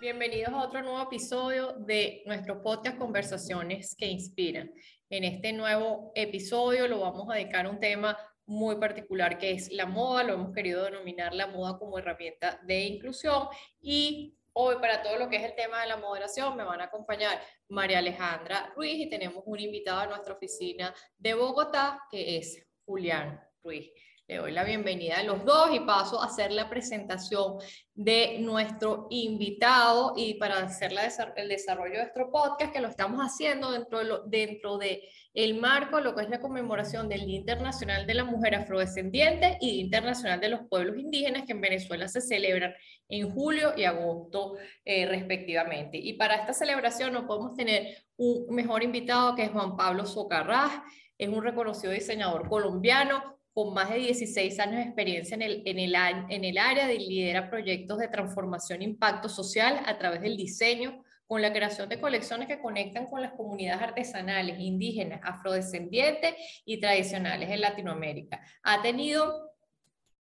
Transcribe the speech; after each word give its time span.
Bienvenidos 0.00 0.54
a 0.54 0.62
otro 0.62 0.80
nuevo 0.80 1.02
episodio 1.02 1.74
de 1.74 2.22
nuestro 2.24 2.62
podcast 2.62 2.96
Conversaciones 2.96 3.94
que 3.94 4.06
Inspiran. 4.06 4.72
En 5.10 5.24
este 5.24 5.52
nuevo 5.52 6.10
episodio 6.14 6.88
lo 6.88 7.00
vamos 7.00 7.28
a 7.30 7.34
dedicar 7.34 7.66
a 7.66 7.70
un 7.70 7.78
tema 7.78 8.16
muy 8.46 8.76
particular 8.76 9.36
que 9.36 9.50
es 9.50 9.70
la 9.72 9.84
moda, 9.84 10.24
lo 10.24 10.32
hemos 10.32 10.54
querido 10.54 10.84
denominar 10.84 11.34
la 11.34 11.48
moda 11.48 11.78
como 11.78 11.98
herramienta 11.98 12.58
de 12.64 12.80
inclusión 12.86 13.48
y 13.82 14.38
hoy 14.54 14.76
para 14.76 15.02
todo 15.02 15.18
lo 15.18 15.28
que 15.28 15.36
es 15.36 15.44
el 15.44 15.54
tema 15.54 15.82
de 15.82 15.88
la 15.88 15.98
moderación 15.98 16.56
me 16.56 16.64
van 16.64 16.80
a 16.80 16.84
acompañar 16.84 17.42
María 17.68 17.98
Alejandra 17.98 18.72
Ruiz 18.74 18.98
y 18.98 19.10
tenemos 19.10 19.42
un 19.44 19.60
invitado 19.60 20.00
a 20.00 20.06
nuestra 20.06 20.32
oficina 20.32 20.94
de 21.18 21.34
Bogotá 21.34 22.00
que 22.10 22.38
es 22.38 22.66
Julián 22.86 23.38
Ruiz. 23.62 23.92
Le 24.28 24.36
doy 24.36 24.52
la 24.52 24.62
bienvenida 24.62 25.20
a 25.20 25.22
los 25.22 25.42
dos 25.42 25.70
y 25.72 25.80
paso 25.80 26.20
a 26.20 26.26
hacer 26.26 26.52
la 26.52 26.68
presentación 26.68 27.54
de 27.94 28.38
nuestro 28.40 29.06
invitado 29.08 30.12
y 30.18 30.34
para 30.34 30.58
hacer 30.58 30.92
el 31.36 31.48
desarrollo 31.48 31.92
de 31.92 32.02
nuestro 32.02 32.30
podcast 32.30 32.70
que 32.70 32.82
lo 32.82 32.88
estamos 32.88 33.22
haciendo 33.22 33.72
dentro 33.72 34.00
de, 34.00 34.20
dentro 34.26 34.76
de 34.76 35.08
el 35.32 35.58
marco, 35.58 35.98
lo 36.00 36.14
que 36.14 36.24
es 36.24 36.28
la 36.28 36.42
conmemoración 36.42 37.08
del 37.08 37.24
Día 37.24 37.38
Internacional 37.38 38.06
de 38.06 38.12
la 38.12 38.24
Mujer 38.24 38.54
Afrodescendiente 38.54 39.56
y 39.62 39.72
Día 39.72 39.84
Internacional 39.84 40.40
de 40.40 40.50
los 40.50 40.60
Pueblos 40.68 40.98
Indígenas 40.98 41.44
que 41.46 41.52
en 41.52 41.62
Venezuela 41.62 42.06
se 42.06 42.20
celebran 42.20 42.74
en 43.08 43.30
julio 43.30 43.72
y 43.78 43.84
agosto 43.84 44.58
eh, 44.84 45.06
respectivamente. 45.06 45.96
Y 45.96 46.18
para 46.18 46.34
esta 46.34 46.52
celebración 46.52 47.14
no 47.14 47.26
podemos 47.26 47.56
tener 47.56 47.96
un 48.18 48.54
mejor 48.54 48.82
invitado 48.82 49.34
que 49.34 49.44
es 49.44 49.50
Juan 49.50 49.74
Pablo 49.74 50.04
Socarrás, 50.04 50.82
es 51.16 51.30
un 51.30 51.42
reconocido 51.42 51.94
diseñador 51.94 52.46
colombiano, 52.46 53.37
con 53.58 53.74
más 53.74 53.90
de 53.90 53.96
16 53.98 54.60
años 54.60 54.76
de 54.76 54.82
experiencia 54.82 55.34
en 55.34 55.78
el, 55.80 56.58
área 56.58 56.86
de 56.86 56.94
lidera 56.94 57.50
proyectos 57.50 57.98
de 57.98 58.06
transformación 58.06 58.82
e 58.82 58.84
impacto 58.84 59.28
social 59.28 59.82
a 59.84 59.98
través 59.98 60.20
del 60.20 60.36
diseño, 60.36 61.02
con 61.26 61.42
la 61.42 61.52
creación 61.52 61.88
de 61.88 62.00
colecciones 62.00 62.46
que 62.46 62.60
conectan 62.60 63.06
con 63.06 63.20
las 63.20 63.32
comunidades 63.32 63.82
artesanales, 63.82 64.60
indígenas, 64.60 65.20
afrodescendientes 65.24 66.36
y 66.64 66.78
tradicionales 66.78 67.50
en 67.50 67.60
Latinoamérica. 67.60 68.40
Ha 68.62 68.80
tenido 68.80 69.50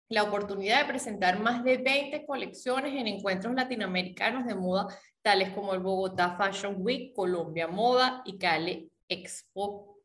la 0.08 0.22
oportunidad 0.22 0.80
de 0.80 0.88
presentar 0.88 1.38
más 1.38 1.62
de 1.62 1.76
20 1.76 2.24
colecciones 2.24 2.94
en 2.94 3.06
encuentros 3.06 3.54
latinoamericanos 3.54 4.46
de 4.46 4.54
moda, 4.54 4.86
tales 5.20 5.50
como 5.50 5.74
el 5.74 5.80
Bogotá 5.80 6.38
Fashion 6.38 6.76
Week, 6.78 7.12
Colombia 7.14 7.68
Moda 7.68 8.22
y 8.24 8.38
Cali 8.38 8.90
Expo 9.10 9.95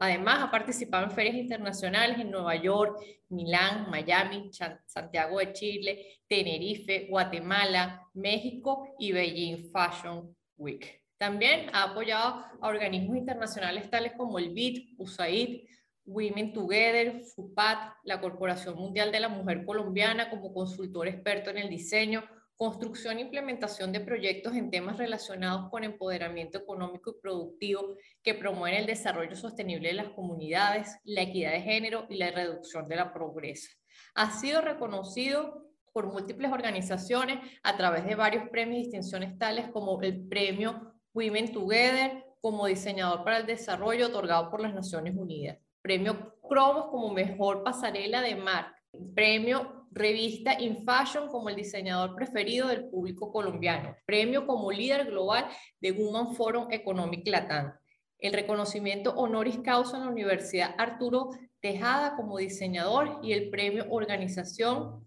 Además, 0.00 0.42
ha 0.42 0.50
participado 0.50 1.04
en 1.04 1.10
ferias 1.12 1.36
internacionales 1.36 2.18
en 2.18 2.30
Nueva 2.30 2.56
York, 2.56 2.98
Milán, 3.28 3.90
Miami, 3.90 4.50
Santiago 4.86 5.38
de 5.38 5.52
Chile, 5.52 6.20
Tenerife, 6.26 7.06
Guatemala, 7.08 8.02
México 8.14 8.94
y 8.98 9.12
Beijing 9.12 9.70
Fashion 9.70 10.34
Week. 10.56 11.02
También 11.18 11.70
ha 11.72 11.84
apoyado 11.84 12.44
a 12.60 12.68
organismos 12.68 13.16
internacionales 13.16 13.88
tales 13.90 14.12
como 14.16 14.38
el 14.38 14.50
BID, 14.50 14.94
USAID, 14.98 15.68
Women 16.04 16.52
Together, 16.52 17.22
FUPAT, 17.22 17.94
la 18.04 18.20
Corporación 18.20 18.74
Mundial 18.76 19.12
de 19.12 19.20
la 19.20 19.28
Mujer 19.28 19.64
Colombiana 19.64 20.30
como 20.30 20.52
consultor 20.52 21.06
experto 21.06 21.50
en 21.50 21.58
el 21.58 21.70
diseño, 21.70 22.24
construcción 22.62 23.18
e 23.18 23.22
implementación 23.22 23.90
de 23.90 23.98
proyectos 23.98 24.54
en 24.54 24.70
temas 24.70 24.96
relacionados 24.96 25.68
con 25.68 25.82
empoderamiento 25.82 26.58
económico 26.58 27.10
y 27.10 27.20
productivo 27.20 27.96
que 28.22 28.34
promueven 28.34 28.78
el 28.78 28.86
desarrollo 28.86 29.34
sostenible 29.34 29.88
de 29.88 29.94
las 29.94 30.10
comunidades, 30.10 30.96
la 31.02 31.22
equidad 31.22 31.50
de 31.50 31.62
género 31.62 32.06
y 32.08 32.18
la 32.18 32.30
reducción 32.30 32.86
de 32.86 32.94
la 32.94 33.12
pobreza. 33.12 33.68
Ha 34.14 34.30
sido 34.30 34.60
reconocido 34.60 35.72
por 35.92 36.12
múltiples 36.12 36.52
organizaciones 36.52 37.40
a 37.64 37.76
través 37.76 38.04
de 38.06 38.14
varios 38.14 38.48
premios 38.48 38.78
y 38.78 38.82
distinciones 38.84 39.36
tales 39.38 39.66
como 39.72 40.00
el 40.00 40.28
premio 40.28 40.94
Women 41.14 41.50
Together 41.52 42.24
como 42.40 42.66
diseñador 42.66 43.24
para 43.24 43.38
el 43.38 43.46
desarrollo 43.46 44.06
otorgado 44.06 44.52
por 44.52 44.60
las 44.60 44.72
Naciones 44.72 45.16
Unidas, 45.16 45.58
premio 45.80 46.36
Cromos 46.48 46.86
como 46.92 47.12
mejor 47.12 47.64
pasarela 47.64 48.22
de 48.22 48.36
marca, 48.36 48.80
premio 49.16 49.81
revista 49.94 50.60
In 50.60 50.84
Fashion 50.84 51.28
como 51.28 51.48
el 51.48 51.56
diseñador 51.56 52.14
preferido 52.14 52.68
del 52.68 52.88
público 52.88 53.30
colombiano, 53.30 53.96
premio 54.06 54.46
como 54.46 54.72
líder 54.72 55.06
global 55.06 55.46
de 55.80 55.92
Woman 55.92 56.34
Forum 56.34 56.68
Economic 56.70 57.26
Latam, 57.28 57.72
el 58.18 58.32
reconocimiento 58.32 59.12
honoris 59.14 59.58
causa 59.58 59.96
en 59.96 60.04
la 60.04 60.10
Universidad 60.10 60.74
Arturo 60.78 61.30
Tejada 61.60 62.16
como 62.16 62.38
diseñador 62.38 63.20
y 63.22 63.32
el 63.32 63.48
premio 63.48 63.86
Organización 63.90 65.06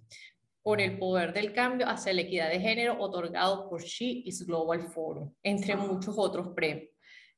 con 0.61 0.79
el 0.79 0.97
poder 0.97 1.33
del 1.33 1.53
cambio 1.53 1.87
hacia 1.87 2.13
la 2.13 2.21
equidad 2.21 2.49
de 2.49 2.59
género 2.59 2.97
otorgado 2.99 3.69
por 3.69 3.83
She 3.83 4.23
is 4.25 4.45
Global 4.45 4.81
Forum, 4.81 5.33
entre 5.43 5.75
muchos 5.75 6.15
otros 6.17 6.49
premios. 6.55 6.94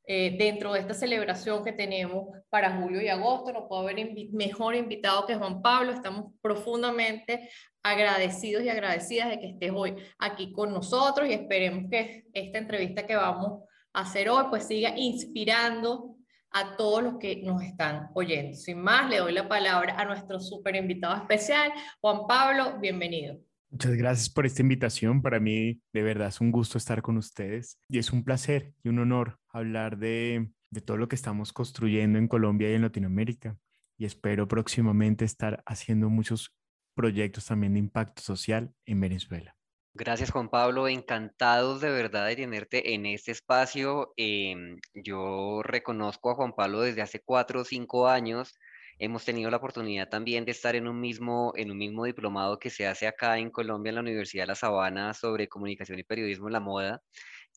Eh, 0.09 0.37
dentro 0.37 0.71
de 0.71 0.79
esta 0.79 0.93
celebración 0.93 1.65
que 1.65 1.73
tenemos 1.73 2.29
para 2.49 2.79
julio 2.79 3.01
y 3.01 3.09
agosto. 3.09 3.51
No 3.51 3.67
puedo 3.67 3.81
haber 3.81 4.09
mejor 4.31 4.73
invitado 4.73 5.25
que 5.25 5.35
Juan 5.35 5.61
Pablo. 5.61 5.91
Estamos 5.91 6.31
profundamente 6.41 7.49
agradecidos 7.83 8.63
y 8.63 8.69
agradecidas 8.69 9.29
de 9.29 9.39
que 9.41 9.49
estés 9.49 9.71
hoy 9.75 9.95
aquí 10.17 10.53
con 10.53 10.71
nosotros 10.71 11.27
y 11.27 11.33
esperemos 11.33 11.89
que 11.91 12.23
esta 12.31 12.57
entrevista 12.57 13.05
que 13.05 13.17
vamos 13.17 13.63
a 13.91 14.01
hacer 14.01 14.29
hoy 14.29 14.45
pues 14.49 14.65
siga 14.65 14.93
inspirando 14.95 16.15
a 16.51 16.77
todos 16.77 17.03
los 17.03 17.17
que 17.17 17.41
nos 17.43 17.61
están 17.61 18.09
oyendo. 18.13 18.55
Sin 18.55 18.81
más, 18.81 19.09
le 19.09 19.17
doy 19.17 19.33
la 19.33 19.49
palabra 19.49 19.99
a 19.99 20.05
nuestro 20.05 20.39
súper 20.39 20.77
invitado 20.77 21.17
especial, 21.17 21.73
Juan 21.99 22.25
Pablo, 22.27 22.79
bienvenido. 22.79 23.46
Muchas 23.69 23.95
gracias 23.95 24.29
por 24.29 24.45
esta 24.45 24.61
invitación. 24.61 25.21
Para 25.21 25.39
mí, 25.39 25.81
de 25.93 26.01
verdad, 26.01 26.29
es 26.29 26.39
un 26.39 26.51
gusto 26.51 26.77
estar 26.77 27.01
con 27.01 27.17
ustedes 27.17 27.77
y 27.89 27.99
es 27.99 28.13
un 28.13 28.23
placer 28.23 28.73
y 28.81 28.89
un 28.89 28.99
honor 28.99 29.39
hablar 29.49 29.97
de, 29.97 30.49
todo 30.85 30.95
lo 30.95 31.09
que 31.09 31.15
estamos 31.15 31.51
construyendo 31.51 32.17
en 32.17 32.29
Colombia 32.29 32.71
y 32.71 32.75
en 32.75 32.83
Latinoamérica. 32.83 33.57
Y 33.99 34.05
espero 34.05 34.47
próximamente 34.47 35.25
estar 35.25 35.63
haciendo 35.65 36.09
muchos 36.09 36.55
proyectos 36.95 37.45
también 37.45 37.73
de 37.73 37.79
impacto 37.79 38.21
social 38.21 38.73
en 38.85 39.01
Venezuela. 39.01 39.57
Gracias 39.93 40.31
Juan 40.31 40.49
Pablo, 40.49 40.87
encantados 40.87 41.81
de 41.81 41.89
verdad 41.89 42.27
de 42.27 42.35
tenerte 42.35 42.93
en 42.93 43.05
este 43.05 43.31
espacio. 43.31 44.13
Em, 44.15 44.79
yo 44.93 45.61
reconozco 45.63 46.29
a 46.29 46.35
Juan 46.35 46.53
Pablo 46.53 46.81
desde 46.81 47.01
hace 47.01 47.19
cuatro 47.19 47.61
o 47.61 47.65
cinco 47.65 48.07
años 48.07 48.53
Hemos 48.99 49.25
tenido 49.25 49.51
la 49.51 49.57
oportunidad 49.57 50.09
también 50.09 50.43
de 50.45 50.51
estar 50.51 50.75
en 50.75 50.87
un 50.87 50.99
mismo, 50.99 51.53
en 51.55 51.69
un 51.69 51.77
mismo 51.77 52.05
diplomado 52.05 52.57
que 52.57 52.71
se 52.71 52.87
hace 52.87 53.05
acá 53.07 53.37
en 53.37 53.51
Colombia, 53.51 53.89
en 53.89 53.95
la 53.95 54.01
Universidad 54.01 54.43
de 54.43 54.47
La 54.47 54.55
Sabana, 54.55 55.13
sobre 55.13 55.47
comunicación 55.47 55.99
y 55.99 56.03
periodismo 56.03 56.47
en 56.47 56.53
la 56.53 56.59
moda. 56.59 57.03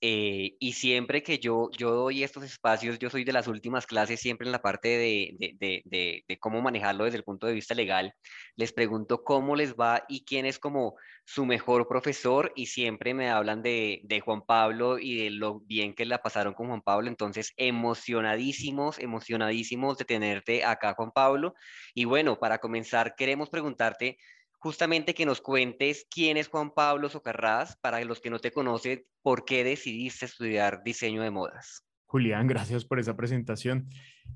Eh, 0.03 0.57
y 0.59 0.73
siempre 0.73 1.23
que 1.23 1.39
yo, 1.39 1.71
yo 1.77 1.91
doy 1.91 2.23
estos 2.25 2.43
espacios, 2.45 2.99
yo 2.99 3.11
soy 3.11 3.25
de 3.25 3.33
las 3.33 3.49
últimas 3.49 3.87
clases, 3.87 4.21
siempre 4.21 4.47
en 4.47 4.53
la 4.53 4.63
parte 4.63 4.89
de, 4.89 5.37
de, 5.39 5.83
de, 5.85 6.25
de, 6.27 6.39
cómo 6.39 6.63
manejarlo 6.63 7.05
desde 7.05 7.19
el 7.19 7.25
punto 7.25 7.47
de 7.47 7.53
vista 7.53 7.75
legal, 7.75 8.15
les 8.57 8.73
pregunto 8.73 9.23
cómo 9.25 9.57
les 9.57 9.75
va 9.75 10.05
y 10.09 10.25
quién 10.25 10.47
es 10.47 10.59
como 10.59 10.95
su 11.25 11.47
mejor 11.47 11.87
profesor 11.87 12.53
y 12.57 12.67
siempre 12.67 13.15
me 13.15 13.31
hablan 13.31 13.63
de, 13.63 14.23
Juan 14.25 14.43
Pablo 14.43 14.99
y 14.99 15.25
de 15.25 15.31
lo 15.31 15.61
bien 15.61 15.95
que 15.95 16.05
la 16.05 16.23
pasaron 16.23 16.55
con 16.55 16.69
Juan 16.69 16.83
Pablo. 16.83 17.09
Entonces, 17.09 17.53
emocionadísimos, 17.57 18.99
emocionadísimos 18.99 19.99
de 19.99 20.05
tenerte 20.07 20.65
acá, 20.65 20.95
Juan 20.95 21.13
Pablo. 21.13 21.55
Y 21.95 22.05
bueno, 22.05 22.39
para 22.39 22.59
comenzar, 22.59 23.15
queremos 23.17 23.49
preguntarte 23.49 24.19
justamente 24.61 25.15
que 25.15 25.27
nos 25.27 25.41
cuentes 25.41 26.07
quién 26.11 26.37
es 26.37 26.49
Juan 26.49 26.71
Pablo 26.73 27.09
Socarrás, 27.09 27.77
para 27.79 28.05
los 28.05 28.21
que 28.21 28.31
no 28.31 28.39
te 28.39 28.53
conocen, 28.53 29.05
por 29.23 29.45
qué 29.45 29.65
decidiste 29.65 30.27
estudiar 30.27 30.83
diseño 30.85 31.23
de 31.23 31.31
modas. 31.31 31.85
Julián, 32.05 32.47
gracias 32.47 32.85
por 32.85 33.01
esa 33.01 33.17
presentación. 33.17 33.89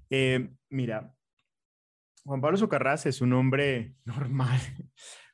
Eh, 0.08 0.50
mira, 0.70 1.14
Juan 2.24 2.40
Pablo 2.40 2.56
Socarrás 2.56 3.04
es 3.04 3.20
un 3.20 3.34
hombre 3.34 3.94
normal, 4.04 4.58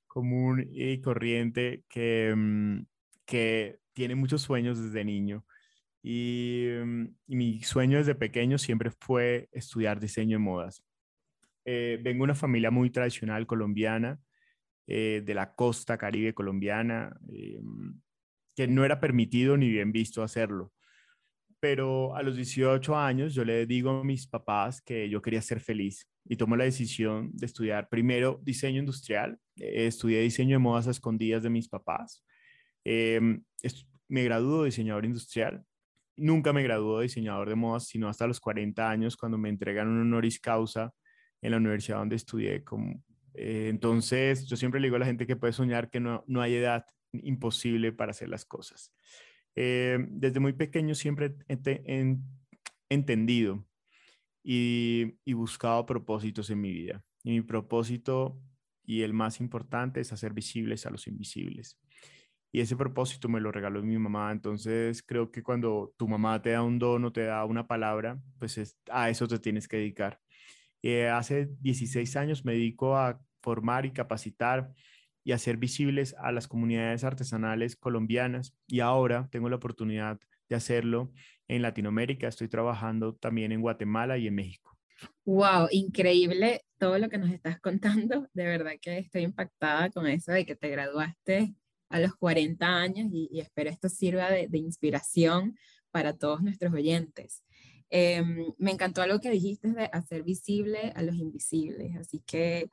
común 0.06 0.68
y 0.72 1.00
corriente 1.00 1.84
que, 1.88 2.34
mm, 2.36 2.82
que 3.24 3.78
tiene 3.92 4.16
muchos 4.16 4.42
sueños 4.42 4.82
desde 4.82 5.04
niño. 5.04 5.44
Y, 6.02 6.66
mm, 6.84 7.04
y, 7.28 7.36
mi 7.36 7.62
sueño 7.62 7.98
desde 7.98 8.16
pequeño 8.16 8.58
siempre 8.58 8.90
fue 8.98 9.48
estudiar 9.52 10.00
diseño 10.00 10.38
de 10.38 10.44
modas. 10.44 10.82
Eh, 11.64 12.00
vengo 12.02 12.22
de 12.22 12.32
una 12.32 12.34
familia 12.34 12.72
muy 12.72 12.90
tradicional 12.90 13.46
colombiana, 13.46 14.18
eh, 14.92 15.22
de 15.24 15.34
la 15.34 15.54
costa 15.54 15.96
caribe 15.96 16.34
colombiana, 16.34 17.16
eh, 17.32 17.60
que 18.56 18.66
no 18.66 18.84
era 18.84 18.98
permitido 18.98 19.56
ni 19.56 19.70
bien 19.70 19.92
visto 19.92 20.20
hacerlo. 20.24 20.72
Pero 21.60 22.16
a 22.16 22.24
los 22.24 22.34
18 22.34 22.96
años 22.96 23.32
yo 23.32 23.44
le 23.44 23.66
digo 23.66 23.90
a 23.90 24.02
mis 24.02 24.26
papás 24.26 24.82
que 24.82 25.08
yo 25.08 25.22
quería 25.22 25.42
ser 25.42 25.60
feliz 25.60 26.10
y 26.24 26.34
tomo 26.34 26.56
la 26.56 26.64
decisión 26.64 27.30
de 27.34 27.46
estudiar 27.46 27.88
primero 27.88 28.40
diseño 28.42 28.80
industrial. 28.80 29.38
Eh, 29.54 29.86
estudié 29.86 30.22
diseño 30.22 30.56
de 30.56 30.58
modas 30.58 30.88
a 30.88 30.90
escondidas 30.90 31.44
de 31.44 31.50
mis 31.50 31.68
papás. 31.68 32.24
me 32.84 34.24
graduó 34.24 34.64
diseñador 34.64 35.04
industrial. 35.04 35.62
Nunca 36.16 36.52
me 36.52 36.64
graduó 36.64 36.98
diseñador 36.98 37.48
de 37.48 37.54
modas, 37.54 37.86
sino 37.86 38.08
hasta 38.08 38.26
los 38.26 38.40
40 38.40 38.90
años, 38.90 39.16
cuando 39.16 39.38
me 39.38 39.50
entregan 39.50 39.86
un 39.86 40.00
honoris 40.00 40.40
causa 40.40 40.92
en 41.40 41.52
la 41.52 41.58
universidad 41.58 41.98
donde 41.98 42.16
estudié 42.16 42.64
con, 42.64 43.04
Eh, 43.34 43.68
entonces, 43.68 44.46
yo 44.46 44.56
siempre 44.56 44.80
le 44.80 44.86
digo 44.86 44.96
a 44.96 45.00
la 45.00 45.06
gente 45.06 45.26
que 45.26 45.36
puede 45.36 45.52
soñar 45.52 45.90
que 45.90 46.00
no, 46.00 46.24
no 46.26 46.40
hay 46.40 46.54
edad 46.54 46.86
imposible 47.12 47.92
para 47.92 48.10
hacer 48.10 48.28
las 48.28 48.44
cosas. 48.44 48.92
Eh, 49.56 49.98
desde 50.08 50.40
muy 50.40 50.52
pequeño 50.52 50.94
siempre 50.94 51.34
he, 51.48 52.16
entendido 52.88 53.66
y, 54.42 55.14
y, 55.24 55.32
buscado 55.32 55.86
propósitos 55.86 56.50
en 56.50 56.60
mi 56.60 56.72
vida. 56.72 57.02
Y 57.22 57.32
mi 57.32 57.42
propósito 57.42 58.40
y 58.84 59.02
el 59.02 59.12
más 59.12 59.40
importante 59.40 60.00
es 60.00 60.12
hacer 60.12 60.32
visibles 60.32 60.86
a 60.86 60.90
los 60.90 61.06
invisibles. 61.06 61.78
Y 62.52 62.60
ese 62.60 62.76
propósito 62.76 63.28
me 63.28 63.40
lo 63.40 63.52
regaló 63.52 63.82
mi 63.82 63.96
mamá. 63.98 64.32
Entonces 64.32 65.02
creo 65.02 65.30
que 65.30 65.42
cuando 65.42 65.94
tu 65.96 66.08
mamá 66.08 66.42
te 66.42 66.50
da 66.50 66.62
un 66.62 66.78
don 66.78 67.04
o 67.04 67.12
te 67.12 67.24
da 67.24 67.44
una 67.44 67.66
palabra, 67.66 68.20
pues 68.38 68.76
a 68.90 69.10
eso 69.10 69.28
te 69.28 69.38
tienes 69.38 69.68
que 69.68 69.76
dedicar. 69.76 70.20
Eh, 70.82 71.08
hace 71.08 71.50
16 71.60 72.16
años 72.16 72.44
me 72.44 72.52
dedico 72.52 72.96
a 72.96 73.20
formar 73.40 73.86
y 73.86 73.92
capacitar 73.92 74.72
y 75.24 75.32
hacer 75.32 75.56
visibles 75.56 76.14
a 76.18 76.32
las 76.32 76.48
comunidades 76.48 77.04
artesanales 77.04 77.76
colombianas 77.76 78.54
y 78.66 78.80
ahora 78.80 79.28
tengo 79.30 79.48
la 79.48 79.56
oportunidad 79.56 80.18
de 80.48 80.56
hacerlo 80.56 81.12
en 81.48 81.62
Latinoamérica. 81.62 82.28
Estoy 82.28 82.48
trabajando 82.48 83.14
también 83.14 83.52
en 83.52 83.60
Guatemala 83.60 84.18
y 84.18 84.26
en 84.26 84.34
México. 84.34 84.76
Wow, 85.24 85.68
increíble 85.70 86.62
todo 86.78 86.98
lo 86.98 87.08
que 87.08 87.18
nos 87.18 87.30
estás 87.30 87.60
contando. 87.60 88.26
De 88.34 88.44
verdad 88.44 88.72
que 88.80 88.98
estoy 88.98 89.22
impactada 89.22 89.90
con 89.90 90.06
eso 90.06 90.32
de 90.32 90.44
que 90.44 90.56
te 90.56 90.68
graduaste 90.68 91.54
a 91.88 92.00
los 92.00 92.14
40 92.16 92.66
años 92.66 93.08
y, 93.12 93.40
espero 93.40 93.70
esto 93.70 93.88
sirva 93.88 94.30
de, 94.30 94.48
inspiración 94.52 95.56
para 95.90 96.16
todos 96.16 96.42
nuestros 96.42 96.72
oyentes. 96.72 97.42
Em, 97.90 98.54
me 98.58 98.70
encantó 98.70 99.02
algo 99.02 99.20
que 99.20 99.30
dijiste 99.30 99.72
de 99.72 99.90
hacer 99.92 100.22
visible 100.22 100.92
a 100.94 101.02
los 101.02 101.16
invisibles, 101.16 101.96
así 101.96 102.20
que 102.24 102.70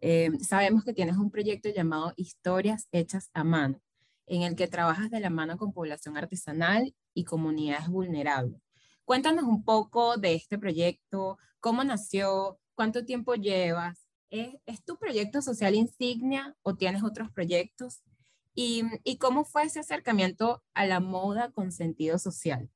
em, 0.00 0.38
sabemos 0.40 0.84
que 0.84 0.92
tienes 0.92 1.16
un 1.16 1.30
proyecto 1.30 1.70
llamado 1.70 2.12
Historias 2.16 2.86
Hechas 2.92 3.30
a 3.32 3.44
Mano, 3.44 3.80
en 4.26 4.42
el 4.42 4.56
que 4.56 4.68
trabajas 4.68 5.10
de 5.10 5.20
la 5.20 5.30
mano 5.30 5.56
con 5.56 5.72
población 5.72 6.18
artesanal 6.18 6.94
y 7.14 7.24
comunidades 7.24 7.88
vulnerables. 7.88 8.60
Cuéntanos 9.06 9.44
un 9.44 9.64
poco 9.64 10.18
de 10.18 10.34
este 10.34 10.58
proyecto, 10.58 11.38
cómo 11.60 11.82
nació, 11.82 12.60
cuánto 12.74 13.04
tiempo 13.04 13.34
llevas, 13.34 14.08
¿Es, 14.30 14.56
¿Es, 14.66 14.84
tu 14.84 14.98
proyecto 14.98 15.40
social 15.40 15.74
insignia 15.74 16.54
o 16.62 16.74
tienes 16.76 17.02
otros 17.02 17.30
proyectos? 17.32 18.02
¿Y, 18.54 18.82
¿Y, 19.02 19.16
cómo 19.16 19.44
fue 19.44 19.62
ese 19.62 19.80
acercamiento 19.80 20.62
a 20.74 20.84
la 20.84 21.00
moda 21.00 21.50
con 21.50 21.72
sentido 21.72 22.18
social? 22.18 22.68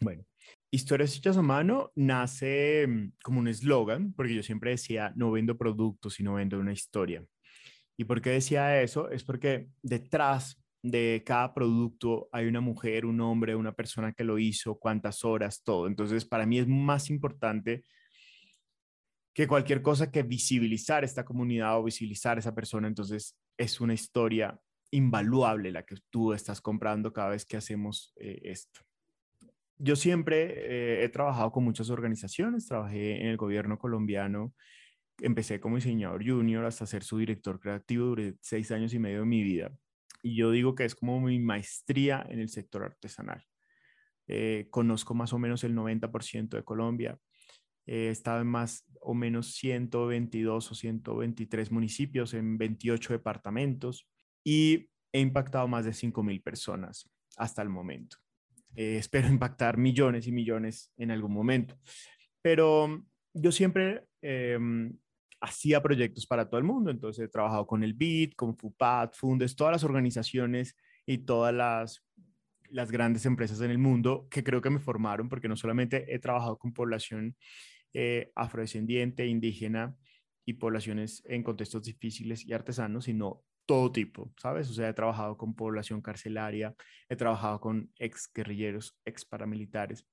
Bueno, 0.00 0.24
Historias 0.72 1.16
hechas 1.16 1.36
a 1.36 1.42
mano 1.42 1.90
nace 1.96 2.86
mm, 2.86 3.12
como 3.22 3.40
un 3.40 3.48
eslogan, 3.48 4.12
porque 4.12 4.34
yo 4.34 4.42
siempre 4.42 4.70
decía, 4.70 5.12
no 5.16 5.32
vendo 5.32 5.58
productos, 5.58 6.14
sino 6.14 6.34
vendo 6.34 6.58
una 6.58 6.72
historia. 6.72 7.24
¿Y 7.96 8.04
por 8.04 8.22
qué 8.22 8.30
decía 8.30 8.80
eso? 8.80 9.10
Es 9.10 9.24
porque 9.24 9.68
detrás 9.82 10.62
de 10.82 11.22
cada 11.26 11.52
producto 11.52 12.28
hay 12.32 12.46
una 12.46 12.60
mujer, 12.60 13.04
un 13.04 13.20
hombre, 13.20 13.54
una 13.54 13.72
persona 13.72 14.12
que 14.12 14.24
lo 14.24 14.38
hizo, 14.38 14.78
cuántas 14.78 15.24
horas, 15.24 15.62
todo. 15.62 15.86
Entonces, 15.86 16.24
para 16.24 16.46
mí 16.46 16.58
es 16.58 16.68
más 16.68 17.10
importante 17.10 17.84
que 19.34 19.46
cualquier 19.46 19.82
cosa 19.82 20.10
que 20.10 20.22
visibilizar 20.22 21.04
esta 21.04 21.24
comunidad 21.24 21.78
o 21.78 21.84
visibilizar 21.84 22.38
esa 22.38 22.54
persona. 22.54 22.88
Entonces, 22.88 23.36
es 23.58 23.80
una 23.80 23.94
historia 23.94 24.58
invaluable 24.90 25.70
la 25.70 25.84
que 25.84 25.96
tú 26.10 26.32
estás 26.32 26.60
comprando 26.60 27.12
cada 27.12 27.30
vez 27.30 27.44
que 27.44 27.56
hacemos 27.56 28.12
eh, 28.16 28.40
esto. 28.44 28.80
Yo 29.82 29.96
siempre 29.96 31.00
eh, 31.00 31.04
he 31.04 31.08
trabajado 31.08 31.50
con 31.52 31.64
muchas 31.64 31.88
organizaciones, 31.88 32.66
trabajé 32.66 33.22
en 33.22 33.28
el 33.28 33.38
gobierno 33.38 33.78
colombiano, 33.78 34.52
empecé 35.22 35.58
como 35.58 35.76
diseñador 35.76 36.22
junior 36.22 36.66
hasta 36.66 36.84
ser 36.84 37.02
su 37.02 37.16
director 37.16 37.58
creativo, 37.58 38.08
durante 38.08 38.38
seis 38.42 38.70
años 38.72 38.92
y 38.92 38.98
medio 38.98 39.20
de 39.20 39.24
mi 39.24 39.42
vida. 39.42 39.72
Y 40.22 40.36
yo 40.36 40.50
digo 40.50 40.74
que 40.74 40.84
es 40.84 40.94
como 40.94 41.18
mi 41.22 41.38
maestría 41.38 42.26
en 42.28 42.40
el 42.40 42.50
sector 42.50 42.82
artesanal. 42.84 43.42
Eh, 44.28 44.68
conozco 44.70 45.14
más 45.14 45.32
o 45.32 45.38
menos 45.38 45.64
el 45.64 45.74
90% 45.74 46.58
de 46.58 46.62
Colombia. 46.62 47.18
he 47.86 48.10
estado 48.10 48.42
en 48.42 48.48
más 48.48 48.84
o 49.00 49.14
menos 49.14 49.54
122 49.54 50.72
o 50.72 50.74
123 50.74 51.72
municipios 51.72 52.34
en 52.34 52.58
28 52.58 53.14
departamentos 53.14 54.06
y 54.44 54.90
he 55.10 55.20
impactado 55.20 55.66
más 55.68 55.86
de 55.86 55.92
5.000 55.92 56.42
personas 56.42 57.10
hasta 57.38 57.62
el 57.62 57.70
momento. 57.70 58.18
Eh, 58.76 58.96
espero 58.98 59.28
impactar 59.28 59.76
millones 59.76 60.26
y 60.26 60.32
millones 60.32 60.92
en 60.96 61.10
algún 61.10 61.32
momento. 61.32 61.78
Pero 62.42 63.04
yo 63.34 63.52
siempre 63.52 64.04
em, 64.22 64.96
hacía 65.40 65.82
proyectos 65.82 66.26
para 66.26 66.48
todo 66.48 66.58
el 66.58 66.64
mundo, 66.64 66.90
entonces 66.90 67.24
he 67.24 67.28
trabajado 67.28 67.66
con 67.66 67.82
el 67.82 67.94
BIT, 67.94 68.34
con 68.34 68.56
FUPAT, 68.56 69.14
Fundes, 69.14 69.56
todas 69.56 69.72
las 69.72 69.84
organizaciones 69.84 70.76
y 71.06 71.18
todas 71.18 71.54
las, 71.54 72.04
las 72.68 72.90
grandes 72.90 73.26
empresas 73.26 73.60
en 73.60 73.70
el 73.70 73.78
mundo 73.78 74.28
que 74.30 74.44
creo 74.44 74.60
que 74.60 74.70
me 74.70 74.78
formaron, 74.78 75.28
porque 75.28 75.48
no 75.48 75.56
solamente 75.56 76.14
he 76.14 76.18
trabajado 76.18 76.58
con 76.58 76.72
población 76.72 77.36
eh, 77.92 78.30
afrodescendiente, 78.34 79.26
indígena 79.26 79.96
y 80.44 80.54
poblaciones 80.54 81.22
en 81.26 81.42
contextos 81.42 81.82
difíciles 81.82 82.44
y 82.44 82.52
artesanos, 82.52 83.04
sino 83.04 83.42
todo 83.70 83.92
tipo, 83.92 84.32
¿sabes? 84.36 84.68
O 84.68 84.74
sea, 84.74 84.88
he 84.88 84.92
trabajado 84.92 85.36
con 85.36 85.54
población 85.54 86.02
carcelaria, 86.02 86.74
he 87.08 87.14
trabajado 87.14 87.60
con 87.60 87.88
ex 88.00 88.28
guerrilleros, 88.34 88.98
ex 89.04 89.24
paramilitares, 89.24 90.04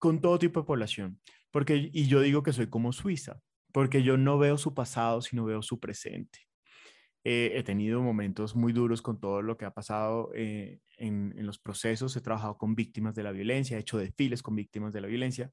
con 0.00 0.20
todo 0.20 0.40
tipo 0.40 0.58
de 0.58 0.66
población. 0.66 1.20
Porque, 1.52 1.88
y 1.92 2.08
yo 2.08 2.20
digo 2.20 2.42
que 2.42 2.52
soy 2.52 2.66
como 2.66 2.92
Suiza, 2.92 3.40
porque 3.72 4.02
yo 4.02 4.16
no 4.16 4.38
veo 4.38 4.58
su 4.58 4.74
pasado, 4.74 5.22
sino 5.22 5.44
veo 5.44 5.62
su 5.62 5.78
presente. 5.78 6.40
Eh, 7.22 7.52
he 7.54 7.62
tenido 7.62 8.02
momentos 8.02 8.56
muy 8.56 8.72
duros 8.72 9.02
con 9.02 9.20
todo 9.20 9.40
lo 9.40 9.56
que 9.56 9.66
ha 9.66 9.70
pasado 9.72 10.32
eh, 10.34 10.80
en, 10.96 11.32
en, 11.38 11.46
los 11.46 11.60
procesos. 11.60 12.16
He 12.16 12.22
trabajado 12.22 12.58
con 12.58 12.74
víctimas 12.74 13.14
de 13.14 13.22
la 13.22 13.30
violencia, 13.30 13.76
he 13.76 13.80
hecho 13.82 13.98
desfiles 13.98 14.42
con 14.42 14.56
víctimas 14.56 14.92
de 14.92 15.00
la 15.00 15.06
violencia. 15.06 15.52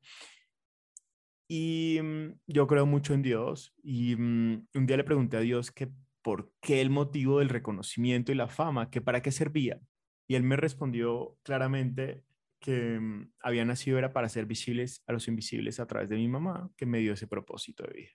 Y 1.47 1.99
mm, 2.01 2.39
yo 2.47 2.65
creo 2.65 2.87
mucho 2.87 3.13
en 3.13 3.21
Dios. 3.21 3.75
Y 3.83 4.15
mm, 4.15 4.69
un 4.73 4.85
día 4.87 4.97
le 4.97 5.03
pregunté 5.03 5.37
a 5.37 5.41
Dios 5.41 5.71
que 5.71 5.91
por 6.21 6.51
qué 6.61 6.81
el 6.81 6.89
motivo 6.89 7.39
del 7.39 7.49
reconocimiento 7.49 8.31
y 8.31 8.35
la 8.35 8.47
fama, 8.47 8.89
que 8.89 9.01
para 9.01 9.21
qué 9.21 9.31
servía. 9.31 9.79
Y 10.27 10.35
él 10.35 10.43
me 10.43 10.55
respondió 10.55 11.37
claramente 11.43 12.23
que 12.59 12.99
mm, 12.99 13.31
había 13.41 13.65
nacido 13.65 13.97
era 13.97 14.13
para 14.13 14.29
ser 14.29 14.45
visibles 14.45 15.03
a 15.07 15.13
los 15.13 15.27
invisibles 15.27 15.79
a 15.79 15.87
través 15.87 16.09
de 16.09 16.15
mi 16.15 16.27
mamá, 16.27 16.69
que 16.77 16.85
me 16.85 16.99
dio 16.99 17.13
ese 17.13 17.27
propósito 17.27 17.83
de 17.83 17.93
vida. 17.93 18.11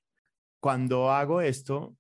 Cuando 0.61 1.11
hago 1.11 1.41
esto, 1.41 1.97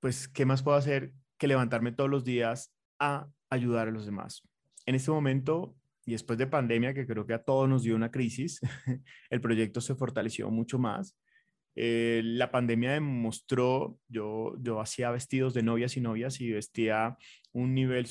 pues, 0.00 0.28
¿qué 0.28 0.44
más 0.44 0.62
puedo 0.62 0.76
hacer 0.76 1.12
que 1.38 1.48
levantarme 1.48 1.92
todos 1.92 2.10
los 2.10 2.24
días 2.24 2.72
a 2.98 3.28
ayudar 3.50 3.88
a 3.88 3.90
los 3.90 4.06
demás? 4.06 4.46
En 4.86 4.94
este 4.94 5.10
momento, 5.10 5.74
y 6.04 6.12
después 6.12 6.38
de 6.38 6.46
pandemia, 6.46 6.94
que 6.94 7.06
creo 7.06 7.26
que 7.26 7.34
a 7.34 7.42
todos 7.42 7.68
nos 7.68 7.82
dio 7.82 7.96
una 7.96 8.10
crisis, 8.10 8.60
el 9.30 9.40
proyecto 9.40 9.80
se 9.80 9.94
fortaleció 9.94 10.50
mucho 10.50 10.78
más 10.78 11.16
eh, 11.80 12.22
la 12.24 12.50
pandemia 12.50 12.90
demostró, 12.92 14.00
yo, 14.08 14.56
yo 14.58 14.80
hacía 14.80 15.12
vestidos 15.12 15.54
de 15.54 15.62
novias 15.62 15.96
y 15.96 16.00
novias 16.00 16.40
y 16.40 16.50
vestía 16.50 17.16
un 17.52 17.72
nivel 17.72 18.06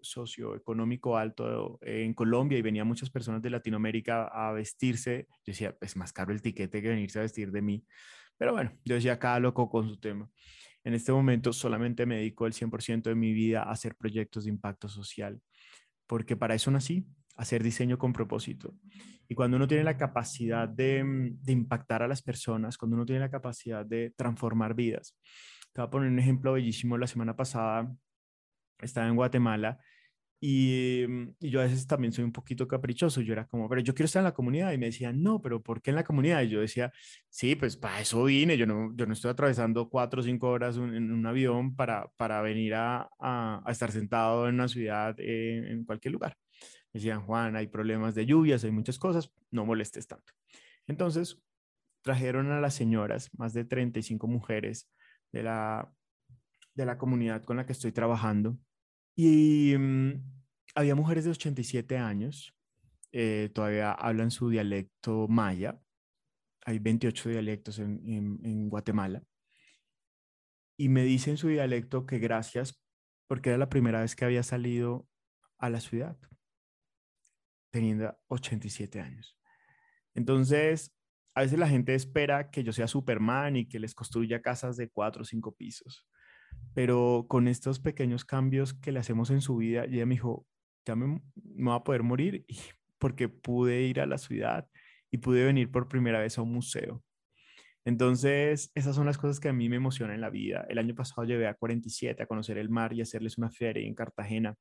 socioeconómico 0.00 1.18
alto 1.18 1.78
en 1.82 2.14
Colombia 2.14 2.56
y 2.56 2.62
venían 2.62 2.88
muchas 2.88 3.10
personas 3.10 3.42
de 3.42 3.50
Latinoamérica 3.50 4.28
a 4.28 4.52
vestirse. 4.52 5.26
Yo 5.30 5.52
decía, 5.52 5.76
es 5.82 5.96
más 5.96 6.14
caro 6.14 6.32
el 6.32 6.40
tiquete 6.40 6.80
que 6.80 6.88
venirse 6.88 7.18
a 7.18 7.22
vestir 7.22 7.52
de 7.52 7.60
mí. 7.60 7.84
Pero 8.38 8.54
bueno, 8.54 8.72
yo 8.86 8.94
decía, 8.94 9.18
cada 9.18 9.38
loco 9.38 9.68
con 9.68 9.86
su 9.86 9.98
tema. 9.98 10.30
En 10.82 10.94
este 10.94 11.12
momento 11.12 11.52
solamente 11.52 12.06
me 12.06 12.16
dedico 12.16 12.46
el 12.46 12.54
100% 12.54 13.02
de 13.02 13.14
mi 13.14 13.34
vida 13.34 13.64
a 13.64 13.72
hacer 13.72 13.96
proyectos 13.96 14.44
de 14.44 14.50
impacto 14.50 14.88
social, 14.88 15.42
porque 16.06 16.36
para 16.36 16.54
eso 16.54 16.70
nací, 16.70 17.06
hacer 17.38 17.62
diseño 17.62 17.96
con 17.98 18.12
propósito. 18.12 18.74
Y 19.28 19.34
cuando 19.34 19.56
uno 19.56 19.68
tiene 19.68 19.84
la 19.84 19.96
capacidad 19.96 20.68
de, 20.68 21.02
mm, 21.04 21.42
de, 21.42 21.52
impactar 21.52 22.02
a 22.02 22.08
las 22.08 22.20
personas, 22.20 22.76
cuando 22.76 22.96
uno 22.96 23.06
tiene 23.06 23.20
la 23.20 23.30
capacidad 23.30 23.86
de 23.86 24.10
transformar 24.16 24.74
vidas. 24.74 25.16
Te 25.72 25.80
voy 25.80 25.86
a 25.86 25.90
poner 25.90 26.10
un 26.10 26.18
ejemplo 26.18 26.52
bellísimo. 26.54 26.98
La 26.98 27.06
semana 27.06 27.36
pasada 27.36 27.90
estaba 28.80 29.06
en 29.08 29.16
Guatemala 29.16 29.78
y, 30.40 31.04
mm, 31.08 31.28
yo 31.40 31.60
a 31.60 31.64
veces 31.64 31.86
también 31.86 32.12
soy 32.12 32.24
un 32.24 32.32
poquito 32.32 32.66
caprichoso. 32.66 33.20
Yo 33.20 33.32
era 33.34 33.46
como, 33.46 33.68
pero 33.68 33.82
yo 33.82 33.94
quiero 33.94 34.06
estar 34.06 34.20
en 34.20 34.24
la 34.24 34.34
comunidad. 34.34 34.72
Y 34.72 34.78
me 34.78 34.86
decían, 34.86 35.22
no, 35.22 35.40
pero 35.40 35.62
¿por 35.62 35.80
qué 35.82 35.90
en 35.90 35.96
la 35.96 36.04
comunidad? 36.04 36.42
Y 36.42 36.48
yo 36.48 36.60
decía, 36.60 36.92
sí, 37.28 37.54
pues 37.54 37.76
para 37.76 38.00
eso 38.00 38.24
vine. 38.24 38.56
Yo 38.56 38.66
no, 38.66 38.92
yo 38.96 39.06
no 39.06 39.12
estoy 39.12 39.30
atravesando 39.30 39.88
cuatro 39.88 40.20
o 40.20 40.24
cinco 40.24 40.48
horas 40.50 40.76
en 40.76 41.12
un 41.12 41.26
avión 41.26 41.76
para, 41.76 42.08
para 42.16 42.42
venir 42.42 42.74
a, 42.74 43.08
a, 43.20 43.62
a 43.64 43.72
estar 43.72 43.92
sentado 43.92 44.48
en 44.48 44.54
una 44.56 44.68
ciudad, 44.68 45.14
eh, 45.18 45.72
en 45.72 45.84
cualquier 45.84 46.12
lugar 46.12 46.36
decían, 46.92 47.22
Juan, 47.22 47.56
hay 47.56 47.66
problemas 47.66 48.14
de 48.14 48.26
lluvias, 48.26 48.64
hay 48.64 48.70
muchas 48.70 48.98
cosas, 48.98 49.32
no 49.50 49.64
molestes 49.64 50.06
tanto. 50.06 50.32
Entonces, 50.86 51.40
trajeron 52.02 52.50
a 52.50 52.60
las 52.60 52.74
señoras, 52.74 53.30
más 53.36 53.52
de 53.52 53.64
35 53.64 54.26
mujeres 54.26 54.90
de 55.32 55.42
la, 55.42 55.92
de 56.74 56.86
la 56.86 56.98
comunidad 56.98 57.44
con 57.44 57.56
la 57.56 57.66
que 57.66 57.72
estoy 57.72 57.92
trabajando, 57.92 58.58
y 59.14 59.74
mm, 59.76 60.12
había 60.74 60.94
mujeres 60.94 61.24
de 61.24 61.30
87 61.32 61.98
años, 61.98 62.54
eh, 63.12 63.50
todavía 63.52 63.92
hablan 63.92 64.30
su 64.30 64.48
dialecto 64.48 65.26
maya, 65.28 65.80
hay 66.64 66.78
28 66.78 67.30
dialectos 67.30 67.78
en, 67.78 68.00
en, 68.06 68.40
en 68.44 68.68
Guatemala, 68.68 69.22
y 70.78 70.88
me 70.88 71.02
dice 71.02 71.30
en 71.30 71.36
su 71.36 71.48
dialecto 71.48 72.06
que 72.06 72.18
gracias 72.18 72.80
porque 73.26 73.50
era 73.50 73.58
la 73.58 73.68
primera 73.68 74.00
vez 74.00 74.16
que 74.16 74.24
había 74.24 74.42
salido 74.42 75.06
a 75.58 75.68
la 75.70 75.80
ciudad, 75.80 76.16
teniendo 77.70 78.16
87 78.28 79.00
años. 79.00 79.38
Entonces, 80.14 80.94
a 81.34 81.42
veces 81.42 81.58
la 81.58 81.68
gente 81.68 81.94
espera 81.94 82.50
que 82.50 82.64
yo 82.64 82.72
sea 82.72 82.88
Superman 82.88 83.56
y 83.56 83.68
que 83.68 83.78
les 83.78 83.94
construya 83.94 84.42
casas 84.42 84.76
de 84.76 84.88
cuatro 84.88 85.22
o 85.22 85.24
cinco 85.24 85.54
pisos, 85.54 86.06
pero 86.74 87.26
con 87.28 87.46
estos 87.46 87.78
pequeños 87.78 88.24
cambios 88.24 88.74
que 88.74 88.92
le 88.92 88.98
hacemos 88.98 89.30
en 89.30 89.40
su 89.40 89.56
vida, 89.56 89.84
ella 89.84 90.06
me 90.06 90.14
dijo, 90.14 90.46
ya 90.84 90.96
me, 90.96 91.20
voy 91.34 91.74
a 91.74 91.84
poder 91.84 92.02
morir 92.02 92.44
porque 92.98 93.28
pude 93.28 93.82
ir 93.82 94.00
a 94.00 94.06
la 94.06 94.18
ciudad 94.18 94.66
y 95.10 95.18
pude 95.18 95.44
venir 95.44 95.70
por 95.70 95.88
primera 95.88 96.20
vez 96.20 96.38
a 96.38 96.42
un 96.42 96.52
museo. 96.52 97.02
Entonces, 97.84 98.70
esas 98.74 98.96
son 98.96 99.06
las 99.06 99.16
cosas 99.16 99.40
que 99.40 99.48
a 99.48 99.52
mí 99.52 99.68
me 99.68 99.76
emocionan 99.76 100.16
en 100.16 100.20
la 100.20 100.30
vida. 100.30 100.66
El 100.68 100.78
año 100.78 100.94
pasado 100.94 101.24
llevé 101.24 101.46
a 101.46 101.54
47 101.54 102.22
a 102.22 102.26
conocer 102.26 102.58
el 102.58 102.68
mar 102.68 102.92
y 102.92 103.00
hacerles 103.00 103.38
una 103.38 103.50
feria 103.50 103.86
en 103.86 103.94
Cartagena. 103.94 104.56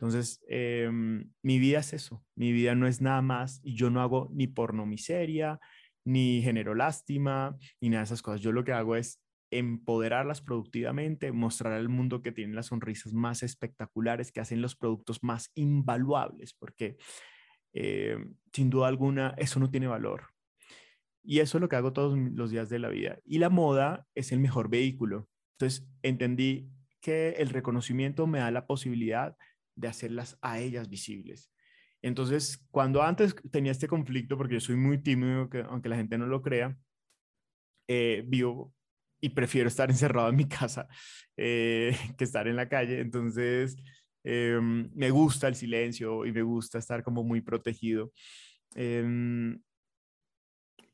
Entonces, 0.00 0.40
em, 0.48 1.30
mi 1.42 1.58
vida 1.58 1.80
es 1.80 1.92
eso. 1.92 2.24
Mi 2.34 2.52
vida 2.52 2.74
no 2.74 2.86
es 2.86 3.02
nada 3.02 3.20
más 3.20 3.60
y 3.62 3.74
yo 3.74 3.90
no 3.90 4.00
hago 4.00 4.30
ni 4.32 4.46
porno 4.46 4.86
miseria, 4.86 5.60
ni 6.06 6.40
genero 6.40 6.74
lástima, 6.74 7.54
ni 7.82 7.90
nada 7.90 8.00
de 8.00 8.04
esas 8.04 8.22
cosas. 8.22 8.40
Yo 8.40 8.50
lo 8.50 8.64
que 8.64 8.72
hago 8.72 8.96
es 8.96 9.20
empoderarlas 9.50 10.40
productivamente, 10.40 11.32
mostrar 11.32 11.74
al 11.74 11.90
mundo 11.90 12.22
que 12.22 12.32
tienen 12.32 12.56
las 12.56 12.66
sonrisas 12.66 13.12
más 13.12 13.42
espectaculares, 13.42 14.32
que 14.32 14.40
hacen 14.40 14.62
los 14.62 14.74
productos 14.74 15.22
más 15.22 15.50
invaluables, 15.54 16.54
porque 16.54 16.96
em, 17.74 18.36
sin 18.54 18.70
duda 18.70 18.88
alguna 18.88 19.34
eso 19.36 19.60
no 19.60 19.70
tiene 19.70 19.86
valor. 19.86 20.28
Y 21.22 21.40
eso 21.40 21.58
es 21.58 21.60
lo 21.60 21.68
que 21.68 21.76
hago 21.76 21.92
todos 21.92 22.18
los 22.18 22.50
días 22.50 22.70
de 22.70 22.78
la 22.78 22.88
vida. 22.88 23.18
Y 23.26 23.36
la 23.36 23.50
moda 23.50 24.06
es 24.14 24.32
el 24.32 24.40
mejor 24.40 24.70
vehículo. 24.70 25.28
Entonces 25.58 25.86
entendí 26.00 26.70
que 27.02 27.32
el 27.38 27.50
reconocimiento 27.50 28.26
me 28.26 28.38
da 28.38 28.50
la 28.50 28.66
posibilidad 28.66 29.36
de 29.74 29.88
hacerlas 29.88 30.38
a 30.42 30.58
ellas 30.58 30.88
visibles. 30.88 31.50
Entonces, 32.02 32.64
cuando 32.70 33.02
antes 33.02 33.34
tenía 33.50 33.72
este 33.72 33.88
conflicto, 33.88 34.36
porque 34.36 34.54
yo 34.54 34.60
soy 34.60 34.76
muy 34.76 35.02
tímido, 35.02 35.50
que, 35.50 35.60
aunque 35.60 35.88
la 35.88 35.96
gente 35.96 36.16
no 36.16 36.26
lo 36.26 36.42
crea, 36.42 36.76
eh, 37.88 38.24
vivo 38.26 38.74
y 39.20 39.30
prefiero 39.30 39.68
estar 39.68 39.90
encerrado 39.90 40.28
en 40.30 40.36
mi 40.36 40.48
casa 40.48 40.88
eh, 41.36 41.96
que 42.16 42.24
estar 42.24 42.48
en 42.48 42.56
la 42.56 42.68
calle. 42.68 43.00
Entonces, 43.00 43.76
em, 44.24 44.90
me 44.94 45.10
gusta 45.10 45.48
el 45.48 45.54
silencio 45.54 46.24
y 46.24 46.32
me 46.32 46.42
gusta 46.42 46.78
estar 46.78 47.02
como 47.02 47.22
muy 47.24 47.40
protegido. 47.42 48.12
Em, 48.74 49.60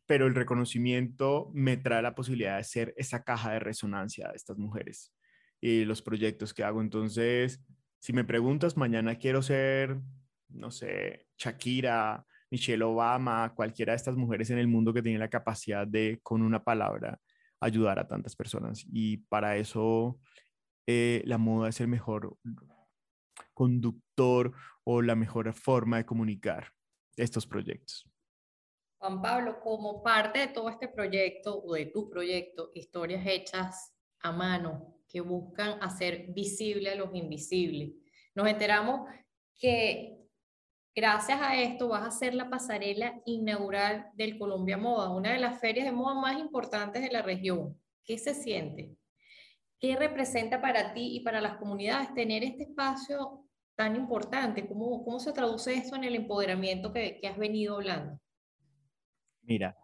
pero 0.07 0.27
el 0.27 0.35
reconocimiento 0.35 1.51
me 1.53 1.77
trae 1.77 2.03
la 2.03 2.15
posibilidad 2.15 2.57
de 2.57 2.65
ser 2.65 2.95
esa 2.97 3.25
caja 3.25 3.53
de 3.53 3.59
resonancia 3.59 4.29
de 4.29 4.37
estas 4.37 4.57
mujeres 4.57 5.13
y 5.61 5.85
los 5.85 6.01
proyectos 6.01 6.55
que 6.55 6.63
hago. 6.65 6.81
Entonces, 6.81 7.61
si 8.07 8.13
me 8.13 8.23
preguntas, 8.23 8.77
mañana 8.77 9.17
quiero 9.17 9.43
ser, 9.43 10.01
no 10.51 10.71
sé, 10.71 11.27
Shakira, 11.37 12.25
Michelle 12.53 12.85
Obama, 12.85 13.53
cualquiera 13.53 13.95
de 13.95 13.97
estas 13.97 14.15
mujeres 14.15 14.49
en 14.51 14.59
el 14.59 14.69
mundo 14.69 14.95
que 14.95 15.03
tiene 15.03 15.19
la 15.19 15.29
capacidad 15.29 15.85
de, 15.89 16.21
con 16.23 16.43
una 16.43 16.63
palabra, 16.63 17.21
ayudar 17.59 17.99
a 17.99 18.07
tantas 18.07 18.37
personas. 18.37 18.87
Y 18.93 19.17
para 19.17 19.57
eso 19.57 20.21
eh, 20.87 21.25
la 21.27 21.37
moda 21.37 21.69
es 21.69 21.81
el 21.81 21.89
mejor 21.89 22.37
conductor 23.53 24.53
o 24.85 25.03
la 25.03 25.17
mejor 25.17 25.53
forma 25.53 25.97
de 25.97 26.07
comunicar 26.07 26.69
estos 27.17 27.45
proyectos. 27.45 28.09
Juan 29.01 29.21
Pablo, 29.21 29.59
como 29.59 30.05
parte 30.05 30.39
de 30.39 30.47
todo 30.47 30.69
este 30.69 30.87
proyecto 30.87 31.61
o 31.61 31.75
de 31.75 31.87
tu 31.87 32.09
proyecto, 32.09 32.71
historias 32.73 33.27
hechas 33.27 33.97
a 34.21 34.31
mano 34.31 34.96
que 35.17 35.23
buscan 35.23 35.83
hacer 35.83 36.27
visible 36.35 36.91
a 36.91 36.95
los 36.95 37.15
invisibles, 37.15 37.95
nos 38.35 38.47
enteramos 38.47 39.09
que 39.59 40.19
gracias 40.95 41.41
a 41.41 41.59
esto 41.59 41.89
vas 41.89 42.07
a 42.07 42.11
ser 42.11 42.35
la 42.35 42.51
pasarela 42.51 43.19
inaugural 43.25 44.11
del 44.13 44.37
Colombia 44.37 44.77
Moda, 44.77 45.09
una 45.09 45.33
de 45.33 45.39
las 45.39 45.59
ferias 45.59 45.87
de 45.87 45.93
moda 45.93 46.21
más 46.21 46.39
importantes 46.39 47.01
de 47.01 47.11
la 47.11 47.23
región. 47.23 47.81
¿Qué 48.05 48.19
se 48.19 48.35
siente? 48.35 48.95
¿Qué 49.81 49.97
representa 49.97 50.61
para 50.61 50.93
ti 50.93 51.17
y 51.17 51.21
para 51.21 51.41
las 51.41 51.57
comunidades 51.57 52.13
tener 52.13 52.45
este 52.45 52.65
espacio 52.65 53.43
tan 53.75 53.97
importante? 53.97 54.69
¿Cómo, 54.69 55.03
cómo 55.03 55.19
se 55.19 55.33
traduce 55.33 55.73
esto 55.73 55.97
en 55.97 56.05
el 56.05 56.15
empoderamiento 56.15 56.93
que, 56.93 57.19
que 57.23 57.27
has 57.27 57.39
venido 57.39 57.77
hablando? 57.77 58.21
Mira, 59.41 59.79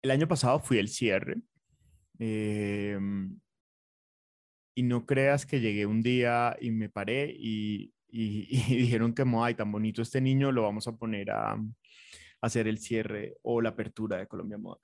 el 0.00 0.12
año 0.12 0.28
pasado 0.28 0.60
fui 0.60 0.78
el 0.78 0.86
cierre. 0.86 1.42
Em, 2.18 3.40
y 4.74 4.82
no 4.82 5.06
creas 5.06 5.46
que 5.46 5.60
llegué 5.60 5.86
un 5.86 6.02
día 6.02 6.56
y 6.60 6.70
me 6.70 6.88
paré 6.88 7.34
y, 7.36 7.92
dijeron 8.08 9.12
que, 9.12 9.24
ay, 9.42 9.54
tan 9.54 9.72
bonito 9.72 10.02
este 10.02 10.20
niño, 10.20 10.52
lo 10.52 10.62
vamos 10.62 10.86
a 10.86 10.96
poner 10.96 11.30
a, 11.30 11.56
hacer 12.40 12.68
el 12.68 12.78
cierre 12.78 13.36
o 13.42 13.60
la 13.60 13.70
apertura 13.70 14.18
de 14.18 14.26
Colombia 14.26 14.58
Moda. 14.58 14.78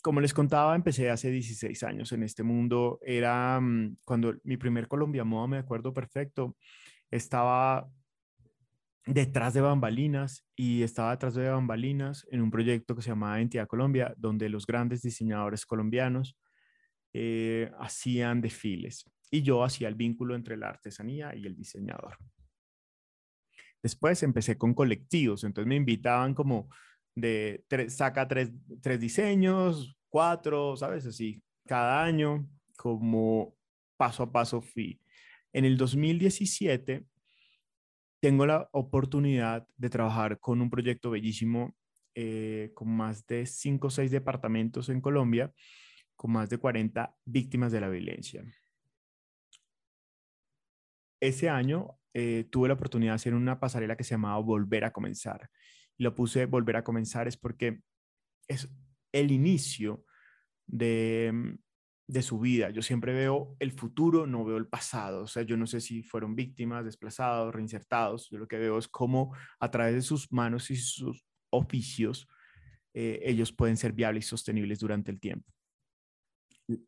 Como 0.00 0.20
les 0.20 0.32
contaba, 0.32 0.76
empecé 0.76 1.10
hace 1.10 1.30
16 1.30 1.82
años 1.82 2.12
en 2.12 2.22
este 2.22 2.44
mundo. 2.44 3.00
Era 3.02 3.58
mm, 3.60 3.96
cuando 4.04 4.34
mi 4.44 4.56
primer 4.56 4.86
Colombia 4.86 5.24
Moda, 5.24 5.48
me 5.48 5.58
acuerdo 5.58 5.92
perfecto, 5.92 6.56
estaba 7.10 7.88
detrás 9.06 9.54
de 9.54 9.60
bambalinas 9.60 10.44
y 10.54 10.82
estaba 10.82 11.12
detrás 11.12 11.34
de 11.34 11.48
bambalinas 11.48 12.26
en 12.30 12.42
un 12.42 12.50
proyecto 12.50 12.94
que 12.94 13.02
se 13.02 13.10
llamaba 13.10 13.40
Entidad 13.40 13.66
Colombia, 13.66 14.14
donde 14.16 14.48
los 14.48 14.66
grandes 14.66 15.02
diseñadores 15.02 15.66
colombianos 15.66 16.36
eh, 17.18 17.72
hacían 17.78 18.42
desfiles 18.42 19.10
y 19.30 19.40
yo 19.40 19.64
hacía 19.64 19.88
el 19.88 19.94
vínculo 19.94 20.34
entre 20.34 20.58
la 20.58 20.68
artesanía 20.68 21.34
y 21.34 21.46
el 21.46 21.56
diseñador. 21.56 22.18
Después 23.82 24.22
empecé 24.22 24.58
con 24.58 24.74
colectivos, 24.74 25.42
entonces 25.42 25.66
me 25.66 25.76
invitaban 25.76 26.34
como 26.34 26.68
de 27.14 27.64
saca 27.88 28.28
tres, 28.28 28.50
tres 28.82 29.00
diseños, 29.00 29.96
cuatro, 30.10 30.76
¿sabes? 30.76 31.06
Así, 31.06 31.42
cada 31.66 32.04
año, 32.04 32.46
como 32.76 33.56
paso 33.96 34.24
a 34.24 34.30
paso 34.30 34.60
fui. 34.60 35.00
En 35.54 35.64
el 35.64 35.78
2017 35.78 37.06
tengo 38.20 38.44
la 38.44 38.68
oportunidad 38.72 39.66
de 39.78 39.88
trabajar 39.88 40.38
con 40.38 40.60
un 40.60 40.68
proyecto 40.68 41.08
bellísimo 41.08 41.74
eh, 42.14 42.72
con 42.74 42.94
más 42.94 43.26
de 43.26 43.46
cinco 43.46 43.86
o 43.86 43.90
seis 43.90 44.10
departamentos 44.10 44.90
en 44.90 45.00
Colombia, 45.00 45.50
con 46.16 46.32
más 46.32 46.48
de 46.48 46.58
40 46.58 47.14
víctimas 47.24 47.72
de 47.72 47.80
la 47.80 47.88
violencia. 47.88 48.42
Ese 51.20 51.48
año 51.48 51.98
eh, 52.14 52.48
tuve 52.50 52.68
la 52.68 52.74
oportunidad 52.74 53.12
de 53.12 53.16
hacer 53.16 53.34
una 53.34 53.60
pasarela 53.60 53.96
que 53.96 54.04
se 54.04 54.14
llamaba 54.14 54.38
Volver 54.38 54.84
a 54.84 54.92
Comenzar. 54.92 55.50
Lo 55.98 56.14
puse 56.14 56.46
Volver 56.46 56.76
a 56.76 56.84
Comenzar 56.84 57.28
es 57.28 57.36
porque 57.36 57.80
es 58.48 58.68
el 59.12 59.30
inicio 59.30 60.04
de, 60.66 61.56
de 62.06 62.22
su 62.22 62.38
vida. 62.38 62.70
Yo 62.70 62.82
siempre 62.82 63.12
veo 63.12 63.56
el 63.58 63.72
futuro, 63.72 64.26
no 64.26 64.44
veo 64.44 64.56
el 64.56 64.68
pasado. 64.68 65.22
O 65.22 65.26
sea, 65.26 65.42
yo 65.42 65.56
no 65.56 65.66
sé 65.66 65.80
si 65.80 66.02
fueron 66.02 66.34
víctimas, 66.36 66.84
desplazados, 66.84 67.54
reinsertados. 67.54 68.28
Yo 68.30 68.38
lo 68.38 68.48
que 68.48 68.58
veo 68.58 68.78
es 68.78 68.88
cómo 68.88 69.34
a 69.58 69.70
través 69.70 69.94
de 69.94 70.02
sus 70.02 70.32
manos 70.32 70.70
y 70.70 70.76
sus 70.76 71.24
oficios 71.50 72.28
eh, 72.94 73.20
ellos 73.24 73.52
pueden 73.52 73.76
ser 73.76 73.92
viables 73.92 74.24
y 74.24 74.28
sostenibles 74.28 74.78
durante 74.78 75.10
el 75.10 75.20
tiempo. 75.20 75.55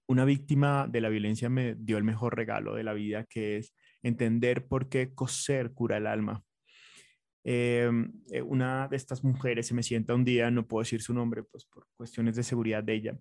Una 0.06 0.24
víctima 0.24 0.88
de 0.88 1.00
la 1.00 1.08
violencia 1.08 1.48
me 1.48 1.74
dio 1.74 1.98
el 1.98 2.04
mejor 2.04 2.36
regalo 2.36 2.74
de 2.74 2.84
la 2.84 2.92
vida, 2.92 3.24
que 3.24 3.58
es 3.58 3.74
entender 4.02 4.66
por 4.66 4.88
qué 4.88 5.14
coser 5.14 5.72
cura 5.72 5.96
el 5.98 6.06
alma. 6.06 6.42
Em, 7.44 8.12
eh, 8.30 8.42
una 8.42 8.88
de 8.88 8.96
estas 8.96 9.24
mujeres 9.24 9.66
se 9.66 9.74
me 9.74 9.82
sienta 9.82 10.14
un 10.14 10.24
día, 10.24 10.50
no 10.50 10.66
puedo 10.66 10.82
decir 10.82 11.00
su 11.00 11.14
nombre, 11.14 11.44
pues 11.44 11.64
por 11.64 11.86
cuestiones 11.96 12.36
de 12.36 12.42
seguridad 12.42 12.82
de 12.82 12.94
ella, 12.94 13.18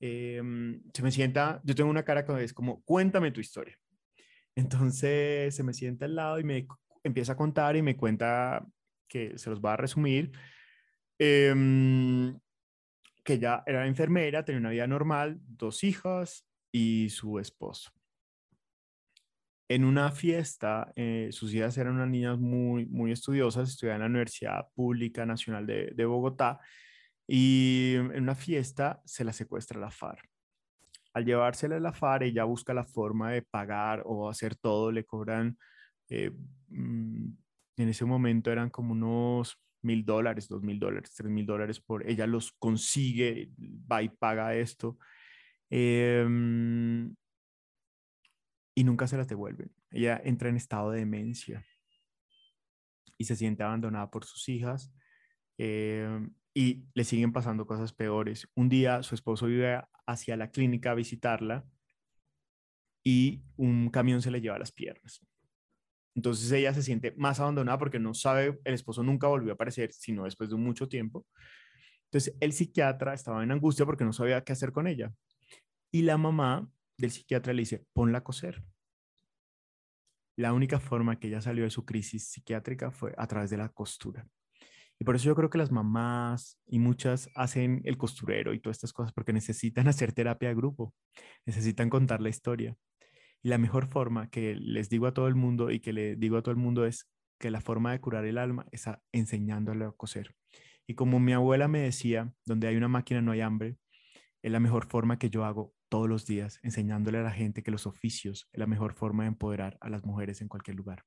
Em, 0.00 0.80
se 0.94 1.02
me 1.02 1.10
sienta, 1.10 1.60
yo 1.64 1.74
tengo 1.74 1.90
una 1.90 2.04
cara 2.04 2.24
que 2.24 2.44
es 2.44 2.52
como, 2.52 2.82
cuéntame 2.84 3.32
tu 3.32 3.40
historia. 3.40 3.76
Entonces 4.54 5.54
se 5.54 5.62
me 5.62 5.74
sienta 5.74 6.06
al 6.06 6.14
lado 6.14 6.38
y 6.38 6.44
me 6.44 6.66
empieza 7.04 7.32
a 7.32 7.36
contar 7.36 7.76
y 7.76 7.82
me 7.82 7.96
cuenta 7.96 8.64
que 9.08 9.38
se 9.38 9.50
los 9.50 9.60
va 9.60 9.74
a 9.74 9.76
resumir, 9.76 10.32
em, 11.18 12.38
que 13.28 13.34
ella 13.34 13.62
era 13.66 13.86
enfermera, 13.86 14.42
tenía 14.42 14.58
una 14.58 14.70
vida 14.70 14.86
normal, 14.86 15.38
dos 15.46 15.84
hijas 15.84 16.46
y 16.72 17.10
su 17.10 17.38
esposo. 17.38 17.90
En 19.68 19.84
una 19.84 20.10
fiesta, 20.12 20.94
eh, 20.96 21.28
sus 21.30 21.52
hijas 21.52 21.76
eran 21.76 21.96
unas 21.96 22.08
niñas 22.08 22.38
muy, 22.38 22.86
muy 22.86 23.12
estudiosas, 23.12 23.68
estudiaban 23.68 24.00
en 24.00 24.04
la 24.04 24.08
Universidad 24.08 24.68
Pública 24.74 25.26
Nacional 25.26 25.66
de, 25.66 25.92
de 25.94 26.06
Bogotá 26.06 26.58
y 27.26 27.96
en 27.96 28.22
una 28.22 28.34
fiesta 28.34 29.02
se 29.04 29.24
la 29.24 29.34
secuestra 29.34 29.78
la 29.78 29.90
FARC. 29.90 30.26
Al 31.12 31.26
llevársela 31.26 31.76
a 31.76 31.80
la 31.80 31.92
FARC, 31.92 32.22
ella 32.22 32.44
busca 32.44 32.72
la 32.72 32.86
forma 32.86 33.32
de 33.32 33.42
pagar 33.42 34.04
o 34.06 34.30
hacer 34.30 34.56
todo, 34.56 34.90
le 34.90 35.04
cobran, 35.04 35.58
eh, 36.08 36.30
mm, 36.68 37.28
en 37.76 37.88
ese 37.90 38.06
momento 38.06 38.50
eran 38.50 38.70
como 38.70 38.92
unos 38.92 39.60
mil 39.82 40.04
dólares, 40.04 40.48
dos 40.48 40.62
mil 40.62 40.78
dólares, 40.78 41.12
tres 41.14 41.30
mil 41.30 41.46
dólares 41.46 41.80
por, 41.80 42.08
ella 42.08 42.26
los 42.26 42.52
consigue, 42.52 43.50
va 43.58 44.02
y 44.02 44.08
paga 44.08 44.54
esto. 44.54 44.98
Em, 45.70 47.14
y 48.74 48.84
nunca 48.84 49.06
se 49.06 49.16
las 49.16 49.28
devuelven. 49.28 49.72
Ella 49.90 50.20
entra 50.24 50.48
en 50.48 50.56
estado 50.56 50.90
de 50.90 51.00
demencia 51.00 51.64
y 53.16 53.24
se 53.24 53.36
siente 53.36 53.62
abandonada 53.62 54.10
por 54.10 54.24
sus 54.24 54.48
hijas 54.48 54.92
em, 55.58 56.32
y 56.54 56.84
le 56.94 57.04
siguen 57.04 57.32
pasando 57.32 57.66
cosas 57.66 57.92
peores. 57.92 58.48
Un 58.54 58.68
día 58.68 59.02
su 59.02 59.14
esposo 59.14 59.48
iba 59.48 59.88
hacia 60.06 60.36
la 60.36 60.50
clínica 60.50 60.92
a 60.92 60.94
visitarla 60.94 61.66
y 63.04 63.42
un 63.56 63.90
camión 63.90 64.22
se 64.22 64.30
le 64.30 64.40
lleva 64.40 64.58
las 64.58 64.72
piernas. 64.72 65.20
Entonces 66.18 66.50
ella 66.50 66.74
se 66.74 66.82
siente 66.82 67.14
más 67.16 67.38
abandonada 67.38 67.78
porque 67.78 68.00
no 68.00 68.12
sabe, 68.12 68.58
el 68.64 68.74
esposo 68.74 69.04
nunca 69.04 69.28
volvió 69.28 69.52
a 69.52 69.54
aparecer, 69.54 69.92
sino 69.92 70.24
después 70.24 70.50
de 70.50 70.56
mucho 70.56 70.88
tiempo. 70.88 71.24
Entonces 72.06 72.34
el 72.40 72.52
psiquiatra 72.52 73.14
estaba 73.14 73.44
en 73.44 73.52
angustia 73.52 73.86
porque 73.86 74.04
no 74.04 74.12
sabía 74.12 74.42
qué 74.42 74.52
hacer 74.52 74.72
con 74.72 74.88
ella. 74.88 75.12
Y 75.92 76.02
la 76.02 76.18
mamá 76.18 76.68
del 76.96 77.12
psiquiatra 77.12 77.52
le 77.52 77.62
dice, 77.62 77.86
ponla 77.92 78.18
a 78.18 78.24
coser. 78.24 78.64
La 80.34 80.52
única 80.52 80.80
forma 80.80 81.20
que 81.20 81.28
ella 81.28 81.40
salió 81.40 81.62
de 81.62 81.70
su 81.70 81.84
crisis 81.84 82.26
psiquiátrica 82.26 82.90
fue 82.90 83.14
a 83.16 83.28
través 83.28 83.50
de 83.50 83.58
la 83.58 83.68
costura. 83.68 84.26
Y 84.98 85.04
por 85.04 85.14
eso 85.14 85.26
yo 85.26 85.36
creo 85.36 85.50
que 85.50 85.58
las 85.58 85.70
mamás 85.70 86.58
y 86.66 86.80
muchas 86.80 87.30
hacen 87.36 87.80
el 87.84 87.96
costurero 87.96 88.52
y 88.54 88.58
todas 88.58 88.78
estas 88.78 88.92
cosas 88.92 89.12
porque 89.12 89.32
necesitan 89.32 89.86
hacer 89.86 90.12
terapia 90.12 90.48
de 90.48 90.56
grupo, 90.56 90.92
necesitan 91.46 91.88
contar 91.88 92.20
la 92.20 92.28
historia. 92.28 92.76
Y 93.42 93.48
la 93.48 93.58
mejor 93.58 93.86
forma 93.86 94.30
que 94.30 94.56
les 94.56 94.88
digo 94.88 95.06
a 95.06 95.14
todo 95.14 95.28
el 95.28 95.34
mundo 95.34 95.70
y 95.70 95.80
que 95.80 95.92
le 95.92 96.16
digo 96.16 96.36
a 96.36 96.42
todo 96.42 96.52
el 96.52 96.58
mundo 96.58 96.84
es 96.84 97.08
que 97.38 97.50
la 97.50 97.60
forma 97.60 97.92
de 97.92 98.00
curar 98.00 98.24
el 98.24 98.38
alma 98.38 98.66
es 98.72 98.86
enseñándole 99.12 99.84
a 99.84 99.92
coser. 99.92 100.34
Y 100.86 100.94
como 100.94 101.20
mi 101.20 101.32
abuela 101.32 101.68
me 101.68 101.80
decía, 101.80 102.32
donde 102.44 102.66
hay 102.66 102.76
una 102.76 102.88
máquina 102.88 103.20
no 103.20 103.32
hay 103.32 103.42
hambre, 103.42 103.76
es 104.42 104.50
la 104.50 104.60
mejor 104.60 104.86
forma 104.86 105.18
que 105.18 105.30
yo 105.30 105.44
hago 105.44 105.74
todos 105.88 106.08
los 106.08 106.26
días, 106.26 106.58
enseñándole 106.62 107.18
a 107.18 107.22
la 107.22 107.30
gente 107.30 107.62
que 107.62 107.70
los 107.70 107.86
oficios 107.86 108.48
es 108.52 108.58
la 108.58 108.66
mejor 108.66 108.94
forma 108.94 109.24
de 109.24 109.28
empoderar 109.28 109.78
a 109.80 109.88
las 109.88 110.04
mujeres 110.04 110.40
en 110.40 110.48
cualquier 110.48 110.76
lugar. 110.76 111.04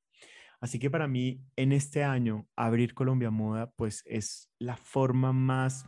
Así 0.59 0.77
que 0.77 0.91
para 0.91 1.07
mí, 1.07 1.43
en 1.55 1.71
este 1.71 2.03
año, 2.03 2.47
abrir 2.55 2.93
Colombia 2.93 3.31
Moda, 3.31 3.71
pues 3.71 4.03
es 4.05 4.51
la 4.59 4.77
forma 4.77 5.33
más 5.33 5.85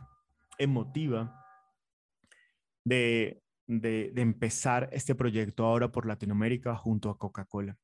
emotiva 0.58 1.40
de, 2.84 3.43
de, 3.66 4.12
empezar 4.16 4.88
este 4.92 5.14
proyecto 5.14 5.64
ahora 5.64 5.90
por 5.90 6.06
Latinoamérica 6.06 6.76
junto 6.76 7.10
a 7.10 7.18
Coca-Cola. 7.18 7.76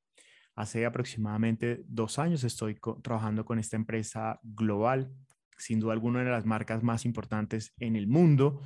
Hace 0.55 0.85
aproximadamente 0.85 1.83
dos 1.87 2.19
años 2.19 2.45
estoy 2.45 2.79
trabajando 3.03 3.45
con 3.45 3.59
esta 3.59 3.77
empresa 3.77 4.39
global, 4.43 5.11
sin 5.57 5.81
duda 5.81 5.93
alguna 5.93 6.23
de 6.25 6.31
las 6.31 6.45
marcas 6.45 6.83
más 6.83 7.05
importantes 7.05 7.73
en 7.79 7.97
el 7.97 8.07
mundo. 8.07 8.61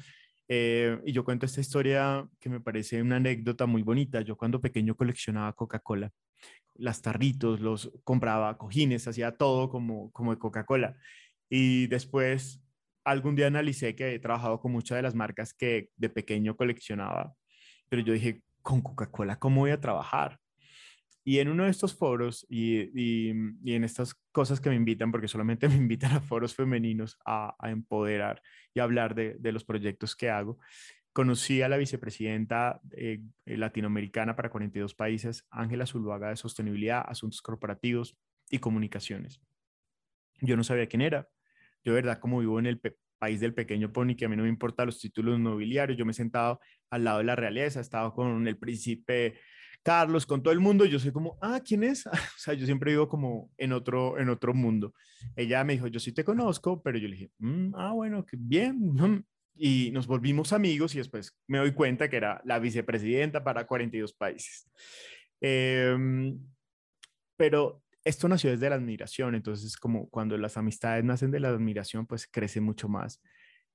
Eh, 0.48 1.00
y 1.04 1.12
yo 1.12 1.24
cuento 1.24 1.46
esta 1.46 1.60
historia 1.60 2.28
que 2.40 2.50
me 2.50 2.60
parece 2.60 3.00
una 3.00 3.16
anécdota 3.16 3.66
muy 3.66 3.82
bonita. 3.82 4.20
Yo 4.22 4.36
cuando 4.36 4.60
pequeño 4.60 4.96
coleccionaba 4.96 5.52
Coca-Cola, 5.52 6.10
las 6.74 7.02
tarritos, 7.02 7.60
los 7.60 7.92
compraba 8.02 8.58
cojines, 8.58 9.06
hacía 9.06 9.36
todo 9.36 9.68
como, 9.68 10.10
como 10.12 10.32
de 10.32 10.38
Coca-Cola. 10.38 10.96
Y 11.48 11.86
después 11.86 12.63
algún 13.04 13.36
día 13.36 13.46
analicé 13.46 13.94
que 13.94 14.14
he 14.14 14.18
trabajado 14.18 14.60
con 14.60 14.72
muchas 14.72 14.96
de 14.96 15.02
las 15.02 15.14
marcas 15.14 15.54
que 15.54 15.90
de 15.96 16.08
pequeño 16.08 16.56
coleccionaba, 16.56 17.34
pero 17.88 18.02
yo 18.02 18.12
dije, 18.12 18.42
con 18.62 18.80
Coca-Cola, 18.80 19.38
¿cómo 19.38 19.60
voy 19.60 19.70
a 19.70 19.80
trabajar? 19.80 20.40
Y 21.22 21.38
en 21.38 21.48
uno 21.48 21.64
de 21.64 21.70
estos 21.70 21.94
foros 21.94 22.46
y, 22.50 23.30
en 23.30 23.84
estas 23.84 24.14
cosas 24.30 24.60
que 24.60 24.68
me 24.68 24.76
invitan, 24.76 25.10
porque 25.10 25.28
solamente 25.28 25.68
me 25.68 25.76
invitan 25.76 26.12
a 26.12 26.20
foros 26.20 26.54
femeninos 26.54 27.18
a, 27.24 27.54
a 27.58 27.70
empoderar 27.70 28.42
y 28.74 28.80
hablar 28.80 29.14
de, 29.14 29.52
los 29.52 29.64
proyectos 29.64 30.16
que 30.16 30.28
hago, 30.30 30.58
conocí 31.12 31.62
a 31.62 31.68
la 31.68 31.76
vicepresidenta 31.76 32.80
eh, 32.90 33.20
latinoamericana 33.46 34.34
para 34.34 34.50
42 34.50 34.94
países, 34.94 35.46
Ángela 35.50 35.86
Zuluaga 35.86 36.30
de 36.30 36.36
Sostenibilidad, 36.36 37.04
Asuntos 37.06 37.40
Corporativos 37.40 38.18
y 38.50 38.58
Comunicaciones. 38.58 39.40
Yo 40.40 40.56
no 40.56 40.64
sabía 40.64 40.88
quién 40.88 41.02
era, 41.02 41.28
yo, 41.84 41.94
verdad, 41.94 42.18
como 42.18 42.40
vivo 42.40 42.58
en 42.58 42.66
el 42.66 42.80
país 43.18 43.40
del 43.40 43.54
pequeño 43.54 43.92
pony, 43.92 44.16
que 44.16 44.24
a 44.24 44.28
mí 44.28 44.36
no 44.36 44.42
me 44.42 44.48
importan 44.48 44.86
los 44.86 44.98
títulos 44.98 45.38
nobiliarios, 45.38 45.98
yo 45.98 46.04
me 46.04 46.12
he 46.12 46.14
sentado 46.14 46.60
al 46.90 47.04
lado 47.04 47.18
de 47.18 47.24
la 47.24 47.36
realeza, 47.36 47.78
he 47.78 47.82
estado 47.82 48.12
con 48.12 48.46
el 48.46 48.56
príncipe 48.56 49.34
Carlos, 49.84 50.24
con 50.24 50.42
todo 50.42 50.54
el 50.54 50.60
mundo, 50.60 50.86
yo 50.86 50.98
soy 50.98 51.12
como, 51.12 51.36
ah, 51.42 51.60
¿quién 51.62 51.84
es? 51.84 52.06
o 52.06 52.38
sea, 52.38 52.54
yo 52.54 52.64
siempre 52.64 52.92
vivo 52.92 53.06
como 53.06 53.50
en 53.58 53.72
otro, 53.72 54.18
en 54.18 54.30
otro 54.30 54.54
mundo. 54.54 54.94
Ella 55.36 55.62
me 55.62 55.74
dijo, 55.74 55.86
yo 55.88 56.00
sí 56.00 56.12
te 56.12 56.24
conozco, 56.24 56.82
pero 56.82 56.96
yo 56.96 57.06
le 57.06 57.16
dije, 57.16 57.30
mm, 57.38 57.74
ah, 57.76 57.92
bueno, 57.92 58.24
qué 58.24 58.36
bien. 58.40 58.96
Y 59.56 59.92
nos 59.92 60.08
volvimos 60.08 60.52
amigos 60.52 60.96
y 60.96 60.98
después 60.98 61.38
me 61.46 61.58
doy 61.58 61.70
cuenta 61.70 62.10
que 62.10 62.16
era 62.16 62.42
la 62.44 62.58
vicepresidenta 62.58 63.44
para 63.44 63.68
42 63.68 64.12
países. 64.12 64.68
Em, 65.40 66.36
pero 67.36 67.83
esto 68.04 68.28
nació 68.28 68.50
desde 68.50 68.68
la 68.68 68.76
admiración, 68.76 69.34
entonces 69.34 69.76
como 69.76 70.08
cuando 70.10 70.36
las 70.36 70.56
amistades 70.56 71.04
nacen 71.04 71.30
de 71.30 71.40
la 71.40 71.48
admiración, 71.48 72.06
pues 72.06 72.26
crece 72.26 72.60
mucho 72.60 72.88
más. 72.88 73.20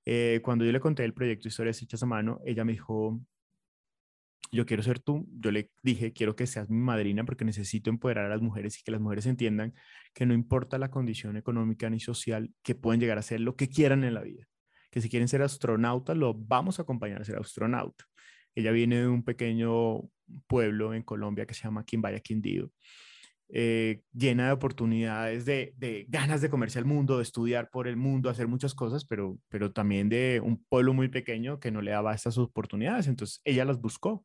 Eh, 0.05 0.39
cuando 0.43 0.65
yo 0.65 0.71
le 0.71 0.79
conté 0.79 1.03
el 1.03 1.13
proyecto 1.13 1.47
Historias 1.47 1.81
Hechas 1.81 2.03
a 2.03 2.05
Mano, 2.05 2.39
ella 2.45 2.63
me 2.63 2.73
dijo, 2.73 3.19
yo 4.51 4.65
quiero 4.65 4.83
ser 4.83 4.99
tú, 4.99 5.27
yo 5.31 5.51
le 5.51 5.71
dije, 5.83 6.13
quiero 6.13 6.35
que 6.35 6.47
seas 6.47 6.69
mi 6.69 6.77
madrina 6.77 7.23
porque 7.23 7.43
necesito 7.43 7.89
empoderar 7.89 8.25
a 8.25 8.29
las 8.29 8.41
mujeres 8.41 8.79
y 8.79 8.83
que 8.83 8.91
las 8.91 9.01
mujeres 9.01 9.25
entiendan 9.25 9.73
que 10.13 10.25
no 10.25 10.33
importa 10.33 10.77
la 10.77 10.89
condición 10.89 11.37
económica 11.37 11.89
ni 11.89 11.99
social, 11.99 12.51
que 12.63 12.75
pueden 12.75 13.01
llegar 13.01 13.17
a 13.17 13.23
ser 13.23 13.41
lo 13.41 13.55
que 13.55 13.67
quieran 13.67 14.03
en 14.03 14.13
la 14.13 14.21
vida, 14.21 14.47
que 14.91 15.01
si 15.01 15.09
quieren 15.09 15.27
ser 15.27 15.41
astronauta, 15.41 16.13
lo 16.15 16.33
vamos 16.35 16.79
a 16.79 16.83
acompañar 16.83 17.21
a 17.21 17.25
ser 17.25 17.37
astronauta. 17.37 18.05
Ella 18.55 18.71
viene 18.71 18.97
de 18.97 19.07
un 19.07 19.23
pequeño 19.23 20.01
pueblo 20.47 20.93
en 20.93 21.03
Colombia 21.03 21.45
que 21.45 21.53
se 21.53 21.63
llama 21.63 21.85
Quimbaya 21.85 22.19
Quindío 22.19 22.71
eh, 23.51 24.01
llena 24.13 24.45
de 24.47 24.51
oportunidades, 24.51 25.45
de, 25.45 26.05
ganas 26.07 26.41
de 26.41 26.49
comerse 26.49 26.77
al 26.77 26.85
mundo, 26.85 27.17
de 27.17 27.23
estudiar 27.23 27.69
por 27.71 27.87
el 27.87 27.97
mundo, 27.97 28.29
hacer 28.29 28.47
muchas 28.47 28.75
cosas, 28.75 29.05
pero, 29.05 29.39
pero 29.49 29.71
también 29.71 30.07
de 30.07 30.39
un 30.43 30.63
pueblo 30.65 30.93
muy 30.93 31.09
pequeño 31.09 31.59
que 31.59 31.71
no 31.71 31.81
le 31.81 31.91
daba 31.91 32.13
estas 32.13 32.37
oportunidades. 32.37 33.07
Entonces 33.07 33.41
ella 33.43 33.65
las 33.65 33.81
buscó, 33.81 34.23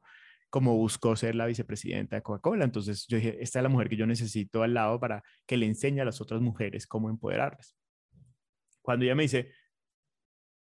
como 0.51 0.77
buscó 0.77 1.17
ser 1.17 1.35
la 1.35 1.47
vicepresidenta 1.47 2.17
de 2.17 2.23
Coca-Cola. 2.23 2.65
Entonces 2.65 3.07
yo 3.09 3.17
dije, 3.17 3.43
esta 3.43 3.61
es 3.61 3.63
la 3.63 3.71
mujer 3.71 3.89
que 3.89 3.97
yo 3.97 4.07
necesito 4.07 4.63
al 4.63 4.75
lado 4.75 5.01
para 5.01 5.23
que 5.47 5.57
le 5.57 5.67
enseñe 5.67 6.01
a 6.01 6.05
las 6.05 6.21
otras 6.21 6.43
mujeres 6.43 6.87
cómo 6.87 7.09
empoderarlas. 7.09 7.75
Cuando 8.83 9.07
ella 9.07 9.15
me 9.15 9.23
dice, 9.23 9.51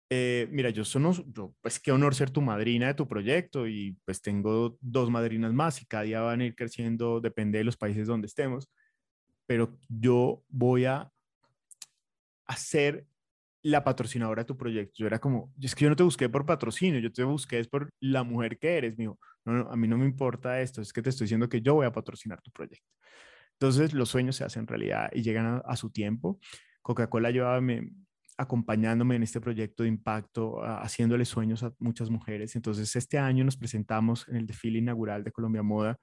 eh, 0.08 0.48
mira, 0.52 0.70
yo, 0.70 0.84
sono, 0.84 1.12
yo, 1.12 1.54
pues 1.60 1.80
qué 1.80 1.90
honor 1.90 2.14
ser 2.14 2.30
tu 2.30 2.40
madrina 2.40 2.86
de 2.86 2.94
tu 2.94 3.08
proyecto 3.08 3.66
y 3.66 3.98
pues 4.04 4.22
tengo 4.22 4.78
dos 4.80 5.10
madrinas 5.10 5.52
más 5.52 5.82
y 5.82 5.86
cada 5.86 6.04
día 6.04 6.20
van 6.20 6.40
a 6.40 6.44
ir 6.44 6.54
creciendo, 6.54 7.20
depende 7.20 7.58
de 7.58 7.64
los 7.64 7.76
países 7.76 8.06
donde 8.06 8.26
estemos, 8.28 8.70
pero 9.46 9.78
yo 9.88 10.44
voy 10.48 10.84
a 10.84 11.10
hacer 12.46 13.06
la 13.62 13.82
patrocinadora 13.82 14.42
de 14.42 14.46
tu 14.46 14.56
proyecto. 14.56 14.94
Yo 14.98 15.06
era 15.08 15.18
como, 15.18 15.52
es 15.60 15.74
que 15.74 15.84
yo 15.84 15.90
no 15.90 15.96
te 15.96 16.04
busqué 16.04 16.28
por 16.28 16.46
patrocinio, 16.46 17.00
yo 17.00 17.12
te 17.12 17.24
busqué 17.24 17.58
es 17.58 17.66
por 17.68 17.90
la 17.98 18.22
mujer 18.22 18.58
que 18.58 18.76
eres. 18.76 18.96
mío 18.96 19.18
no, 19.44 19.68
a 19.70 19.76
mí 19.76 19.88
no 19.88 19.98
me 19.98 20.04
importa 20.06 20.60
esto, 20.60 20.80
es 20.82 20.92
que 20.92 21.02
te 21.02 21.10
estoy 21.10 21.24
diciendo 21.24 21.48
que 21.48 21.60
yo 21.60 21.74
voy 21.74 21.86
a 21.86 21.92
patrocinar 21.92 22.40
tu 22.42 22.52
proyecto. 22.52 22.86
Entonces 23.54 23.92
los 23.92 24.08
sueños 24.08 24.36
se 24.36 24.44
hacen 24.44 24.66
realidad 24.66 25.10
y 25.12 25.22
llegan 25.22 25.46
a, 25.46 25.56
a 25.58 25.76
su 25.76 25.90
tiempo. 25.90 26.38
Coca-Cola 26.82 27.30
llevaba, 27.30 27.60
me, 27.60 27.90
acompañándome 28.36 29.16
en 29.16 29.22
este 29.22 29.40
proyecto 29.40 29.82
de 29.82 29.88
impacto, 29.88 30.62
haciéndole 30.62 31.24
sueños 31.24 31.62
a 31.62 31.72
muchas 31.78 32.10
mujeres. 32.10 32.54
Entonces, 32.54 32.94
este 32.94 33.18
año 33.18 33.44
nos 33.44 33.56
presentamos 33.56 34.28
en 34.28 34.36
el 34.36 34.46
desfile 34.46 34.78
inaugural 34.78 35.24
de 35.24 35.32
Colombia 35.32 35.62
Moda. 35.62 35.98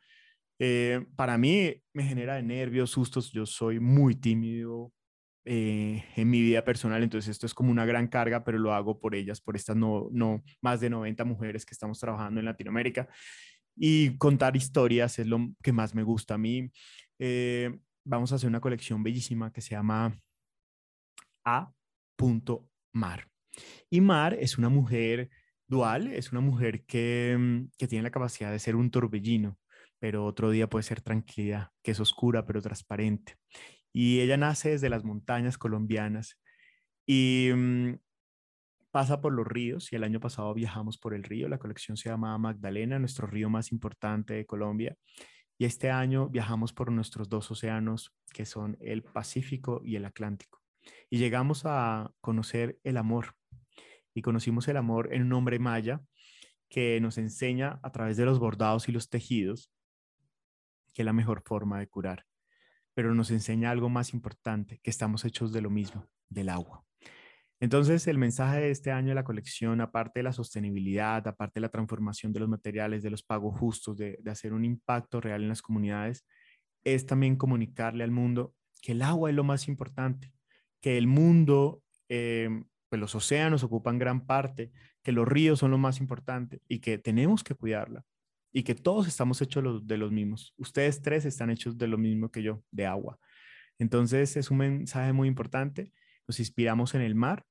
Eh, 0.60 1.06
para 1.16 1.38
mí 1.38 1.76
me 1.94 2.04
genera 2.04 2.42
nervios, 2.42 2.92
sustos. 2.92 3.32
Yo 3.32 3.46
soy 3.46 3.80
muy 3.80 4.16
tímido 4.16 4.92
eh, 5.46 6.06
en 6.16 6.30
mi 6.30 6.42
vida 6.42 6.64
personal, 6.64 7.04
entonces 7.04 7.32
esto 7.32 7.46
es 7.46 7.54
como 7.54 7.70
una 7.70 7.86
gran 7.86 8.08
carga, 8.08 8.44
pero 8.44 8.58
lo 8.58 8.74
hago 8.74 9.00
por 9.00 9.14
ellas, 9.14 9.42
por 9.42 9.56
estas 9.56 9.76
no, 9.76 10.08
no 10.12 10.42
más 10.62 10.80
de 10.80 10.90
90 10.90 11.26
mujeres 11.26 11.66
que 11.66 11.74
estamos 11.74 12.00
trabajando 12.00 12.40
en 12.40 12.46
Latinoamérica. 12.46 13.08
Y 13.76 14.18
contar 14.18 14.56
historias 14.56 15.20
es 15.20 15.28
lo 15.28 15.50
que 15.62 15.74
más 15.74 15.94
me 15.96 16.04
gusta 16.04 16.36
a 16.36 16.38
mí. 16.38 16.72
Eh, 17.20 17.78
vamos 18.06 18.32
a 18.32 18.36
hacer 18.36 18.50
una 18.50 18.62
colección 18.62 19.04
bellísima 19.04 19.52
que 19.52 19.62
se 19.62 19.72
llama 19.72 20.18
A 21.46 21.72
Mar. 22.94 23.28
Y 23.90 24.02
Mar 24.02 24.36
es 24.40 24.58
una 24.58 24.70
mujer 24.70 25.30
dual, 25.68 26.08
es 26.08 26.32
una 26.32 26.42
mujer 26.42 26.86
que, 26.86 27.36
mm, 27.38 27.72
que 27.78 27.88
tiene 27.88 28.04
la 28.04 28.12
capacidad 28.12 28.52
de 28.52 28.60
ser 28.60 28.76
un 28.76 28.92
torbellino, 28.92 29.58
pero 30.00 30.26
otro 30.26 30.52
día 30.52 30.70
puede 30.70 30.84
ser 30.84 31.02
tranquilidad, 31.02 31.72
que 31.84 31.92
es 31.92 32.00
oscura 32.00 32.46
pero 32.46 32.62
transparente. 32.62 33.36
Y 33.92 34.22
ella 34.22 34.38
nace 34.38 34.70
desde 34.72 34.90
las 34.90 35.04
montañas 35.04 35.58
colombianas 35.58 36.40
y 37.08 37.52
mm, 37.56 37.96
pasa 38.92 39.22
por 39.22 39.34
los 39.34 39.48
ríos 39.48 39.92
y 39.92 39.96
el 39.96 40.04
año 40.04 40.20
pasado 40.20 40.54
viajamos 40.54 40.98
por 40.98 41.14
el 41.14 41.24
río, 41.24 41.50
la 41.50 41.58
colección 41.60 41.98
se 41.98 42.10
llama 42.10 42.38
Magdalena, 42.38 43.00
nuestro 43.00 43.28
río 43.28 43.50
más 43.50 43.72
importante 43.72 44.36
de 44.36 44.46
Colombia. 44.46 44.96
Y 45.58 45.66
este 45.66 45.92
año 45.92 46.30
viajamos 46.30 46.74
por 46.74 46.92
nuestros 46.92 47.30
dos 47.30 47.52
océanos, 47.52 48.14
que 48.34 48.46
son 48.46 48.78
el 48.82 49.04
Pacífico 49.04 49.82
y 49.84 49.96
el 49.96 50.06
Atlántico 50.06 50.63
y 51.10 51.18
llegamos 51.18 51.64
a 51.66 52.12
conocer 52.22 52.80
el 52.84 52.98
amor. 52.98 53.36
Y 54.14 54.22
conocimos 54.22 54.68
el 54.68 54.78
amor 54.78 55.14
en 55.14 55.24
un 55.24 55.34
hombre 55.34 55.60
maya 55.60 56.02
que 56.70 57.00
nos 57.02 57.18
enseña 57.18 57.80
a 57.84 57.92
través 57.92 58.18
de 58.18 58.26
los 58.26 58.40
bordados 58.40 58.90
y 58.90 58.92
los 58.92 59.10
tejidos 59.10 59.74
que 60.94 61.02
es 61.02 61.06
la 61.06 61.14
mejor 61.14 61.42
forma 61.46 61.80
de 61.80 61.88
curar, 61.88 62.26
pero 62.94 63.14
nos 63.14 63.32
enseña 63.32 63.72
algo 63.72 63.90
más 63.90 64.14
importante, 64.14 64.80
que 64.84 64.90
estamos 64.90 65.26
hechos 65.26 65.52
de 65.52 65.62
lo 65.62 65.70
mismo, 65.70 66.08
del 66.30 66.50
agua. 66.50 66.86
Entonces, 67.60 68.08
el 68.08 68.18
mensaje 68.18 68.60
de 68.60 68.72
este 68.72 68.92
año 68.92 69.10
de 69.10 69.16
la 69.16 69.24
colección, 69.24 69.80
aparte 69.82 70.20
de 70.20 70.24
la 70.24 70.34
sostenibilidad, 70.34 71.26
aparte 71.28 71.54
de 71.56 71.62
la 71.62 71.70
transformación 71.70 72.34
de 72.34 72.42
los 72.42 72.50
materiales, 72.50 73.02
de 73.04 73.10
los 73.10 73.24
pagos 73.24 73.58
justos, 73.58 73.98
de, 73.98 74.20
hacer 74.28 74.54
un 74.54 74.66
impacto 74.66 75.22
real 75.22 75.44
en 75.44 75.50
las 75.50 75.62
comunidades, 75.62 76.26
es 76.84 77.06
también 77.06 77.38
comunicarle 77.38 78.04
al 78.04 78.12
mundo 78.12 78.54
que 78.82 78.92
el 78.92 79.02
agua 79.02 79.30
es 79.30 79.36
lo 79.36 79.46
más 79.46 79.70
importante, 79.70 80.34
que 80.84 81.00
el 81.00 81.08
mundo, 81.08 81.82
eh, 82.10 82.50
los 82.92 83.16
océanos 83.16 83.64
ocupan 83.64 83.98
gran 83.98 84.28
parte, 84.28 84.72
que 85.02 85.12
los 85.12 85.28
ríos 85.28 85.58
son 85.58 85.72
lo 85.72 85.80
más 85.80 86.00
importante 86.00 86.62
y 86.68 86.78
que 86.78 87.00
tenemos 87.00 87.44
que 87.44 87.56
cuidarla 87.56 88.06
y 88.52 88.62
que 88.62 88.76
todos 88.76 89.08
estamos 89.08 89.42
hechos 89.42 89.88
de 89.88 89.98
los 89.98 90.12
mismos. 90.12 90.54
Ustedes 90.58 91.02
tres 91.02 91.26
están 91.26 91.50
hechos 91.50 91.76
de 91.76 91.88
lo 91.88 91.98
mismo 91.98 92.30
que 92.30 92.44
yo, 92.44 92.62
de 92.70 92.86
agua. 92.86 93.18
Entonces 93.80 94.38
es 94.38 94.52
un 94.52 94.58
mensaje 94.58 95.12
muy 95.12 95.28
importante. 95.28 95.92
Nos 96.28 96.40
inspiramos 96.40 96.94
en 96.94 97.02
el 97.02 97.16
mar 97.16 97.44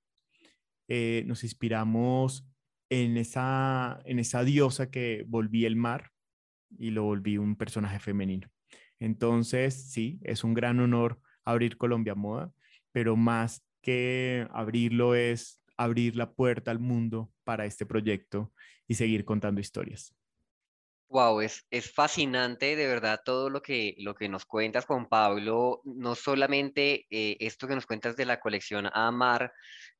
eh, 0.94 1.24
nos 1.26 1.42
inspiramos 1.42 2.46
en 2.90 3.16
esa, 3.16 4.00
en 4.04 4.18
esa 4.18 4.44
diosa 4.44 4.90
que 4.90 5.24
volví 5.26 5.64
el 5.64 5.74
mar 5.74 6.10
y 6.78 6.90
lo 6.90 7.04
volví 7.04 7.38
un 7.38 7.56
personaje 7.56 7.98
femenino. 7.98 8.50
Entonces, 8.98 9.90
sí, 9.90 10.20
es 10.22 10.44
un 10.44 10.52
gran 10.52 10.80
honor 10.80 11.18
abrir 11.44 11.78
Colombia 11.78 12.14
Moda, 12.14 12.52
pero 12.92 13.16
más 13.16 13.62
que 13.80 14.46
abrirlo 14.50 15.14
es 15.14 15.60
abrir 15.76 16.16
la 16.16 16.32
puerta 16.32 16.70
al 16.70 16.78
mundo 16.78 17.30
para 17.44 17.66
este 17.66 17.86
proyecto 17.86 18.52
y 18.86 18.94
seguir 18.94 19.24
contando 19.24 19.60
historias. 19.60 20.14
Wow, 21.08 21.42
es, 21.42 21.66
es 21.70 21.92
fascinante 21.92 22.74
de 22.74 22.86
verdad 22.86 23.20
todo 23.22 23.50
lo 23.50 23.60
que, 23.60 23.94
lo 23.98 24.14
que 24.14 24.30
nos 24.30 24.46
cuentas, 24.46 24.86
Juan 24.86 25.06
Pablo. 25.10 25.82
No 25.84 26.14
solamente 26.14 27.06
eh, 27.10 27.36
esto 27.40 27.68
que 27.68 27.74
nos 27.74 27.84
cuentas 27.84 28.16
de 28.16 28.24
la 28.24 28.40
colección 28.40 28.88
Amar, 28.94 29.52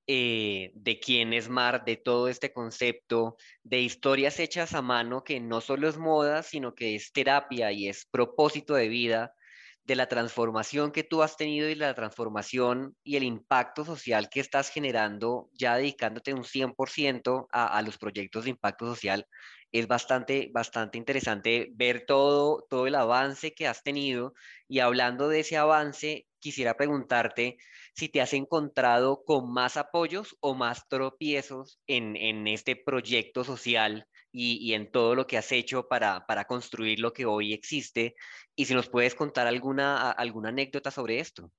eh, 0.06 0.72
de 0.74 0.98
quién 0.98 1.34
es 1.34 1.50
Mar, 1.50 1.84
de 1.84 1.96
todo 1.96 2.28
este 2.28 2.52
concepto, 2.52 3.36
de 3.62 3.80
historias 3.80 4.40
hechas 4.40 4.72
a 4.72 4.80
mano 4.80 5.22
que 5.22 5.38
no 5.38 5.60
solo 5.60 5.86
es 5.86 5.98
moda, 5.98 6.42
sino 6.42 6.74
que 6.74 6.94
es 6.94 7.12
terapia 7.12 7.70
y 7.72 7.88
es 7.88 8.06
propósito 8.06 8.74
de 8.74 8.88
vida, 8.88 9.34
de 9.84 9.96
la 9.96 10.08
transformación 10.08 10.92
que 10.92 11.04
tú 11.04 11.22
has 11.22 11.36
tenido 11.36 11.68
y 11.68 11.74
la 11.74 11.94
transformación 11.94 12.96
y 13.02 13.16
el 13.16 13.24
impacto 13.24 13.84
social 13.84 14.28
que 14.28 14.40
estás 14.40 14.70
generando, 14.70 15.50
ya 15.52 15.76
dedicándote 15.76 16.34
un 16.34 16.44
100% 16.44 17.48
a, 17.52 17.78
a 17.78 17.82
los 17.82 17.98
proyectos 17.98 18.44
de 18.44 18.50
impacto 18.50 18.86
social 18.86 19.26
es 19.72 19.88
bastante, 19.88 20.50
bastante 20.52 20.98
interesante 20.98 21.68
ver 21.72 22.04
todo, 22.06 22.66
todo 22.68 22.86
el 22.86 22.94
avance 22.94 23.54
que 23.54 23.66
has 23.66 23.82
tenido. 23.82 24.34
Y 24.68 24.80
hablando 24.80 25.28
de 25.28 25.40
ese 25.40 25.56
avance, 25.56 26.26
quisiera 26.38 26.76
preguntarte 26.76 27.56
si 27.94 28.08
te 28.08 28.20
has 28.20 28.34
encontrado 28.34 29.24
con 29.24 29.52
más 29.52 29.76
apoyos 29.78 30.36
o 30.40 30.54
más 30.54 30.88
tropiezos 30.88 31.80
en, 31.86 32.16
en 32.16 32.46
este 32.48 32.76
proyecto 32.76 33.44
social 33.44 34.06
y, 34.32 34.72
en 34.72 34.90
todo 34.90 35.14
lo 35.14 35.26
que 35.26 35.36
has 35.36 35.52
hecho 35.52 35.86
para, 35.86 36.26
para 36.26 36.46
construir 36.46 37.00
lo 37.00 37.12
que 37.12 37.26
hoy 37.26 37.52
existe. 37.52 38.16
Y 38.56 38.64
si 38.64 38.74
nos 38.74 38.88
puedes 38.88 39.14
contar 39.14 39.46
alguna, 39.46 40.10
alguna 40.10 40.48
anécdota 40.48 40.90
sobre 40.90 41.20
esto. 41.20 41.52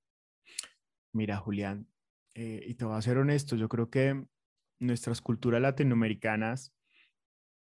Mira, 1.14 1.38
Julián, 1.38 1.88
eh, 2.34 2.64
y 2.66 2.74
te 2.74 2.86
voy 2.86 2.98
a 2.98 3.02
ser 3.02 3.20
honesto, 3.20 3.56
yo 3.56 3.70
creo 3.70 3.90
que 3.90 4.26
nuestras 4.80 5.22
culturas 5.22 5.62
latinoamericanas 5.62 6.74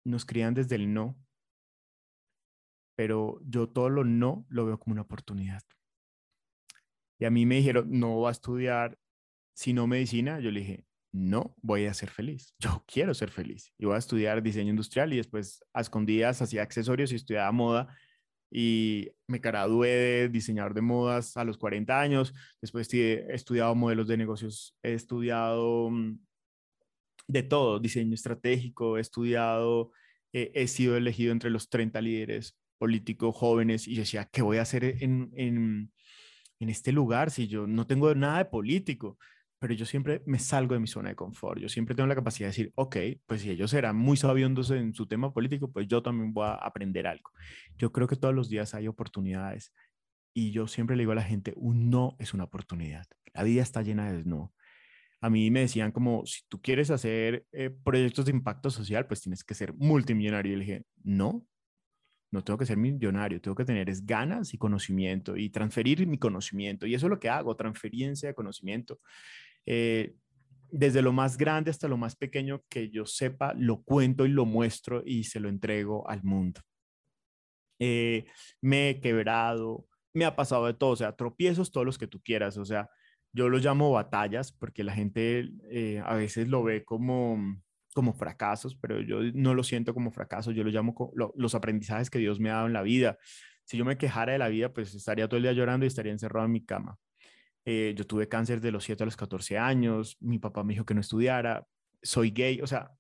nos 0.04 0.24
crían 0.24 0.54
desde 0.54 0.76
el 0.76 0.94
no, 0.94 1.18
pero 2.96 3.38
yo 3.44 3.68
todo 3.68 3.90
lo 3.90 4.04
no 4.04 4.46
lo 4.48 4.64
veo 4.64 4.78
como 4.78 4.92
una 4.92 5.02
oportunidad. 5.02 5.62
Y 7.18 7.26
a 7.26 7.30
mí 7.30 7.44
me 7.44 7.56
dijeron, 7.56 7.87
no 7.90 8.20
va 8.20 8.30
a 8.30 8.32
estudiar 8.32 8.98
sino 9.54 9.87
medicina. 9.87 10.40
Yo 10.40 10.50
le 10.50 10.61
dije, 10.61 10.85
no, 11.12 11.55
voy 11.62 11.87
a 11.87 11.95
ser 11.95 12.11
feliz. 12.11 12.55
Yo 12.59 12.85
quiero 12.87 13.14
ser 13.14 13.31
feliz. 13.31 13.73
Y 13.79 13.87
voy 13.87 13.95
a 13.95 13.99
estudiar 13.99 14.42
diseño 14.42 14.71
industrial 14.71 15.12
y 15.12 15.16
después 15.16 15.64
a 15.73 15.81
escondidas 15.81 16.42
hacía 16.42 16.62
accesorios 16.62 17.12
y 17.12 17.16
estudiaba 17.16 17.51
moda. 17.53 17.97
Y 18.51 19.11
me 19.27 19.38
gradué 19.38 19.88
de 19.88 20.29
diseñador 20.29 20.75
de 20.75 20.83
modas 20.83 21.37
a 21.37 21.45
los 21.45 21.59
40 21.59 22.01
años. 22.01 22.35
Después 22.61 22.92
he 22.95 23.27
estudiado 23.35 23.75
modelos 23.75 24.07
de 24.09 24.16
negocios, 24.16 24.77
he 24.83 24.95
estudiado 24.95 25.90
mm, 25.90 26.19
de 27.29 27.42
todo, 27.42 27.81
diseño 27.81 28.14
estratégico, 28.14 28.99
he 28.99 29.01
estudiado, 29.01 29.92
eh, 30.33 30.53
he 30.55 30.69
sido 30.69 30.97
elegido 30.97 31.33
entre 31.33 31.51
los 31.51 31.69
30 31.69 32.01
líderes 32.01 32.57
políticos 32.79 33.35
jóvenes 33.35 33.88
y 33.88 33.95
yo 33.95 34.03
decía, 34.03 34.29
¿qué 34.31 34.42
voy 34.42 34.59
a 34.59 34.62
hacer 34.62 34.85
en, 34.85 35.31
en, 35.35 35.92
en 36.61 36.69
este 36.69 36.92
lugar 36.92 37.31
si 37.31 37.49
yo 37.49 37.66
no 37.66 37.87
tengo 37.87 38.14
nada 38.14 38.38
de 38.38 38.45
político? 38.47 39.19
Pero 39.59 39.75
yo 39.75 39.87
siempre 39.87 40.23
me 40.27 40.38
salgo 40.38 40.75
de 40.75 40.81
mi 40.81 40.87
zona 40.87 41.09
de 41.09 41.16
confort. 41.16 41.61
Yo 41.61 41.69
siempre 41.69 41.95
tengo 41.95 42.07
la 42.07 42.14
capacidad 42.14 42.47
de 42.47 42.51
decir, 42.51 42.73
ok, 42.75 42.97
pues 43.27 43.42
si 43.42 43.51
ellos 43.51 43.73
eran 43.73 43.97
muy 43.97 44.16
sabiondos 44.16 44.71
en 44.71 44.92
su 44.92 45.07
tema 45.07 45.33
político, 45.33 45.71
pues 45.73 45.87
yo 45.88 46.03
también 46.03 46.35
voy 46.35 46.47
a 46.47 46.55
aprender 46.55 47.07
algo. 47.07 47.31
Yo 47.77 47.92
creo 47.92 48.07
que 48.07 48.16
todos 48.16 48.35
los 48.35 48.49
días 48.49 48.75
hay 48.75 48.87
oportunidades 48.88 49.73
y 50.35 50.51
yo 50.51 50.66
siempre 50.66 50.97
le 50.97 51.03
digo 51.03 51.12
a 51.12 51.16
la 51.16 51.23
gente, 51.23 51.55
un 51.57 51.88
no 51.88 52.16
es 52.19 52.35
una 52.35 52.45
oportunidad. 52.45 53.07
La 53.33 53.42
vida 53.42 53.62
está 53.62 53.83
llena 53.83 54.12
de 54.12 54.25
no 54.25 54.53
a 55.21 55.31
mí 55.31 55.51
me 55.51 55.61
decían 55.61 55.92
como, 55.92 56.27
si 56.27 56.42
tú 56.49 56.61
quieres 56.61 56.90
hacer 56.90 57.47
eh, 57.53 57.71
proyectos 57.71 58.27
de 58.27 58.33
impacto 58.33 58.71
social, 58.71 59.07
pues 59.07 59.23
tienes 59.23 59.45
que 59.45 59.55
ser 59.55 59.73
multimillonario. 59.75 60.53
Y 60.53 60.57
le 60.57 60.64
dije, 60.64 60.85
no, 61.03 61.47
no 62.31 62.45
tengo 62.45 62.59
que 62.59 62.66
ser 62.66 62.77
millonario, 62.77 63.40
tengo 63.40 63.55
que 63.55 63.64
tener 63.64 63.88
es 63.88 64.05
ganas 64.05 64.53
y 64.53 64.59
conocimiento 64.59 65.37
y 65.37 65.51
transferir 65.51 66.07
mi 66.07 66.19
conocimiento. 66.19 66.87
Y 66.87 66.95
eso 66.95 67.07
es 67.07 67.11
lo 67.11 67.19
que 67.19 67.29
hago, 67.29 67.57
transferencia 67.57 68.29
de 68.29 68.35
conocimiento. 68.35 69.01
Eh, 69.66 70.14
desde 70.70 71.02
lo 71.02 71.12
más 71.12 71.37
grande 71.37 71.70
hasta 71.70 71.88
lo 71.88 71.96
más 71.96 72.16
pequeño 72.16 72.62
que 72.68 72.90
yo 72.90 73.07
sepa, 73.07 73.55
lo 73.55 73.83
cuento 73.83 74.26
y 74.26 74.31
lo 74.31 74.44
muestro 74.44 75.02
y 75.05 75.24
se 75.24 75.40
lo 75.40 75.48
entrego 75.48 76.09
al 76.09 76.22
mundo. 76.22 76.61
Eh, 77.79 78.26
me 78.61 78.90
he 78.90 79.00
quebrado, 79.00 79.87
me 80.14 80.24
ha 80.24 80.35
pasado 80.35 80.66
de 80.66 80.74
todo, 80.74 80.90
o 80.90 80.96
sea, 80.96 81.14
tropiezos 81.14 81.70
todos 81.70 81.87
los 81.87 81.98
que 81.98 82.07
tú 82.07 82.20
quieras, 82.22 82.57
o 82.57 82.64
sea, 82.64 82.88
yo 83.33 83.48
lo 83.48 83.59
llamo 83.59 83.92
batallas 83.92 84.50
porque 84.52 84.83
la 84.83 84.94
gente 84.94 85.50
eh, 85.70 86.02
a 86.05 86.14
veces 86.14 86.48
lo 86.48 86.62
ve 86.62 86.85
como, 86.85 87.38
como 87.94 88.14
fracasos, 88.14 88.76
pero 88.76 89.00
yo 89.00 89.20
no 89.35 89.55
lo 89.55 89.62
siento 89.62 89.92
como 89.92 90.11
fracasos, 90.11 90.55
yo 90.55 90.64
lo 90.64 90.70
llamo 90.70 91.12
los 91.35 91.55
aprendizajes 91.55 92.09
que 92.09 92.18
Dios 92.18 92.40
me 92.40 92.50
ha 92.50 92.55
dado 92.55 92.66
en 92.66 92.72
la 92.72 92.83
vida. 92.83 93.18
Si 93.64 93.76
yo 93.76 93.85
me 93.85 93.98
quejara 93.98 94.33
de 94.33 94.38
la 94.38 94.48
vida, 94.48 94.72
pues 94.72 94.94
estaría 94.94 95.29
todo 95.29 95.37
el 95.37 95.42
día 95.42 95.52
llorando 95.52 95.85
y 95.85 95.88
estaría 95.88 96.12
encerrado 96.12 96.46
en 96.46 96.52
mi 96.52 96.64
cama. 96.64 96.98
Eh, 97.68 97.94
yo 97.96 98.07
tuve 98.07 98.29
cáncer 98.29 98.61
de 98.61 98.70
los 98.70 98.85
7 98.85 99.02
a 99.02 99.07
los 99.07 99.16
14 99.16 99.59
años, 99.59 100.16
mi 100.20 100.38
papá 100.38 100.62
me 100.62 100.72
dijo 100.72 100.87
que 100.87 100.94
no 100.94 101.00
estudiara, 101.00 101.66
soy 102.00 102.31
gay, 102.31 102.61
o 102.61 102.66
sea, 102.68 102.92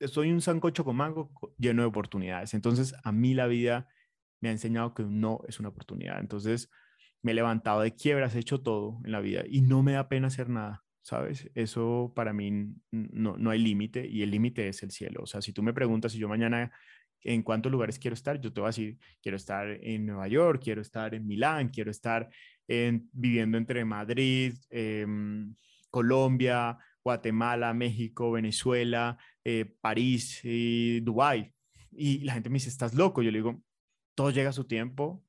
soy 0.00 0.30
un 0.30 0.42
sancocho 0.42 0.84
con 0.84 0.96
mango 0.96 1.30
lleno 1.56 1.80
de 1.80 1.88
oportunidades. 1.88 2.52
Entonces, 2.52 2.94
a 3.04 3.10
mí 3.10 3.32
la 3.32 3.46
vida 3.46 3.88
me 4.40 4.50
ha 4.50 4.52
enseñado 4.52 4.92
que 4.92 5.04
no 5.04 5.40
es 5.48 5.60
una 5.60 5.70
oportunidad. 5.70 6.20
Entonces, 6.20 6.70
me 7.22 7.32
he 7.32 7.34
levantado 7.34 7.80
de 7.80 7.94
quiebras, 7.94 8.34
he 8.34 8.40
hecho 8.40 8.60
todo 8.60 9.00
en 9.04 9.12
la 9.12 9.20
vida 9.20 9.44
y 9.48 9.62
no 9.62 9.82
me 9.82 9.92
da 9.92 10.08
pena 10.08 10.26
hacer 10.26 10.50
nada, 10.50 10.84
¿sabes? 11.00 11.50
Eso 11.54 12.12
para 12.14 12.34
mí 12.34 12.74
no, 12.90 13.38
no 13.38 13.50
hay 13.50 13.60
límite 13.60 14.06
y 14.06 14.22
el 14.22 14.30
límite 14.30 14.68
es 14.68 14.82
el 14.82 14.90
cielo. 14.90 15.22
O 15.22 15.26
sea, 15.26 15.40
si 15.40 15.52
tú 15.54 15.62
me 15.62 15.72
preguntas 15.72 16.12
si 16.12 16.18
yo 16.18 16.28
mañana 16.28 16.70
en 17.22 17.42
cuántos 17.42 17.70
lugares 17.70 17.98
quiero 17.98 18.14
estar, 18.14 18.40
yo 18.40 18.52
te 18.52 18.60
voy 18.60 18.66
a 18.66 18.70
decir, 18.70 18.98
quiero 19.22 19.36
estar 19.36 19.68
en 19.68 20.06
Nueva 20.06 20.28
York, 20.28 20.60
quiero 20.62 20.82
estar 20.82 21.14
en 21.14 21.26
Milán, 21.26 21.68
quiero 21.68 21.90
estar 21.90 22.28
en, 22.72 23.08
viviendo 23.12 23.58
entre 23.58 23.84
Madrid, 23.84 24.54
em, 24.70 25.54
Colombia, 25.90 26.78
Guatemala, 27.04 27.74
México, 27.74 28.32
Venezuela, 28.32 29.18
eh, 29.44 29.76
París 29.80 30.40
y 30.42 31.00
Dubái. 31.00 31.52
Y 31.90 32.18
la 32.20 32.34
gente 32.34 32.48
me 32.48 32.54
dice, 32.54 32.68
estás 32.70 32.94
loco. 32.94 33.22
Yo 33.22 33.30
le 33.30 33.38
digo, 33.38 33.62
todo 34.14 34.30
llega 34.30 34.50
a 34.50 34.54
su 34.54 34.64
tiempo, 34.64 35.24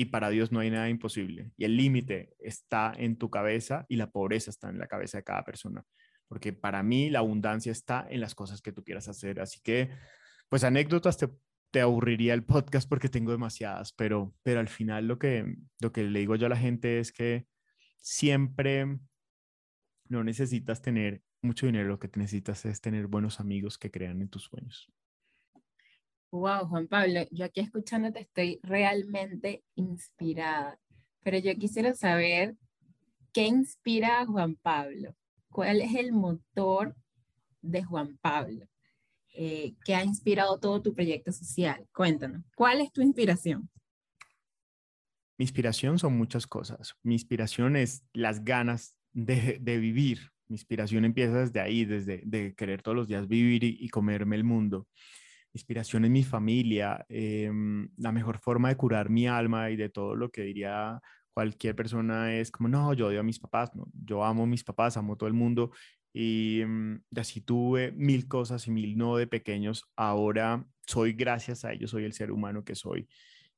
y 0.00 0.06
para 0.06 0.30
Dios 0.30 0.50
no 0.50 0.60
hay 0.60 0.70
nada 0.70 0.88
imposible. 0.88 1.50
Y 1.58 1.64
el 1.64 1.76
límite 1.76 2.34
está 2.38 2.94
en 2.96 3.16
tu 3.16 3.28
cabeza 3.28 3.84
y 3.86 3.96
la 3.96 4.10
pobreza 4.10 4.48
está 4.50 4.70
en 4.70 4.78
la 4.78 4.86
cabeza 4.86 5.18
de 5.18 5.24
cada 5.24 5.44
persona. 5.44 5.84
Porque 6.26 6.54
para 6.54 6.82
mí 6.82 7.10
la 7.10 7.18
abundancia 7.18 7.70
está 7.70 8.06
en 8.08 8.22
las 8.22 8.34
cosas 8.34 8.62
que 8.62 8.72
tú 8.72 8.82
quieras 8.82 9.08
hacer. 9.08 9.40
Así 9.40 9.60
que, 9.62 9.90
pues 10.48 10.64
anécdotas 10.64 11.18
te, 11.18 11.28
te 11.70 11.80
aburriría 11.80 12.34
el 12.34 12.44
podcast 12.44 12.88
porque 12.88 13.08
tengo 13.08 13.32
demasiadas, 13.32 13.92
pero, 13.92 14.34
pero 14.42 14.60
al 14.60 14.68
final 14.68 15.06
lo 15.06 15.18
que, 15.18 15.56
lo 15.80 15.92
que 15.92 16.02
le 16.02 16.20
digo 16.20 16.36
yo 16.36 16.46
a 16.46 16.50
la 16.50 16.56
gente 16.56 16.98
es 16.98 17.12
que 17.12 17.46
siempre 18.00 18.98
no 20.08 20.24
necesitas 20.24 20.82
tener 20.82 21.22
mucho 21.42 21.66
dinero, 21.66 21.88
lo 21.88 21.98
que 21.98 22.10
necesitas 22.16 22.64
es 22.66 22.80
tener 22.80 23.06
buenos 23.06 23.40
amigos 23.40 23.78
que 23.78 23.90
crean 23.90 24.20
en 24.20 24.28
tus 24.28 24.42
sueños. 24.44 24.90
Wow, 26.32 26.68
Juan 26.68 26.86
Pablo, 26.86 27.22
yo 27.30 27.44
aquí 27.44 27.60
escuchándote 27.60 28.20
estoy 28.20 28.60
realmente 28.62 29.64
inspirada, 29.74 30.78
pero 31.22 31.38
yo 31.38 31.54
quisiera 31.56 31.94
saber 31.94 32.56
qué 33.32 33.46
inspira 33.46 34.20
a 34.20 34.26
Juan 34.26 34.56
Pablo, 34.56 35.14
cuál 35.50 35.80
es 35.80 35.94
el 35.94 36.12
motor 36.12 36.94
de 37.62 37.82
Juan 37.82 38.16
Pablo. 38.18 38.69
Eh, 39.32 39.74
que 39.84 39.94
ha 39.94 40.04
inspirado 40.04 40.58
todo 40.58 40.82
tu 40.82 40.92
proyecto 40.92 41.32
social. 41.32 41.86
Cuéntanos, 41.94 42.42
¿cuál 42.54 42.80
es 42.80 42.92
tu 42.92 43.00
inspiración? 43.00 43.70
Mi 45.38 45.44
inspiración 45.44 45.98
son 45.98 46.18
muchas 46.18 46.46
cosas. 46.46 46.96
Mi 47.02 47.14
inspiración 47.14 47.76
es 47.76 48.04
las 48.12 48.44
ganas 48.44 48.98
de, 49.12 49.58
vivir. 49.58 50.30
Mi 50.48 50.54
inspiración 50.54 51.04
empieza 51.04 51.40
desde 51.40 51.60
ahí, 51.60 51.84
desde 51.84 52.22
de 52.24 52.54
querer 52.54 52.82
todos 52.82 52.96
los 52.96 53.08
días 53.08 53.28
vivir 53.28 53.64
y, 53.64 53.88
comerme 53.88 54.36
el 54.36 54.44
mundo. 54.44 54.88
Mi 55.52 55.58
inspiración 55.58 56.04
es 56.04 56.10
mi 56.10 56.24
familia, 56.24 57.06
em, 57.08 57.88
la 57.96 58.12
mejor 58.12 58.38
forma 58.38 58.68
de 58.68 58.76
curar 58.76 59.10
mi 59.10 59.26
alma 59.26 59.70
y 59.70 59.76
de 59.76 59.88
todo 59.88 60.14
lo 60.14 60.30
que 60.30 60.42
diría 60.42 61.00
cualquier 61.32 61.74
persona 61.74 62.34
es 62.34 62.50
como, 62.50 62.68
no, 62.68 62.92
yo 62.92 63.06
odio 63.06 63.20
a 63.20 63.22
mis 63.22 63.38
papás, 63.38 63.74
no, 63.74 63.86
yo 64.04 64.24
amo 64.24 64.42
a 64.42 64.46
mis 64.46 64.64
papás, 64.64 64.96
amo 64.96 65.14
a 65.14 65.16
todo 65.16 65.28
el 65.28 65.34
mundo 65.34 65.70
y 66.12 66.62
mm, 66.66 67.02
así 67.16 67.40
tuve 67.40 67.92
mil 67.92 68.26
cosas 68.28 68.66
y 68.66 68.70
mil 68.70 68.96
no 68.96 69.16
de 69.16 69.26
pequeños, 69.26 69.84
ahora 69.96 70.66
soy 70.86 71.12
gracias 71.12 71.64
a 71.64 71.72
ellos, 71.72 71.90
soy 71.90 72.04
el 72.04 72.12
ser 72.12 72.32
humano 72.32 72.64
que 72.64 72.74
soy 72.74 73.08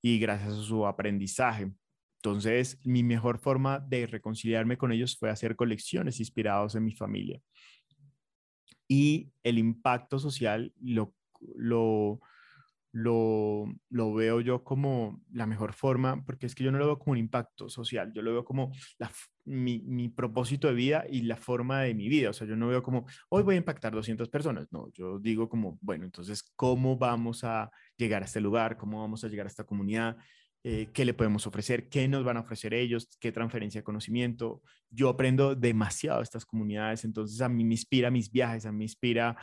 y 0.02 0.18
gracias 0.18 0.52
a 0.52 0.62
su 0.62 0.86
aprendizaje. 0.86 1.72
Entonces, 2.16 2.78
mi 2.84 3.02
mejor 3.02 3.38
forma 3.38 3.80
de 3.80 4.06
reconciliarme 4.06 4.76
con 4.76 4.92
ellos 4.92 5.16
fue 5.18 5.30
hacer 5.30 5.56
colecciones 5.56 6.20
inspirados 6.20 6.74
en 6.74 6.84
mi 6.84 6.92
familia. 6.92 7.40
Y 8.86 9.32
el 9.42 9.58
impacto 9.58 10.18
social 10.18 10.72
lo, 10.80 11.14
lo, 11.56 12.20
lo, 12.92 13.64
lo, 13.88 14.14
veo 14.14 14.40
yo 14.40 14.62
como 14.64 15.22
la 15.32 15.46
mejor 15.46 15.72
forma, 15.72 16.24
porque 16.24 16.46
es 16.46 16.54
que 16.54 16.62
yo 16.62 16.70
no 16.70 16.78
lo 16.78 16.86
veo 16.86 16.98
como 16.98 17.12
un 17.12 17.18
impacto 17.18 17.68
social, 17.68 18.12
yo 18.12 18.22
lo 18.22 18.32
veo 18.32 18.44
como 18.44 18.70
la, 18.98 19.10
mi, 19.44 19.80
mi, 19.80 20.08
propósito 20.08 20.68
de 20.68 20.74
vida 20.74 21.04
y 21.08 21.22
la 21.22 21.36
forma 21.36 21.80
de 21.80 21.94
mi 21.94 22.08
vida. 22.08 22.30
O 22.30 22.32
sea, 22.32 22.46
yo 22.46 22.56
no 22.56 22.68
veo 22.68 22.82
como, 22.82 23.06
hoy 23.30 23.42
voy 23.42 23.54
a 23.54 23.58
impactar 23.58 23.92
200 23.92 24.28
personas. 24.28 24.68
No, 24.70 24.88
yo 24.92 25.18
digo 25.18 25.48
como, 25.48 25.78
bueno, 25.80 26.04
entonces, 26.04 26.42
¿cómo 26.54 26.98
vamos 26.98 27.44
a 27.44 27.70
llegar 27.96 28.22
a 28.22 28.26
este 28.26 28.40
lugar? 28.40 28.76
¿Cómo 28.76 29.00
vamos 29.00 29.24
a 29.24 29.28
llegar 29.28 29.46
a 29.46 29.48
esta 29.48 29.64
comunidad? 29.64 30.16
Eh, 30.64 30.90
qué 30.92 31.04
le 31.04 31.12
podemos 31.12 31.44
ofrecer, 31.48 31.88
qué 31.88 32.06
nos 32.06 32.22
van 32.22 32.36
a 32.36 32.40
ofrecer 32.40 32.72
ellos, 32.72 33.08
qué 33.18 33.32
transferencia 33.32 33.80
de 33.80 33.84
conocimiento. 33.84 34.62
Yo 34.90 35.08
aprendo 35.08 35.56
demasiado 35.56 36.18
de 36.18 36.24
estas 36.24 36.46
comunidades, 36.46 37.04
entonces 37.04 37.40
a 37.40 37.48
mí 37.48 37.64
me 37.64 37.74
inspira 37.74 38.12
mis 38.12 38.30
viajes, 38.30 38.64
a 38.64 38.70
mí 38.70 38.78
me 38.78 38.84
inspira 38.84 39.36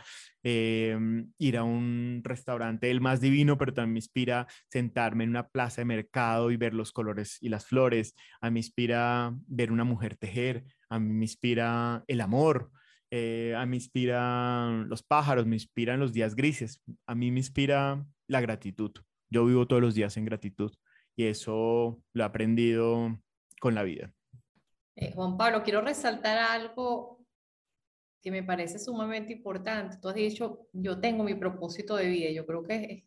em, 0.44 1.30
ir 1.38 1.58
a 1.58 1.64
un 1.64 2.22
restaurante 2.24 2.90
el 2.90 3.02
más 3.02 3.20
divino, 3.20 3.58
pero 3.58 3.74
también 3.74 3.94
me 3.94 4.00
inspira 4.00 4.48
sentarme 4.70 5.26
en 5.26 5.32
una 5.32 5.50
plaza 5.50 5.82
de 5.82 5.86
mercado 5.86 6.52
y 6.52 6.58
ver 6.58 6.74
los 6.74 6.94
colores 6.94 7.38
y 7.42 7.50
las 7.50 7.66
flores, 7.66 8.16
a 8.40 8.50
mí 8.50 8.54
me 8.54 8.60
inspira 8.62 9.36
ver 9.48 9.74
una 9.74 9.84
mujer 9.84 10.16
tejer, 10.16 10.64
a 10.88 11.00
mí 11.00 11.14
me 11.14 11.26
inspira 11.26 12.04
el 12.08 12.22
amor. 12.22 12.72
Eh, 13.12 13.56
a 13.58 13.66
mí 13.66 13.72
me 13.72 13.76
inspiran 13.78 14.88
los 14.88 15.02
pájaros, 15.04 15.48
me 15.48 15.56
inspiran 15.56 16.00
los 16.00 16.14
días 16.14 16.36
grises, 16.36 16.82
a 17.08 17.16
mí 17.16 17.32
me 17.32 17.40
inspira 17.40 18.06
la 18.28 18.40
gratitud. 18.40 18.92
Yo 19.30 19.46
vivo 19.46 19.68
todos 19.68 19.82
los 19.82 19.96
días 19.96 20.16
en 20.18 20.26
gratitud 20.26 20.72
y 21.20 21.28
eso 21.28 22.02
lo 22.14 22.24
he 22.24 22.26
aprendido 22.26 23.20
con 23.60 23.76
la 23.76 23.84
vida. 23.84 24.14
Eh, 24.96 25.12
Juan 25.12 25.36
Pablo, 25.36 25.64
quiero 25.64 25.82
resaltar 25.82 26.38
algo 26.38 27.26
que 28.22 28.32
me 28.32 28.42
parece 28.42 28.80
sumamente 28.80 29.34
importante. 29.34 29.98
Tú 30.02 30.08
has 30.08 30.16
dicho, 30.16 30.70
yo 30.72 31.02
tengo 31.02 31.26
mi 31.26 31.36
propósito 31.36 31.98
de 31.98 32.08
vida. 32.08 32.32
Yo 32.32 32.46
creo 32.46 32.64
que 32.64 33.06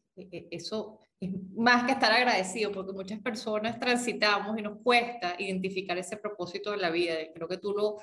eso 0.51 1.01
es 1.21 1.31
más 1.55 1.85
que 1.85 1.93
estar 1.93 2.13
agradecido, 2.13 2.71
porque 2.71 2.93
muchas 2.93 3.19
personas 3.21 3.81
transitamos 3.81 4.59
y 4.59 4.63
nos 4.63 4.83
cuesta 4.83 5.35
identificar 5.39 5.97
ese 5.97 6.19
propósito 6.19 6.73
de 6.73 6.77
la 6.77 6.91
vida. 6.91 7.15
Creo 7.35 7.49
que 7.49 7.57
tú 7.57 7.73
lo 7.73 7.97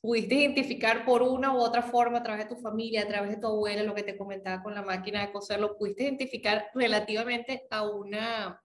pudiste 0.00 0.34
identificar 0.34 1.04
por 1.04 1.20
una 1.20 1.52
u 1.52 1.58
otra 1.58 1.82
forma 1.82 2.18
a 2.18 2.22
través 2.22 2.48
de 2.48 2.54
tu 2.54 2.62
familia, 2.62 3.02
a 3.02 3.08
través 3.08 3.32
de 3.32 3.36
tu 3.36 3.48
abuela, 3.48 3.82
lo 3.82 3.94
que 3.94 4.02
te 4.02 4.16
comentaba 4.16 4.62
con 4.62 4.74
la 4.74 4.80
máquina 4.80 5.20
de 5.20 5.30
coser, 5.30 5.60
lo 5.60 5.76
pudiste 5.76 6.04
identificar 6.04 6.70
relativamente 6.74 7.66
a 7.70 7.86
una 7.86 8.62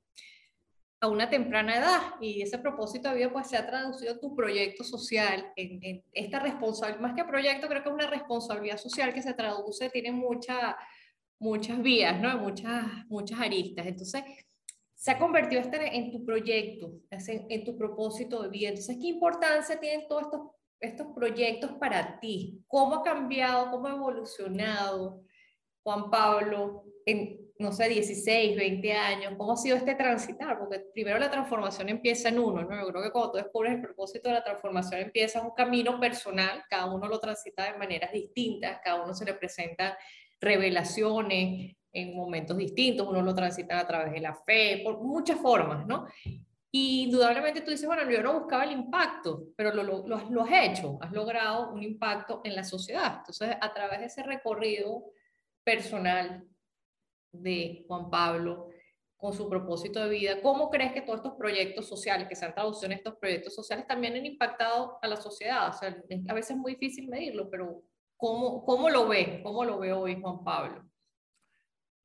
a 1.02 1.08
una 1.08 1.28
temprana 1.30 1.78
edad 1.78 2.02
y 2.22 2.44
ese 2.44 2.60
propósito 2.60 3.10
de 3.10 3.16
vida 3.16 3.34
pues 3.34 3.48
se 3.48 3.58
ha 3.58 3.66
traducido 3.66 4.14
en 4.14 4.20
tu 4.20 4.36
proyecto 4.36 4.84
social, 4.84 5.52
en, 5.56 6.04
esta 6.14 6.40
responsabilidad, 6.40 7.02
más 7.02 7.16
que 7.16 7.24
proyecto 7.24 7.68
creo 7.68 7.82
que 7.82 7.90
es 7.90 7.96
una 7.96 8.08
responsabilidad 8.08 8.78
social 8.78 9.12
que 9.12 9.24
se 9.24 9.34
traduce, 9.34 9.90
tiene 9.90 10.12
mucha, 10.12 10.78
muchas 11.40 11.82
vías, 11.82 12.22
¿no? 12.22 12.38
muchas, 12.38 12.86
muchas 13.10 13.40
aristas. 13.40 13.88
Entonces, 13.88 14.24
se 14.94 15.10
ha 15.10 15.18
convertido 15.18 15.60
este 15.60 15.98
en 15.98 16.12
tu 16.12 16.24
proyecto, 16.24 16.94
en, 17.10 17.64
tu 17.66 17.76
propósito 17.76 18.44
de 18.44 18.50
vida. 18.50 18.70
Entonces, 18.70 18.98
¿qué 19.02 19.08
importancia 19.08 19.80
tienen 19.80 20.08
todos 20.08 20.26
estos, 20.26 20.42
estos 20.80 21.08
proyectos 21.16 21.72
para 21.80 22.20
ti? 22.20 22.64
¿Cómo 22.68 22.98
ha 22.98 23.04
cambiado, 23.04 23.72
cómo 23.72 23.88
ha 23.88 23.96
evolucionado 23.96 25.24
Juan 25.82 26.12
Pablo 26.12 26.84
en 27.08 27.41
no 27.62 27.72
sé, 27.72 27.88
16, 27.88 28.58
20 28.58 28.94
años, 28.94 29.34
¿cómo 29.38 29.54
ha 29.54 29.58
sido 29.58 29.78
este 29.78 29.96
transitar? 29.96 30.58
Porque 30.58 30.80
primero 30.94 31.20
la 31.20 31.30
transformación 31.30 31.90
empieza 31.90 32.30
en 32.30 32.40
uno, 32.40 32.64
¿no? 32.64 32.76
Yo 32.76 32.88
creo 32.88 33.04
que 33.04 33.12
cuando 33.12 33.32
tú 33.32 33.38
descubres 33.38 33.74
el 33.74 33.82
propósito 33.82 34.30
de 34.30 34.36
la 34.36 34.44
transformación 34.44 35.02
empieza 35.02 35.42
un 35.42 35.52
camino 35.52 36.00
personal, 36.00 36.64
cada 36.70 36.92
uno 36.92 37.08
lo 37.08 37.20
transita 37.20 37.72
de 37.72 37.78
maneras 37.78 38.12
distintas, 38.12 38.80
cada 38.84 39.04
uno 39.04 39.14
se 39.14 39.26
le 39.26 39.36
presenta 39.36 39.98
revelaciones 40.40 41.76
en 41.94 42.16
momentos 42.16 42.58
distintos, 42.58 43.08
uno 43.08 43.22
lo 43.22 43.36
transita 43.36 43.80
a 43.80 43.88
través 43.88 44.14
de 44.14 44.22
la 44.22 44.34
fe, 44.34 44.82
por 44.84 45.02
muchas 45.02 45.40
formas, 45.40 45.86
¿no? 45.86 46.08
Y 46.74 47.04
indudablemente 47.04 47.62
tú 47.62 47.72
dices, 47.72 47.86
bueno, 47.86 48.10
yo 48.10 48.24
no 48.24 48.40
buscaba 48.40 48.64
el 48.64 48.72
impacto, 48.72 49.48
pero 49.56 49.74
lo, 49.74 49.84
lo, 49.84 50.06
lo 50.08 50.44
has 50.44 50.70
hecho, 50.70 50.98
has 51.02 51.12
logrado 51.12 51.72
un 51.72 51.84
impacto 51.84 52.42
en 52.46 52.56
la 52.56 52.64
sociedad. 52.64 53.18
Entonces, 53.20 53.56
a 53.60 53.74
través 53.74 54.00
de 54.00 54.06
ese 54.06 54.24
recorrido 54.24 55.04
personal, 55.66 56.48
de 57.32 57.86
Juan 57.88 58.10
Pablo 58.10 58.70
con 59.18 59.34
su 59.34 59.48
propósito 59.48 60.00
de 60.00 60.10
vida. 60.10 60.42
¿Cómo 60.42 60.70
crees 60.70 60.94
que 60.94 61.02
todos 61.02 61.18
estos 61.18 61.36
proyectos 61.36 61.88
sociales, 61.88 62.28
que 62.28 62.36
se 62.36 62.46
han 62.46 62.56
traducido 62.56 62.88
en 62.88 62.94
estos 62.94 63.16
proyectos 63.18 63.54
sociales, 63.54 63.86
también 63.86 64.16
han 64.16 64.26
impactado 64.26 64.98
a 65.02 65.08
la 65.08 65.16
sociedad? 65.16 65.70
O 65.70 65.74
sea, 65.74 65.90
a 65.90 66.34
veces 66.34 66.52
es 66.52 66.58
muy 66.58 66.74
difícil 66.74 67.08
medirlo, 67.08 67.50
pero 67.50 67.84
¿cómo, 68.18 68.66
cómo 68.66 68.90
lo 68.90 69.08
ve? 69.08 69.42
¿Cómo 69.44 69.64
lo 69.64 69.78
ve 69.80 69.94
hoy 69.94 70.20
Juan 70.20 70.44
Pablo? 70.44 70.90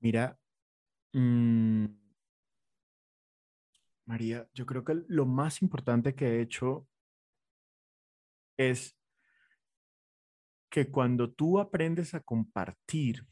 Mira, 0.00 0.38
mm, 1.14 1.86
María, 4.04 4.46
yo 4.52 4.66
creo 4.66 4.84
que 4.84 5.02
lo 5.08 5.24
más 5.24 5.62
importante 5.62 6.14
que 6.14 6.26
he 6.26 6.42
hecho 6.42 6.86
es 8.58 8.96
que 10.70 10.90
cuando 10.90 11.32
tú 11.32 11.58
aprendes 11.58 12.12
a 12.12 12.20
compartir, 12.20 13.26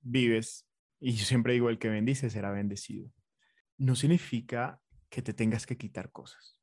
vives 0.00 0.65
y 1.06 1.12
yo 1.12 1.24
siempre 1.24 1.52
digo, 1.52 1.70
el 1.70 1.78
que 1.78 1.88
bendice 1.88 2.30
será 2.30 2.50
bendecido. 2.50 3.12
No 3.78 3.94
significa 3.94 4.82
que 5.08 5.22
te 5.22 5.32
tengas 5.32 5.64
que 5.64 5.76
quitar 5.76 6.10
cosas, 6.10 6.58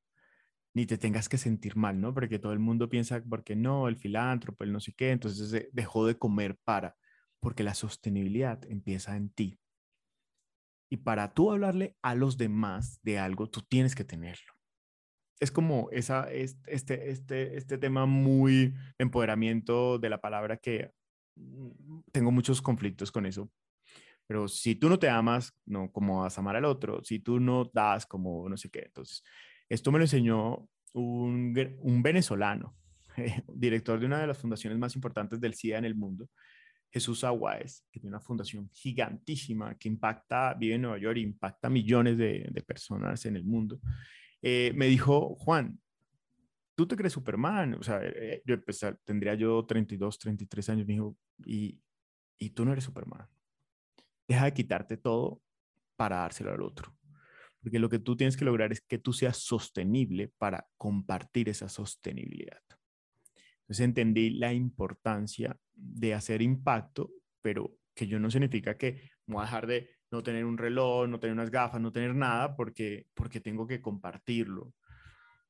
ni 0.74 0.86
te 0.86 0.98
tengas 0.98 1.30
que 1.30 1.38
sentir 1.38 1.78
mal, 1.78 2.02
¿no? 2.02 2.14
Porque 2.14 2.40
todo 2.40 2.52
el 2.52 2.60
mundo 2.60 2.90
piensa, 2.90 3.24
porque 3.24 3.56
no, 3.56 3.88
el 3.88 3.96
filántropo, 3.96 4.66
el 4.66 4.74
no 4.74 4.82
sé 4.82 4.92
qué, 4.98 5.12
entonces 5.12 5.70
dejó 5.72 6.06
de 6.06 6.18
comer 6.18 6.58
para, 6.66 6.98
porque 7.40 7.64
la 7.64 7.74
sostenibilidad 7.74 8.62
empieza 8.70 9.16
en 9.16 9.30
ti. 9.30 9.62
Y 10.92 10.98
para 10.98 11.34
tú 11.34 11.50
hablarle 11.50 11.96
a 12.02 12.14
los 12.14 12.38
demás 12.38 13.00
de 13.02 13.20
algo, 13.20 13.50
tú 13.50 13.62
tienes 13.62 13.96
que 13.96 14.04
tenerlo. 14.04 14.52
Es 15.40 15.52
como 15.52 15.88
esa, 15.92 16.30
este, 16.30 17.12
este, 17.12 17.56
este 17.56 17.78
tema 17.78 18.06
muy 18.06 18.74
empoderamiento 18.98 20.00
de 20.00 20.10
la 20.10 20.20
palabra 20.20 20.58
que 20.58 20.92
mm, 21.38 22.02
tengo 22.12 22.32
muchos 22.32 22.62
conflictos 22.62 23.10
con 23.10 23.26
eso, 23.26 23.50
pero 24.28 24.48
si 24.48 24.76
tú 24.76 24.90
no 24.90 25.00
te 25.00 25.10
amas, 25.10 25.54
no, 25.66 25.92
¿cómo 25.92 26.22
vas 26.22 26.38
a 26.38 26.42
amar 26.42 26.56
al 26.56 26.66
otro? 26.66 27.04
Si 27.04 27.20
tú 27.20 27.40
no 27.40 27.70
das, 27.74 28.06
como 28.06 28.48
no 28.50 28.58
sé 28.58 28.70
qué. 28.70 28.84
Entonces, 28.86 29.24
esto 29.70 29.92
me 29.92 30.00
lo 30.00 30.06
enseñó 30.06 30.68
un, 30.94 31.78
un 31.80 32.04
venezolano, 32.04 32.76
director 33.54 34.00
de 34.00 34.06
una 34.06 34.20
de 34.20 34.28
las 34.28 34.38
fundaciones 34.38 34.80
más 34.80 34.96
importantes 34.96 35.40
del 35.40 35.54
SIDA 35.54 35.78
en 35.78 35.86
el 35.86 35.96
mundo, 35.96 36.30
Jesús 36.92 37.24
Aguáez, 37.24 37.84
que 37.92 38.00
tiene 38.00 38.16
una 38.16 38.22
fundación 38.22 38.70
gigantísima 38.72 39.76
que 39.76 39.90
impacta, 39.90 40.54
vive 40.54 40.76
en 40.76 40.84
Nueva 40.84 41.00
York, 41.00 41.18
impacta 41.18 41.68
millones 41.68 42.18
de, 42.18 42.48
de 42.52 42.62
personas 42.62 43.26
en 43.26 43.36
el 43.36 43.44
mundo. 43.44 43.80
Eh, 44.44 44.72
me 44.76 44.86
dijo, 44.86 45.36
Juan, 45.36 45.80
tú 46.76 46.88
te 46.88 46.96
crees 46.96 47.14
Superman, 47.14 47.76
o 47.76 47.84
sea, 47.84 48.00
eh, 48.04 48.44
yo 48.46 48.54
empecé, 48.54 48.96
tendría 49.04 49.34
yo 49.34 49.66
32, 49.66 50.20
33 50.20 50.70
años, 50.70 50.88
me 50.88 50.94
dijo, 50.94 51.18
y, 51.46 51.80
y 52.38 52.50
tú 52.52 52.64
no 52.64 52.72
eres 52.72 52.84
Superman. 52.84 53.28
Deja 54.28 54.46
de 54.46 54.54
quitarte 54.54 54.98
todo 54.98 55.42
para 55.96 56.18
dárselo 56.18 56.52
al 56.52 56.62
otro. 56.62 56.96
Porque 57.62 57.80
lo 57.80 57.90
que 57.90 58.00
tú 58.00 58.18
tienes 58.18 58.36
que 58.36 58.46
lograr 58.46 58.72
es 58.72 58.82
que 58.82 58.98
tú 58.98 59.14
seas 59.14 59.38
sostenible 59.38 60.32
para 60.38 60.68
compartir 60.78 61.50
esa 61.50 61.70
sostenibilidad. 61.70 62.62
Entonces 63.62 63.86
entendí 63.86 64.32
la 64.32 64.54
importancia 64.54 65.58
de 65.74 66.14
hacer 66.14 66.42
impacto, 66.42 67.12
pero 67.42 67.78
que 67.96 68.08
yo 68.08 68.20
no 68.20 68.30
significa 68.30 68.78
que 68.78 69.12
voy 69.26 69.42
a 69.42 69.46
dejar 69.46 69.68
de 69.68 69.90
no 70.12 70.22
tener 70.22 70.46
un 70.46 70.58
reloj, 70.58 71.08
no 71.08 71.20
tener 71.20 71.34
unas 71.34 71.50
gafas, 71.50 71.80
no 71.80 71.92
tener 71.92 72.14
nada 72.14 72.56
porque, 72.56 73.08
porque 73.14 73.40
tengo 73.40 73.66
que 73.66 73.82
compartirlo. 73.82 74.74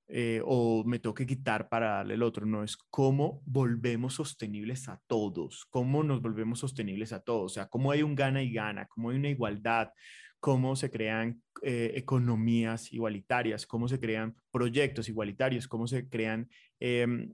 Eh, 0.08 0.42
o 0.46 0.84
me 0.86 1.00
tengo 1.00 1.14
que 1.14 1.26
quitar 1.26 1.70
para 1.70 1.96
darle 1.96 2.16
el 2.16 2.24
otro, 2.24 2.46
no, 2.46 2.64
es 2.64 2.78
cómo 2.90 3.42
volvemos 3.46 4.16
sostenibles 4.16 4.90
a 4.90 5.02
todos, 5.08 5.66
cómo 5.70 6.04
nos 6.04 6.22
volvemos 6.22 6.60
sostenibles 6.60 7.14
a 7.14 7.22
todos, 7.22 7.52
o 7.52 7.54
sea, 7.54 7.68
cómo 7.68 7.92
hay 7.92 8.04
un 8.04 8.16
gana 8.16 8.44
y 8.44 8.52
gana, 8.52 8.86
cómo 8.88 9.10
hay 9.10 9.18
una 9.18 9.30
igualdad, 9.30 9.92
cómo 10.44 10.76
se 10.76 10.92
crean 10.92 11.42
eh, 11.62 11.94
economías 11.96 12.92
igualitarias, 12.92 13.66
cómo 13.66 13.88
se 13.88 13.98
crean 13.98 14.36
proyectos 14.52 15.08
igualitarios, 15.08 15.70
cómo 15.70 15.88
se 15.88 16.10
crean 16.10 16.50
em, 16.82 17.34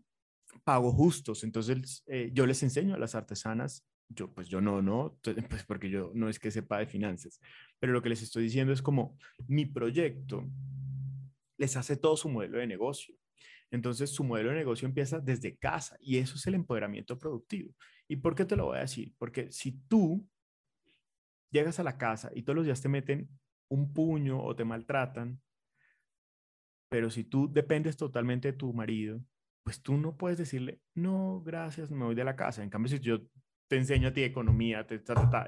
pagos 0.63 0.93
justos. 0.93 1.43
Entonces, 1.43 2.03
eh, 2.05 2.29
yo 2.33 2.45
les 2.45 2.61
enseño 2.61 2.93
a 2.93 2.99
las 2.99 3.15
artesanas, 3.15 3.83
yo 4.09 4.31
pues 4.31 4.47
yo 4.47 4.61
no, 4.61 4.83
no, 4.83 5.17
pues 5.49 5.65
porque 5.65 5.89
yo 5.89 6.11
no 6.13 6.29
es 6.29 6.37
que 6.37 6.51
sepa 6.51 6.77
de 6.77 6.85
finanzas, 6.85 7.39
pero 7.79 7.93
lo 7.93 8.03
que 8.03 8.09
les 8.09 8.21
estoy 8.21 8.43
diciendo 8.43 8.73
es 8.73 8.83
como 8.83 9.17
mi 9.47 9.65
proyecto 9.65 10.47
les 11.59 11.75
hace 11.75 11.97
todo 11.97 12.17
su 12.17 12.29
modelo 12.29 12.57
de 12.57 12.65
negocio. 12.65 13.15
Entonces, 13.69 14.09
su 14.09 14.23
modelo 14.23 14.49
de 14.49 14.55
negocio 14.55 14.87
empieza 14.87 15.19
desde 15.19 15.57
casa 15.57 15.97
y 15.99 16.17
eso 16.17 16.35
es 16.35 16.47
el 16.47 16.55
empoderamiento 16.55 17.19
productivo. 17.19 17.75
¿Y 18.07 18.15
por 18.15 18.33
qué 18.33 18.45
te 18.45 18.55
lo 18.55 18.65
voy 18.65 18.77
a 18.77 18.81
decir? 18.81 19.13
Porque 19.19 19.51
si 19.51 19.73
tú 19.87 20.27
llegas 21.51 21.79
a 21.79 21.83
la 21.83 21.97
casa 21.97 22.31
y 22.33 22.41
todos 22.41 22.55
los 22.55 22.65
días 22.65 22.81
te 22.81 22.89
meten 22.89 23.29
un 23.67 23.93
puño 23.93 24.41
o 24.41 24.55
te 24.55 24.63
maltratan, 24.63 25.39
pero 26.89 27.11
si 27.11 27.23
tú 27.25 27.51
dependes 27.51 27.97
totalmente 27.97 28.51
de 28.51 28.57
tu 28.57 28.73
marido, 28.73 29.23
pues 29.63 29.83
tú 29.83 29.97
no 29.97 30.17
puedes 30.17 30.39
decirle, 30.39 30.81
no, 30.95 31.43
gracias, 31.45 31.91
me 31.91 32.05
voy 32.05 32.15
de 32.15 32.23
la 32.23 32.35
casa. 32.35 32.63
En 32.63 32.71
cambio, 32.71 32.89
si 32.89 32.99
yo 32.99 33.19
te 33.67 33.75
enseño 33.75 34.07
a 34.07 34.13
ti 34.13 34.23
economía 34.23 34.87
te, 34.87 34.99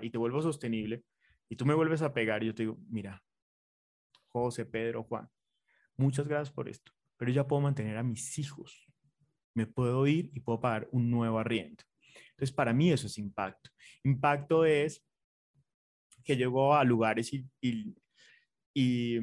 y 0.01 0.09
te 0.11 0.17
vuelvo 0.19 0.41
sostenible 0.43 1.03
y 1.49 1.55
tú 1.55 1.65
me 1.65 1.73
vuelves 1.73 2.03
a 2.03 2.13
pegar 2.13 2.43
y 2.43 2.47
yo 2.47 2.53
te 2.53 2.63
digo, 2.63 2.77
mira, 2.89 3.23
José, 4.27 4.65
Pedro, 4.65 5.03
Juan, 5.03 5.27
muchas 6.01 6.27
gracias 6.27 6.53
por 6.53 6.67
esto, 6.67 6.91
pero 7.17 7.31
ya 7.31 7.47
puedo 7.47 7.61
mantener 7.61 7.97
a 7.97 8.03
mis 8.03 8.37
hijos, 8.39 8.87
me 9.53 9.67
puedo 9.67 10.05
ir 10.07 10.31
y 10.33 10.39
puedo 10.39 10.59
pagar 10.59 10.89
un 10.91 11.09
nuevo 11.09 11.39
arriendo. 11.39 11.83
Entonces, 12.31 12.51
para 12.51 12.73
mí 12.73 12.91
eso 12.91 13.07
es 13.07 13.17
impacto. 13.17 13.69
Impacto 14.03 14.65
es 14.65 15.05
que 16.23 16.35
llego 16.35 16.75
a 16.75 16.83
lugares 16.83 17.33
y, 17.33 17.47
y, 17.61 17.95
y, 18.73 19.19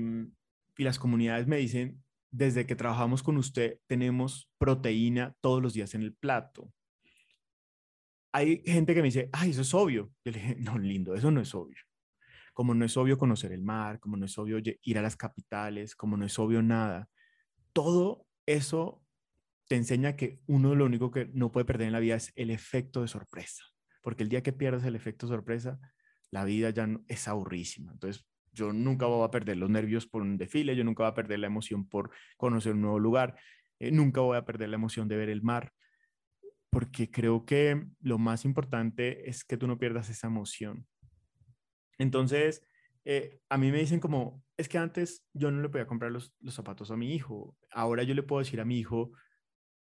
las 0.77 0.99
comunidades 0.99 1.47
me 1.47 1.57
dicen, 1.57 2.03
desde 2.31 2.67
que 2.67 2.77
trabajamos 2.77 3.23
con 3.23 3.37
usted, 3.37 3.81
tenemos 3.87 4.51
proteína 4.59 5.35
todos 5.41 5.61
los 5.61 5.75
días 5.75 5.95
en 5.95 6.03
el 6.03 6.15
plato. 6.15 6.73
Hay 8.33 8.63
gente 8.65 8.95
que 8.95 9.01
me 9.01 9.09
dice, 9.09 9.29
ay, 9.33 9.51
eso 9.51 9.63
es 9.63 9.75
obvio. 9.75 10.13
Yo 10.25 10.33
le 10.33 10.39
dije, 10.39 10.57
no, 10.61 10.79
lindo, 10.79 11.15
eso 11.15 11.31
no 11.31 11.41
es 11.41 11.55
obvio 11.55 11.88
como 12.59 12.75
no 12.75 12.85
es 12.85 12.97
obvio 12.97 13.19
conocer 13.19 13.53
el 13.53 13.63
mar, 13.63 14.01
como 14.01 14.17
no 14.17 14.27
es 14.27 14.37
obvio 14.37 14.59
ir 14.59 14.99
a 14.99 15.01
las 15.01 15.15
capitales, 15.15 15.95
como 15.95 16.17
no 16.17 16.27
es 16.27 16.37
obvio 16.41 16.61
nada. 16.61 17.09
Todo 17.73 18.27
eso 18.47 19.01
te 19.69 19.77
enseña 19.77 20.17
que 20.17 20.41
uno 20.49 20.75
lo 20.75 20.85
único 20.85 21.13
que 21.13 21.31
no 21.33 21.53
puede 21.53 21.67
perder 21.67 21.87
en 21.87 21.93
la 21.93 22.01
vida 22.01 22.17
es 22.17 22.33
el 22.35 22.51
efecto 22.51 23.01
de 23.01 23.07
sorpresa, 23.07 23.63
porque 24.03 24.25
el 24.25 24.29
día 24.29 24.43
que 24.43 24.53
pierdes 24.53 24.83
el 24.83 24.97
efecto 24.97 25.29
de 25.29 25.35
sorpresa, 25.37 25.79
la 26.33 26.43
vida 26.43 26.71
ya 26.71 26.89
es 27.07 27.29
aburrísima. 27.29 27.93
Entonces, 27.93 28.27
yo 28.51 28.73
nunca 28.73 29.07
voy 29.07 29.25
a 29.25 29.31
perder 29.31 29.57
los 29.57 29.71
nervios 29.71 30.09
por 30.09 30.23
un 30.23 30.37
desfile, 30.37 30.75
yo 30.75 30.83
nunca 30.83 31.05
voy 31.05 31.13
a 31.13 31.15
perder 31.15 31.39
la 31.39 31.47
emoción 31.47 31.89
por 31.89 32.11
conocer 32.37 32.73
un 32.73 32.81
nuevo 32.81 32.99
lugar, 32.99 33.37
eh, 33.79 33.93
nunca 33.93 34.21
voy 34.21 34.37
a 34.37 34.45
perder 34.45 34.71
la 34.71 34.75
emoción 34.75 35.07
de 35.07 35.17
ver 35.17 35.29
el 35.29 35.43
mar, 35.43 35.73
porque 36.71 37.09
creo 37.09 37.47
que 37.47 37.87
lo 38.01 38.19
más 38.19 38.45
importante 38.45 39.31
es 39.31 39.45
que 39.45 39.57
tú 39.57 39.69
no 39.69 39.79
pierdas 39.79 40.11
esa 40.11 40.27
emoción. 40.27 40.89
Entonces, 41.99 42.63
eh, 43.05 43.41
a 43.49 43.59
mí 43.59 43.71
me 43.71 43.79
dicen 43.79 44.01
como, 44.01 44.43
es 44.57 44.69
que 44.69 44.79
antes 44.79 45.25
yo 45.33 45.51
no 45.51 45.61
le 45.63 45.69
podía 45.69 45.87
comprar 45.87 46.13
los, 46.13 46.35
zapatos 46.51 46.91
a 46.91 46.97
mi 46.97 47.15
hijo, 47.15 47.57
ahora 47.71 48.03
yo 48.03 48.15
le 48.15 48.23
puedo 48.23 48.41
decir 48.41 48.61
a 48.61 48.65
mi 48.65 48.79
hijo, 48.79 49.13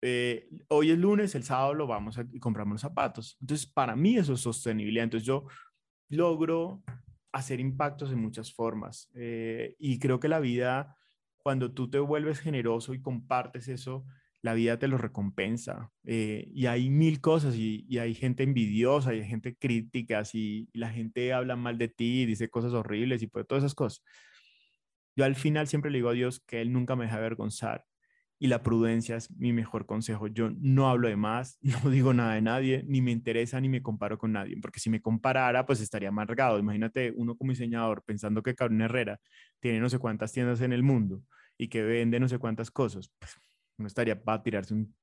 eh, 0.01 0.49
hoy 0.69 0.91
es 0.91 0.97
lunes, 0.97 1.33
el 1.35 1.43
sábado 1.43 1.73
lo 1.73 1.87
vamos 1.87 2.17
a 2.17 2.25
y 2.31 2.39
los 2.39 2.81
zapatos. 2.81 3.37
Entonces, 3.41 3.65
para 3.65 3.95
mí 3.95 4.17
eso 4.17 4.33
es 4.33 4.41
sostenibilidad. 4.41 5.05
Entonces, 5.05 5.25
yo 5.25 5.47
logro 6.09 6.83
hacer 7.31 7.59
impactos 7.59 8.11
en 8.11 8.19
muchas 8.19 8.53
formas. 8.53 9.09
Eh, 9.15 9.75
y 9.79 9.99
creo 9.99 10.19
que 10.19 10.27
la 10.27 10.39
vida, 10.39 10.95
cuando 11.37 11.73
tú 11.73 11.89
te 11.89 11.99
vuelves 11.99 12.39
generoso 12.39 12.93
y 12.93 13.01
compartes 13.01 13.67
eso, 13.67 14.05
la 14.47 14.53
vida 14.53 14.79
te 14.79 14.87
lo 14.87 14.97
recompensa. 14.97 15.91
Eh, 16.05 16.49
y 16.53 16.67
hay 16.67 16.89
mil 16.89 17.19
cosas 17.19 17.55
y, 17.55 17.85
hay 17.99 18.15
gente 18.15 18.43
envidiosa 18.43 19.13
y 19.13 19.19
hay 19.19 19.27
gente 19.27 19.55
crítica 19.57 20.23
y, 20.33 20.69
la 20.73 20.89
gente 20.89 21.33
habla 21.33 21.57
mal 21.57 21.77
de 21.77 21.89
ti 21.89 22.21
y 22.21 22.25
dice 22.25 22.49
cosas 22.49 22.73
horribles 22.73 23.21
y 23.21 23.27
pues 23.27 23.45
todas 23.45 23.63
esas 23.63 23.75
cosas. 23.75 24.03
Yo 25.17 25.25
al 25.25 25.35
final 25.35 25.67
siempre 25.67 25.91
le 25.91 25.97
digo 25.97 26.09
a 26.09 26.13
Dios 26.13 26.39
que 26.47 26.61
Él 26.61 26.71
nunca 26.71 26.95
me 26.95 27.05
deja 27.05 27.17
avergonzar 27.17 27.83
y 28.39 28.47
la 28.47 28.63
prudencia 28.63 29.17
es 29.17 29.31
mi 29.31 29.51
mejor 29.51 29.85
consejo. 29.85 30.27
Yo 30.27 30.49
no 30.51 30.89
hablo 30.89 31.09
de 31.09 31.17
más, 31.17 31.59
no 31.83 31.89
digo 31.89 32.13
nada 32.13 32.35
de 32.35 32.41
nadie, 32.41 32.83
ni 32.87 33.01
me 33.01 33.11
interesa 33.11 33.59
ni 33.59 33.67
me 33.67 33.81
comparo 33.81 34.17
con 34.17 34.31
nadie, 34.31 34.55
porque 34.61 34.79
si 34.79 34.89
me 34.89 35.01
comparara, 35.01 35.65
pues 35.65 35.81
estaría 35.81 36.09
amargado. 36.09 36.57
Imagínate 36.57 37.11
uno 37.17 37.35
como 37.35 37.51
diseñador 37.51 38.01
pensando 38.05 38.43
que 38.43 38.55
Carolina 38.55 38.85
Herrera 38.85 39.19
tiene 39.59 39.79
no 39.81 39.89
sé 39.89 39.99
cuántas 39.99 40.31
tiendas 40.31 40.61
en 40.61 40.71
el 40.71 40.83
mundo 40.83 41.21
y 41.57 41.67
que 41.67 41.83
vende 41.83 42.19
no 42.19 42.29
sé 42.29 42.37
cuántas 42.37 42.71
cosas. 42.71 43.11
Pues, 43.19 43.35
no 43.77 43.87
estaría 43.87 44.21
para 44.21 44.43
tirarse 44.43 44.73
un... 44.73 44.95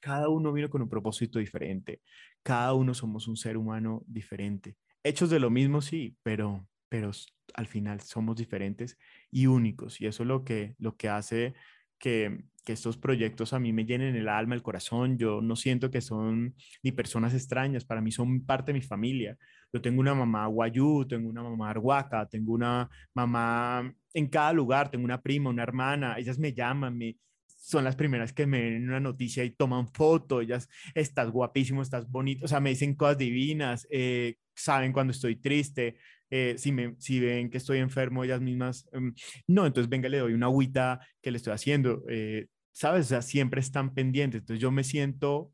Cada 0.00 0.28
uno 0.28 0.52
vino 0.52 0.70
con 0.70 0.82
un 0.82 0.88
propósito 0.88 1.38
diferente, 1.38 2.00
cada 2.42 2.74
uno 2.74 2.94
somos 2.94 3.26
un 3.26 3.36
ser 3.36 3.56
humano 3.56 4.04
diferente, 4.06 4.76
hechos 5.02 5.30
de 5.30 5.40
lo 5.40 5.50
mismo, 5.50 5.80
sí, 5.80 6.16
pero, 6.22 6.68
pero 6.88 7.10
al 7.54 7.66
final 7.66 8.00
somos 8.00 8.36
diferentes 8.36 8.98
y 9.30 9.46
únicos, 9.46 10.00
y 10.00 10.06
eso 10.06 10.22
es 10.22 10.28
lo 10.28 10.44
que, 10.44 10.76
lo 10.78 10.96
que 10.96 11.08
hace 11.08 11.54
que, 11.98 12.44
que, 12.64 12.72
estos 12.72 12.96
proyectos 12.98 13.52
a 13.52 13.58
mí 13.58 13.72
me 13.72 13.84
llenen 13.84 14.16
el 14.16 14.28
alma, 14.28 14.54
el 14.54 14.62
corazón. 14.62 15.16
Yo 15.16 15.40
no 15.40 15.56
siento 15.56 15.90
que 15.90 16.00
son 16.02 16.54
ni 16.82 16.92
personas 16.92 17.32
extrañas, 17.34 17.84
para 17.84 18.00
mí 18.00 18.12
son 18.12 18.44
parte 18.44 18.72
de 18.72 18.78
mi 18.78 18.82
familia. 18.82 19.38
Yo 19.72 19.80
tengo 19.80 20.00
una 20.00 20.14
mamá 20.14 20.46
guayú, 20.46 21.06
tengo 21.06 21.28
una 21.28 21.42
mamá 21.42 21.70
arhuaca, 21.70 22.26
tengo 22.28 22.52
una 22.52 22.88
mamá 23.14 23.92
en 24.16 24.28
cada 24.28 24.54
lugar, 24.54 24.90
tengo 24.90 25.04
una 25.04 25.20
prima, 25.20 25.50
una 25.50 25.62
hermana, 25.62 26.16
ellas 26.18 26.38
me 26.38 26.54
llaman, 26.54 26.96
me, 26.96 27.18
son 27.46 27.84
las 27.84 27.96
primeras 27.96 28.32
que 28.32 28.46
me 28.46 28.62
ven 28.62 28.88
una 28.88 28.98
noticia 28.98 29.44
y 29.44 29.50
toman 29.50 29.88
foto, 29.88 30.40
ellas, 30.40 30.70
estás 30.94 31.30
guapísimo, 31.30 31.82
estás 31.82 32.10
bonito, 32.10 32.46
o 32.46 32.48
sea, 32.48 32.58
me 32.58 32.70
dicen 32.70 32.94
cosas 32.94 33.18
divinas, 33.18 33.86
eh, 33.90 34.36
saben 34.54 34.94
cuando 34.94 35.10
estoy 35.10 35.36
triste, 35.36 35.98
eh, 36.30 36.54
si, 36.56 36.72
me, 36.72 36.96
si 36.98 37.20
ven 37.20 37.50
que 37.50 37.58
estoy 37.58 37.78
enfermo, 37.78 38.24
ellas 38.24 38.40
mismas, 38.40 38.88
em, 38.92 39.14
no, 39.48 39.66
entonces 39.66 39.90
venga, 39.90 40.08
le 40.08 40.18
doy 40.18 40.32
una 40.32 40.46
agüita 40.46 40.98
que 41.20 41.30
le 41.30 41.36
estoy 41.36 41.52
haciendo, 41.52 42.02
eh, 42.08 42.46
¿sabes? 42.72 43.06
O 43.06 43.08
sea, 43.10 43.20
siempre 43.20 43.60
están 43.60 43.92
pendientes, 43.92 44.40
entonces 44.40 44.62
yo 44.62 44.70
me 44.70 44.82
siento 44.82 45.52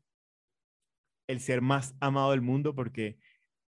el 1.27 1.41
ser 1.41 1.61
más 1.61 1.95
amado 1.99 2.31
del 2.31 2.41
mundo 2.41 2.75
porque 2.75 3.17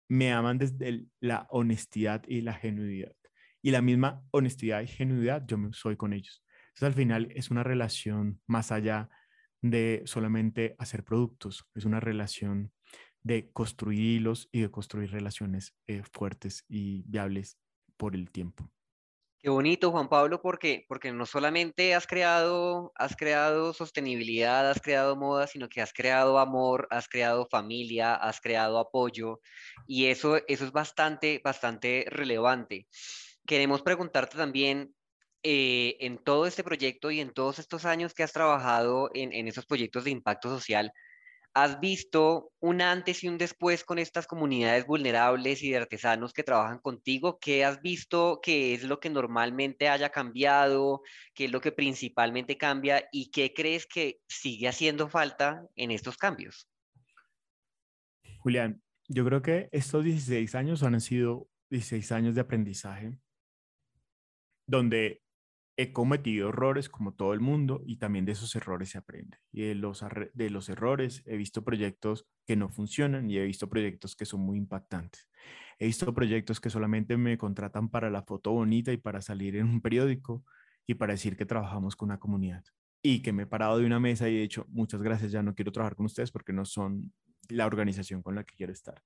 me 0.08 0.32
aman 0.32 0.60
desde 0.60 1.06
la 1.20 1.48
honestidad 1.50 2.24
y 2.28 2.42
la 2.42 2.54
genuidad 2.54 3.14
y 3.64 3.72
la 3.72 3.82
misma 3.82 4.22
honestidad 4.32 4.82
y 4.82 4.88
genuidad 4.88 5.44
yo 5.48 5.58
soy 5.72 5.96
con 5.96 6.14
ellos. 6.14 6.44
Entonces 6.68 6.88
al 6.88 6.94
final 6.94 7.30
es 7.34 7.50
una 7.50 7.64
relación 7.64 8.42
más 8.46 8.72
allá 8.72 9.10
de 9.62 10.04
solamente 10.06 10.76
hacer 10.78 11.04
productos, 11.04 11.66
es 11.74 11.86
una 11.86 12.02
relación 12.02 12.74
de 13.22 13.52
construir 13.54 14.00
hilos 14.00 14.50
y 14.52 14.60
de 14.62 14.70
construir 14.70 15.12
relaciones 15.12 15.74
eh, 15.88 16.04
fuertes 16.12 16.66
y 16.68 17.04
viables 17.04 17.58
por 17.96 18.16
el 18.16 18.30
tiempo. 18.32 18.70
Qué 19.40 19.50
bonito, 19.50 19.92
Juan 19.92 20.10
Pablo, 20.10 20.42
porque, 20.42 20.86
porque 20.88 21.12
no 21.12 21.26
solamente 21.26 21.96
has 21.96 22.08
creado, 22.08 22.92
has 22.96 23.16
creado 23.16 23.74
sostenibilidad, 23.74 24.70
has 24.70 24.82
creado 24.82 25.16
moda, 25.16 25.48
sino 25.48 25.70
que 25.70 25.82
has 25.82 25.94
creado 25.94 26.40
amor, 26.40 26.88
has 26.92 27.08
creado 27.08 27.46
familia, 27.50 28.16
has 28.16 28.40
creado 28.40 28.80
apoyo, 28.80 29.42
y 29.86 30.06
eso, 30.06 30.38
eso 30.48 30.66
es 30.66 30.72
bastante, 30.72 31.42
bastante 31.44 32.06
relevante 32.10 32.88
queremos 33.46 33.82
preguntarte 33.82 34.38
también, 34.38 34.94
eh, 35.46 35.98
en 36.00 36.20
todo 36.20 36.46
este 36.46 36.64
proyecto 36.64 37.12
y 37.12 37.20
en 37.20 37.34
todos 37.34 37.60
estos 37.60 37.84
años 37.84 38.14
que 38.14 38.24
has 38.24 38.32
trabajado 38.32 39.10
en, 39.14 39.34
en 39.34 39.50
esos 39.50 39.66
proyectos 39.66 40.06
de 40.06 40.12
impacto 40.12 40.50
social, 40.50 40.94
¿has 41.54 41.82
visto 41.82 42.52
un 42.60 42.82
antes 42.82 43.24
y 43.24 43.28
un 43.28 43.38
después 43.38 43.84
con 43.84 44.00
estas 44.00 44.26
comunidades 44.26 44.86
vulnerables 44.86 45.62
y 45.62 45.72
de 45.72 45.78
artesanos 45.78 46.32
que 46.32 46.44
trabajan 46.44 46.80
contigo? 46.80 47.40
¿Qué 47.40 47.66
has 47.66 47.82
visto 47.82 48.40
que 48.42 48.74
es 48.74 48.84
lo 48.84 49.02
que 49.02 49.10
normalmente 49.10 49.90
haya 49.90 50.10
cambiado? 50.10 51.02
¿Qué 51.34 51.46
es 51.46 51.52
lo 51.52 51.60
que 51.60 51.74
principalmente 51.74 52.58
cambia? 52.58 53.08
¿Y 53.12 53.30
qué 53.30 53.54
crees 53.54 53.86
que 53.86 54.20
sigue 54.30 54.70
haciendo 54.70 55.10
falta 55.10 55.68
en 55.76 55.92
estos 55.92 56.16
cambios? 56.16 56.70
Julián, 58.40 58.82
yo 59.10 59.26
creo 59.26 59.42
que 59.42 59.68
estos 59.74 60.06
16 60.06 60.56
años 60.56 60.84
han 60.84 61.00
sido 61.02 61.50
16 61.70 62.12
años 62.14 62.36
de 62.36 62.42
aprendizaje 62.42 63.18
donde 64.66 65.22
he 65.76 65.92
cometido 65.92 66.50
errores 66.50 66.88
como 66.88 67.14
todo 67.14 67.34
el 67.34 67.40
mundo 67.40 67.82
y 67.86 67.98
también 67.98 68.26
de 68.26 68.34
esos 68.34 68.56
errores 68.56 68.90
se 68.90 69.00
aprende. 69.00 69.38
Y 69.52 69.64
de 69.64 69.76
los, 69.76 70.06
de 70.34 70.50
los 70.50 70.70
errores 70.70 71.24
he 71.26 71.36
visto 71.36 71.64
proyectos 71.64 72.28
que 72.46 72.56
no 72.56 72.70
funcionan 72.70 73.30
y 73.30 73.38
he 73.38 73.46
visto 73.46 73.70
proyectos 73.70 74.16
que 74.16 74.26
son 74.26 74.42
muy 74.42 74.58
impactantes. 74.58 75.28
He 75.80 75.88
visto 75.88 76.14
proyectos 76.14 76.60
que 76.60 76.70
solamente 76.70 77.18
me 77.18 77.38
contratan 77.38 77.90
para 77.90 78.10
la 78.10 78.24
foto 78.24 78.52
bonita 78.52 78.92
y 78.92 78.98
para 78.98 79.22
salir 79.22 79.56
en 79.56 79.68
un 79.68 79.82
periódico 79.82 80.44
y 80.86 80.94
para 80.96 81.14
decir 81.14 81.36
que 81.36 81.46
trabajamos 81.46 81.96
con 81.96 82.10
una 82.10 82.20
comunidad 82.20 82.64
y 83.02 83.22
que 83.22 83.34
me 83.34 83.44
he 83.44 83.48
parado 83.48 83.80
de 83.80 83.86
una 83.86 84.00
mesa 84.00 84.30
y 84.30 84.38
he 84.38 84.42
dicho, 84.42 84.66
muchas 84.70 85.02
gracias, 85.02 85.32
ya 85.32 85.44
no 85.44 85.56
quiero 85.56 85.72
trabajar 85.72 85.96
con 85.96 86.06
ustedes 86.06 86.32
porque 86.32 86.54
no 86.54 86.66
son 86.66 87.14
la 87.50 87.66
organización 87.66 88.22
con 88.22 88.36
la 88.36 88.44
que 88.44 88.56
quiero 88.56 88.72
estar. 88.72 89.02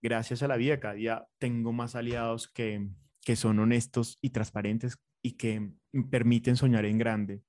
Gracias 0.00 0.42
a 0.42 0.48
la 0.48 0.56
vida, 0.56 0.78
cada 0.78 0.94
día 0.94 1.26
tengo 1.38 1.72
más 1.72 1.96
aliados 1.96 2.46
que, 2.46 2.88
que 3.24 3.36
son 3.36 3.58
honestos 3.58 4.18
y 4.20 4.30
transparentes 4.30 4.98
y 5.22 5.32
que 5.32 5.72
permiten 6.10 6.56
soñar 6.56 6.84
en 6.84 6.98
grande. 6.98 7.42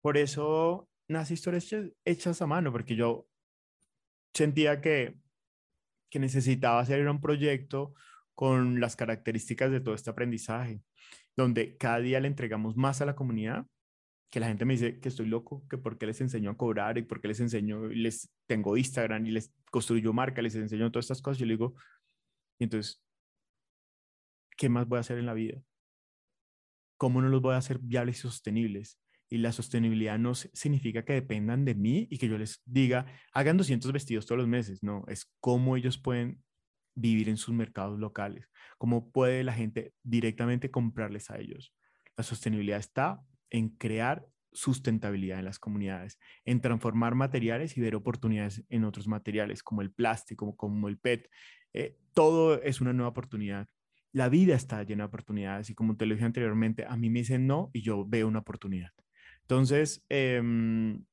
Por 0.00 0.16
eso 0.16 0.88
nace 1.08 1.34
historias 1.34 1.74
hechas 2.04 2.42
a 2.42 2.46
mano, 2.46 2.72
porque 2.72 2.96
yo 2.96 3.26
sentía 4.34 4.80
que, 4.80 5.18
que 6.10 6.18
necesitaba 6.18 6.80
hacer 6.80 7.06
un 7.08 7.20
proyecto 7.20 7.94
con 8.34 8.80
las 8.80 8.94
características 8.94 9.70
de 9.70 9.80
todo 9.80 9.94
este 9.94 10.10
aprendizaje, 10.10 10.82
donde 11.36 11.76
cada 11.76 11.98
día 11.98 12.20
le 12.20 12.28
entregamos 12.28 12.76
más 12.76 13.00
a 13.00 13.06
la 13.06 13.16
comunidad, 13.16 13.66
que 14.30 14.40
la 14.40 14.48
gente 14.48 14.64
me 14.64 14.74
dice 14.74 15.00
que 15.00 15.08
estoy 15.08 15.26
loco, 15.26 15.66
que 15.68 15.78
por 15.78 15.98
qué 15.98 16.06
les 16.06 16.20
enseño 16.20 16.50
a 16.50 16.56
cobrar 16.56 16.98
y 16.98 17.02
por 17.02 17.20
qué 17.20 17.28
les 17.28 17.40
enseño, 17.40 17.88
les 17.88 18.30
tengo 18.46 18.76
Instagram 18.76 19.26
y 19.26 19.30
les 19.30 19.52
construyo 19.70 20.12
marca, 20.12 20.42
les 20.42 20.54
enseño 20.54 20.90
todas 20.92 21.06
estas 21.06 21.22
cosas, 21.22 21.38
yo 21.38 21.46
le 21.46 21.54
digo, 21.54 21.74
y 22.58 22.64
entonces, 22.64 23.02
¿qué 24.58 24.68
más 24.68 24.86
voy 24.86 24.98
a 24.98 25.00
hacer 25.00 25.16
en 25.16 25.24
la 25.24 25.32
vida? 25.32 25.62
¿Cómo 26.98 27.22
no 27.22 27.28
los 27.28 27.40
voy 27.40 27.54
a 27.54 27.58
hacer 27.58 27.78
viables 27.78 28.18
y 28.18 28.20
sostenibles? 28.22 28.98
Y 29.30 29.38
la 29.38 29.52
sostenibilidad 29.52 30.18
no 30.18 30.34
significa 30.34 31.04
que 31.04 31.12
dependan 31.12 31.64
de 31.64 31.74
mí 31.74 32.08
y 32.10 32.18
que 32.18 32.28
yo 32.28 32.36
les 32.36 32.60
diga, 32.66 33.06
hagan 33.32 33.56
200 33.56 33.92
vestidos 33.92 34.26
todos 34.26 34.38
los 34.38 34.48
meses. 34.48 34.82
No, 34.82 35.04
es 35.06 35.30
cómo 35.40 35.76
ellos 35.76 35.96
pueden 35.96 36.42
vivir 36.94 37.28
en 37.28 37.36
sus 37.36 37.54
mercados 37.54 37.98
locales, 37.98 38.50
cómo 38.76 39.12
puede 39.12 39.44
la 39.44 39.52
gente 39.52 39.94
directamente 40.02 40.70
comprarles 40.70 41.30
a 41.30 41.38
ellos. 41.38 41.72
La 42.16 42.24
sostenibilidad 42.24 42.80
está 42.80 43.22
en 43.50 43.68
crear 43.68 44.26
sustentabilidad 44.52 45.38
en 45.38 45.44
las 45.44 45.58
comunidades, 45.58 46.18
en 46.44 46.60
transformar 46.60 47.14
materiales 47.14 47.76
y 47.76 47.80
ver 47.80 47.94
oportunidades 47.94 48.64
en 48.68 48.84
otros 48.84 49.06
materiales, 49.06 49.62
como 49.62 49.82
el 49.82 49.92
plástico, 49.92 50.56
como 50.56 50.88
el 50.88 50.98
PET. 50.98 51.30
Eh, 51.74 51.96
todo 52.12 52.60
es 52.62 52.80
una 52.80 52.92
nueva 52.92 53.10
oportunidad. 53.10 53.68
La 54.12 54.28
vida 54.28 54.54
está 54.54 54.82
llena 54.82 55.04
de 55.04 55.08
oportunidades 55.08 55.70
y 55.70 55.74
como 55.74 55.96
te 55.96 56.06
lo 56.06 56.14
dije 56.14 56.24
anteriormente, 56.24 56.84
a 56.86 56.96
mí 56.96 57.10
me 57.10 57.20
dicen 57.20 57.46
no 57.46 57.70
y 57.72 57.82
yo 57.82 58.04
veo 58.06 58.28
una 58.28 58.40
oportunidad. 58.40 58.90
Entonces, 59.42 60.04
em, 60.08 61.04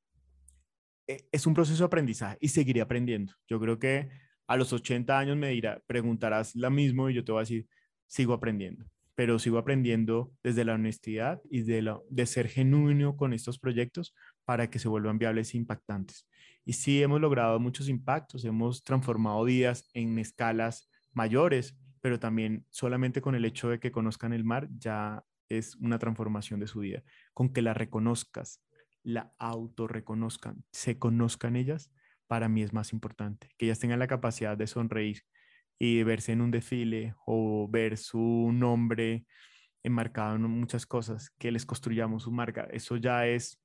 e, 1.08 1.28
es 1.32 1.46
un 1.46 1.54
proceso 1.54 1.84
de 1.84 1.88
aprendizaje 1.88 2.38
y 2.40 2.50
seguiré 2.50 2.82
aprendiendo. 2.82 3.34
Yo 3.48 3.60
creo 3.60 3.80
que 3.80 4.10
a 4.48 4.58
los 4.58 4.74
80 4.74 5.18
años 5.18 5.38
me 5.38 5.50
dirá, 5.50 5.82
preguntarás 5.88 6.56
lo 6.56 6.70
mismo 6.72 7.10
y 7.10 7.14
yo 7.16 7.24
te 7.24 7.32
voy 7.32 7.40
a 7.40 7.44
decir, 7.44 7.68
sigo 8.08 8.34
aprendiendo, 8.34 8.86
pero 9.16 9.40
sigo 9.40 9.58
aprendiendo 9.58 10.32
desde 10.44 10.66
la 10.66 10.74
honestidad 10.74 11.42
y 11.50 11.62
de, 11.62 11.96
de 12.10 12.26
ser 12.26 12.48
genuino 12.48 13.16
con 13.16 13.34
estos 13.34 13.60
proyectos 13.60 14.14
para 14.46 14.70
que 14.70 14.80
se 14.80 14.88
vuelvan 14.88 15.18
viables 15.18 15.54
e 15.54 15.58
impactantes. 15.58 16.28
Y 16.64 16.74
sí 16.74 17.02
hemos 17.02 17.22
logrado 17.22 17.60
muchos 17.60 17.90
impactos, 17.90 18.46
hemos 18.46 18.84
transformado 18.84 19.44
vidas 19.44 19.90
en 19.94 20.18
escalas 20.20 20.90
mayores, 21.14 21.78
pero 22.06 22.20
también 22.20 22.68
solamente 22.70 23.20
con 23.20 23.34
el 23.34 23.46
hecho 23.46 23.68
de 23.68 23.80
que 23.80 23.92
conozcan 23.92 24.32
el 24.32 24.44
mar 24.44 24.70
ya 24.78 25.26
es 25.50 25.76
una 25.78 25.98
transformación 25.98 26.60
de 26.60 26.68
su 26.68 26.82
vida. 26.82 27.02
Con 27.34 27.52
que 27.52 27.64
la 27.64 27.74
reconozcas, 27.74 28.62
la 29.02 29.34
autorreconozcan, 29.40 30.64
se 30.72 31.00
conozcan 31.00 31.56
ellas, 31.56 31.92
para 32.28 32.48
mí 32.48 32.62
es 32.62 32.74
más 32.74 32.94
importante. 32.94 33.50
Que 33.58 33.66
ellas 33.66 33.80
tengan 33.80 33.98
la 33.98 34.06
capacidad 34.06 34.56
de 34.56 34.68
sonreír 34.68 35.24
y 35.80 36.04
verse 36.04 36.34
en 36.34 36.42
un 36.42 36.52
desfile 36.52 37.16
o 37.26 37.68
ver 37.72 37.98
su 37.98 38.52
nombre 38.54 39.26
enmarcado 39.82 40.36
en 40.36 40.44
muchas 40.44 40.86
cosas, 40.86 41.32
que 41.40 41.52
les 41.52 41.66
construyamos 41.66 42.22
su 42.22 42.32
marca. 42.32 42.68
Eso 42.70 42.98
ya 42.98 43.26
es 43.26 43.60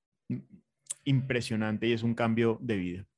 impresionante 1.05 1.89
y 1.89 1.93
es 1.93 2.03
un 2.03 2.15
cambio 2.15 2.57
de 2.63 2.77
vida. 2.79 3.10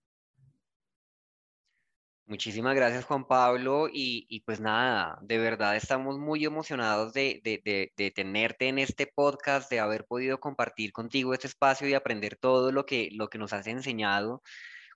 Muchísimas 2.27 2.75
gracias 2.77 3.05
Juan 3.05 3.27
Pablo 3.27 3.89
y, 3.93 4.41
pues 4.47 4.61
nada, 4.61 5.19
de 5.23 5.39
verdad 5.39 5.77
estamos 5.77 6.19
muy 6.19 6.45
emocionados 6.45 7.13
de, 7.13 7.41
de, 7.43 8.11
tenerte 8.13 8.69
en 8.69 8.79
este 8.79 9.07
podcast, 9.07 9.69
de 9.71 9.81
haber 9.81 10.07
podido 10.07 10.39
compartir 10.39 10.93
contigo 10.93 11.35
este 11.35 11.49
espacio 11.49 11.89
y 11.89 11.95
aprender 11.95 12.37
todo 12.37 12.71
lo 12.71 12.87
que, 12.87 13.11
lo 13.13 13.29
que 13.29 13.39
nos 13.39 13.53
has 13.53 13.67
enseñado. 13.67 14.43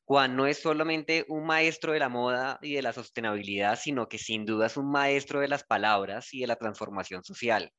Juan 0.04 0.36
no 0.36 0.46
es 0.46 0.60
solamente 0.60 1.24
un 1.28 1.46
maestro 1.46 1.92
de 1.92 1.98
la 1.98 2.08
moda 2.08 2.60
y 2.62 2.74
de 2.74 2.82
la 2.82 2.92
sostenibilidad, 2.92 3.76
sino 3.76 4.08
que 4.08 4.18
sin 4.18 4.46
duda 4.46 4.66
es 4.66 4.76
un 4.76 4.90
maestro 4.90 5.40
de 5.40 5.48
las 5.48 5.64
palabras 5.64 6.32
y 6.32 6.40
de 6.40 6.46
la 6.46 6.56
transformación 6.56 7.24
social. 7.24 7.72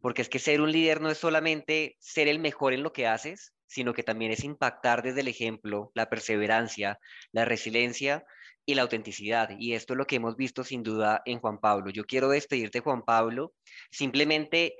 Porque 0.00 0.22
es 0.22 0.28
que 0.28 0.38
ser 0.38 0.60
un 0.60 0.70
líder 0.70 1.00
no 1.00 1.10
es 1.10 1.18
solamente 1.18 1.96
ser 1.98 2.28
el 2.28 2.38
mejor 2.38 2.74
en 2.74 2.84
lo 2.84 2.92
que 2.92 3.08
haces, 3.08 3.54
sino 3.66 3.92
que 3.92 4.04
también 4.04 4.30
es 4.30 4.44
impactar 4.44 5.02
desde 5.02 5.22
el 5.22 5.28
ejemplo, 5.28 5.90
la 5.94 6.08
perseverancia, 6.08 7.00
la 7.32 7.44
resiliencia 7.44 8.24
y 8.66 8.74
la 8.74 8.82
autenticidad. 8.82 9.50
Y 9.58 9.74
esto 9.74 9.94
es 9.94 9.98
lo 9.98 10.06
que 10.06 10.16
hemos 10.16 10.36
visto 10.36 10.64
sin 10.64 10.82
duda 10.82 11.22
en 11.24 11.40
Juan 11.40 11.58
Pablo. 11.58 11.90
Yo 11.90 12.04
quiero 12.04 12.28
despedirte, 12.28 12.80
Juan 12.80 13.02
Pablo, 13.04 13.54
simplemente 13.90 14.76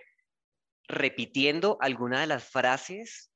repitiendo 0.89 1.79
algunas 1.81 2.21
de 2.21 2.27
las 2.27 2.45
frases 2.45 3.31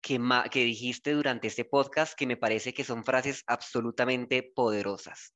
que, 0.00 0.20
que 0.50 0.64
dijiste 0.64 1.12
durante 1.12 1.48
este 1.48 1.64
podcast 1.64 2.14
que 2.14 2.26
me 2.26 2.36
parece 2.36 2.72
que 2.72 2.84
son 2.84 3.04
frases 3.04 3.42
absolutamente 3.46 4.42
poderosas. 4.42 5.34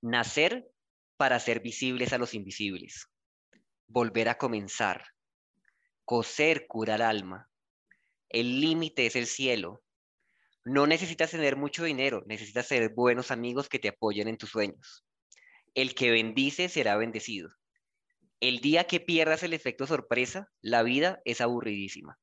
Nacer 0.00 0.70
para 1.16 1.40
ser 1.40 1.60
visibles 1.60 2.12
a 2.12 2.18
los 2.18 2.34
invisibles. 2.34 3.08
Volver 3.88 4.28
a 4.28 4.38
comenzar. 4.38 5.04
Coser 6.04 6.66
cura 6.66 6.94
el 6.94 7.02
alma. 7.02 7.50
El 8.28 8.60
límite 8.60 9.06
es 9.06 9.16
el 9.16 9.26
cielo. 9.26 9.82
No 10.68 10.86
necesitas 10.86 11.30
tener 11.30 11.56
mucho 11.56 11.84
dinero, 11.84 12.22
necesitas 12.26 12.68
tener 12.68 12.90
buenos 12.90 13.30
amigos 13.30 13.70
que 13.70 13.78
te 13.78 13.88
apoyen 13.88 14.28
en 14.28 14.36
tus 14.36 14.50
sueños. 14.50 15.02
El 15.74 15.94
que 15.94 16.10
bendice 16.10 16.68
será 16.68 16.96
bendecido. 16.98 17.48
El 18.40 18.60
día 18.60 18.84
que 18.84 19.00
pierdas 19.00 19.42
el 19.42 19.54
efecto 19.54 19.86
sorpresa, 19.86 20.50
la 20.60 20.82
vida 20.82 21.20
es 21.24 21.40
aburridísima. 21.40 22.18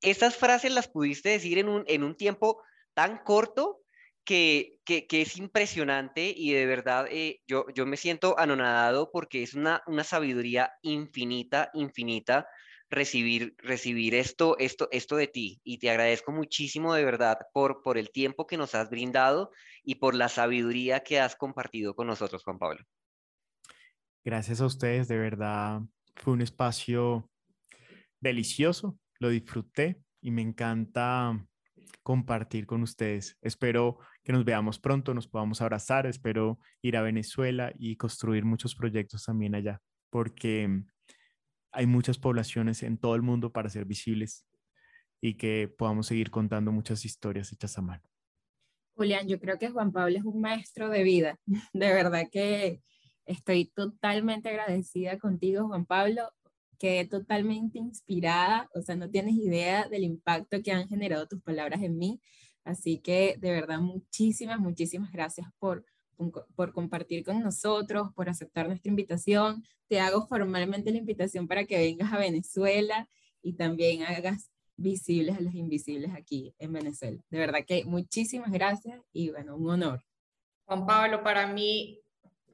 Estas 0.00 0.36
frases 0.36 0.72
las 0.72 0.88
pudiste 0.88 1.28
decir 1.28 1.58
en 1.58 1.68
un, 1.68 1.84
en 1.86 2.02
un 2.02 2.16
tiempo 2.16 2.60
tan 2.94 3.18
corto 3.18 3.80
que, 4.24 4.80
que, 4.84 5.06
es 5.08 5.36
impresionante 5.36 6.34
y 6.36 6.52
de 6.52 6.66
verdad 6.66 7.06
eh, 7.10 7.42
yo, 7.46 7.66
yo 7.74 7.86
me 7.86 7.96
siento 7.96 8.38
anonadado 8.38 9.10
porque 9.12 9.44
es 9.44 9.54
una, 9.54 9.82
una 9.86 10.02
sabiduría 10.02 10.72
infinita, 10.82 11.70
infinita 11.74 12.46
recibir, 12.92 13.54
recibir 13.58 14.14
esto, 14.14 14.56
esto, 14.58 14.88
esto 14.92 15.16
de 15.16 15.26
ti. 15.26 15.60
Y 15.64 15.78
te 15.78 15.90
agradezco 15.90 16.30
muchísimo 16.30 16.94
de 16.94 17.04
verdad 17.04 17.38
por, 17.52 17.82
por 17.82 17.98
el 17.98 18.10
tiempo 18.10 18.46
que 18.46 18.56
nos 18.56 18.74
has 18.74 18.90
brindado 18.90 19.50
y 19.82 19.96
por 19.96 20.14
la 20.14 20.28
sabiduría 20.28 21.00
que 21.00 21.18
has 21.18 21.34
compartido 21.34 21.96
con 21.96 22.06
nosotros, 22.06 22.44
Juan 22.44 22.58
Pablo. 22.58 22.84
Gracias 24.24 24.60
a 24.60 24.66
ustedes, 24.66 25.08
de 25.08 25.18
verdad 25.18 25.80
fue 26.14 26.34
un 26.34 26.42
espacio 26.42 27.28
delicioso, 28.20 28.98
lo 29.18 29.30
disfruté 29.30 30.00
y 30.20 30.30
me 30.30 30.42
encanta 30.42 31.44
compartir 32.02 32.66
con 32.66 32.82
ustedes. 32.82 33.38
Espero 33.40 33.98
que 34.22 34.32
nos 34.32 34.44
veamos 34.44 34.78
pronto, 34.78 35.14
nos 35.14 35.26
podamos 35.26 35.62
abrazar, 35.62 36.06
espero 36.06 36.60
ir 36.82 36.96
a 36.96 37.02
Venezuela 37.02 37.72
y 37.76 37.96
construir 37.96 38.44
muchos 38.44 38.74
proyectos 38.74 39.24
también 39.24 39.54
allá, 39.54 39.80
porque 40.10 40.84
hay 41.72 41.86
muchas 41.86 42.18
poblaciones 42.18 42.82
en 42.82 42.98
todo 42.98 43.14
el 43.14 43.22
mundo 43.22 43.52
para 43.52 43.70
ser 43.70 43.84
visibles 43.84 44.46
y 45.20 45.34
que 45.34 45.68
podamos 45.68 46.06
seguir 46.06 46.30
contando 46.30 46.72
muchas 46.72 47.04
historias 47.04 47.52
hechas 47.52 47.78
a 47.78 47.82
mano. 47.82 48.02
Julián, 48.94 49.26
yo 49.26 49.40
creo 49.40 49.58
que 49.58 49.70
Juan 49.70 49.92
Pablo 49.92 50.18
es 50.18 50.24
un 50.24 50.40
maestro 50.40 50.90
de 50.90 51.02
vida. 51.02 51.38
De 51.72 51.92
verdad 51.92 52.24
que 52.30 52.82
estoy 53.24 53.66
totalmente 53.66 54.50
agradecida 54.50 55.18
contigo, 55.18 55.66
Juan 55.66 55.86
Pablo. 55.86 56.30
Quedé 56.78 57.06
totalmente 57.06 57.78
inspirada, 57.78 58.68
o 58.74 58.82
sea, 58.82 58.96
no 58.96 59.08
tienes 59.08 59.34
idea 59.34 59.88
del 59.88 60.02
impacto 60.02 60.62
que 60.62 60.72
han 60.72 60.88
generado 60.88 61.28
tus 61.28 61.40
palabras 61.40 61.80
en 61.82 61.96
mí. 61.96 62.20
Así 62.64 62.98
que 62.98 63.36
de 63.38 63.50
verdad, 63.52 63.78
muchísimas, 63.80 64.58
muchísimas 64.60 65.12
gracias 65.12 65.46
por, 65.58 65.84
por 66.30 66.72
compartir 66.72 67.24
con 67.24 67.40
nosotros, 67.42 68.12
por 68.14 68.28
aceptar 68.28 68.68
nuestra 68.68 68.90
invitación. 68.90 69.64
Te 69.88 70.00
hago 70.00 70.26
formalmente 70.26 70.90
la 70.90 70.98
invitación 70.98 71.48
para 71.48 71.64
que 71.64 71.78
vengas 71.78 72.12
a 72.12 72.18
Venezuela 72.18 73.08
y 73.42 73.54
también 73.54 74.02
hagas 74.04 74.50
visibles 74.76 75.36
a 75.36 75.40
los 75.40 75.54
invisibles 75.54 76.12
aquí 76.14 76.54
en 76.58 76.72
Venezuela. 76.72 77.22
De 77.30 77.38
verdad 77.38 77.60
que 77.66 77.84
muchísimas 77.84 78.50
gracias 78.50 79.00
y 79.12 79.30
bueno, 79.30 79.56
un 79.56 79.70
honor. 79.70 80.04
Juan 80.66 80.86
Pablo, 80.86 81.22
para 81.22 81.46
mí 81.46 82.00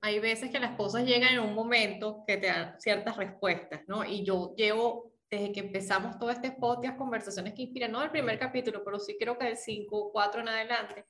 hay 0.01 0.19
veces 0.21 0.51
que 0.51 0.61
las 0.61 0.77
cosas 0.77 1.05
llegan 1.05 1.35
en 1.35 1.41
un 1.41 1.55
momento 1.55 2.25
que 2.27 2.37
te 2.37 2.47
dan 2.47 2.81
ciertas 2.81 3.17
respuestas, 3.17 3.83
¿no? 3.87 4.05
Y 4.05 4.25
yo 4.25 4.55
llevo, 4.57 5.13
desde 5.31 5.53
que 5.53 5.61
empezamos 5.61 6.19
todo 6.19 6.31
este 6.31 6.53
podcast, 6.53 6.97
conversaciones 6.97 7.55
que 7.55 7.63
inspiran, 7.63 7.93
no 7.93 8.03
el 8.03 8.11
primer 8.11 8.39
capítulo, 8.39 8.83
pero 8.85 8.99
sí 8.99 9.17
creo 9.19 9.37
que 9.37 9.47
del 9.47 9.57
5 9.57 9.97
o 9.97 10.13
4 10.13 10.41
en 10.41 10.49
adelante, 10.49 11.05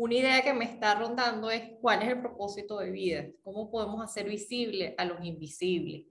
una 0.00 0.14
idea 0.14 0.40
que 0.40 0.54
me 0.54 0.64
está 0.64 0.94
rondando 0.94 1.50
es 1.50 1.72
cuál 1.78 2.02
es 2.02 2.08
el 2.08 2.20
propósito 2.22 2.78
de 2.78 2.90
vida, 2.90 3.26
cómo 3.42 3.70
podemos 3.70 4.02
hacer 4.02 4.26
visible 4.26 4.94
a 4.96 5.04
los 5.04 5.22
invisibles. 5.22 6.06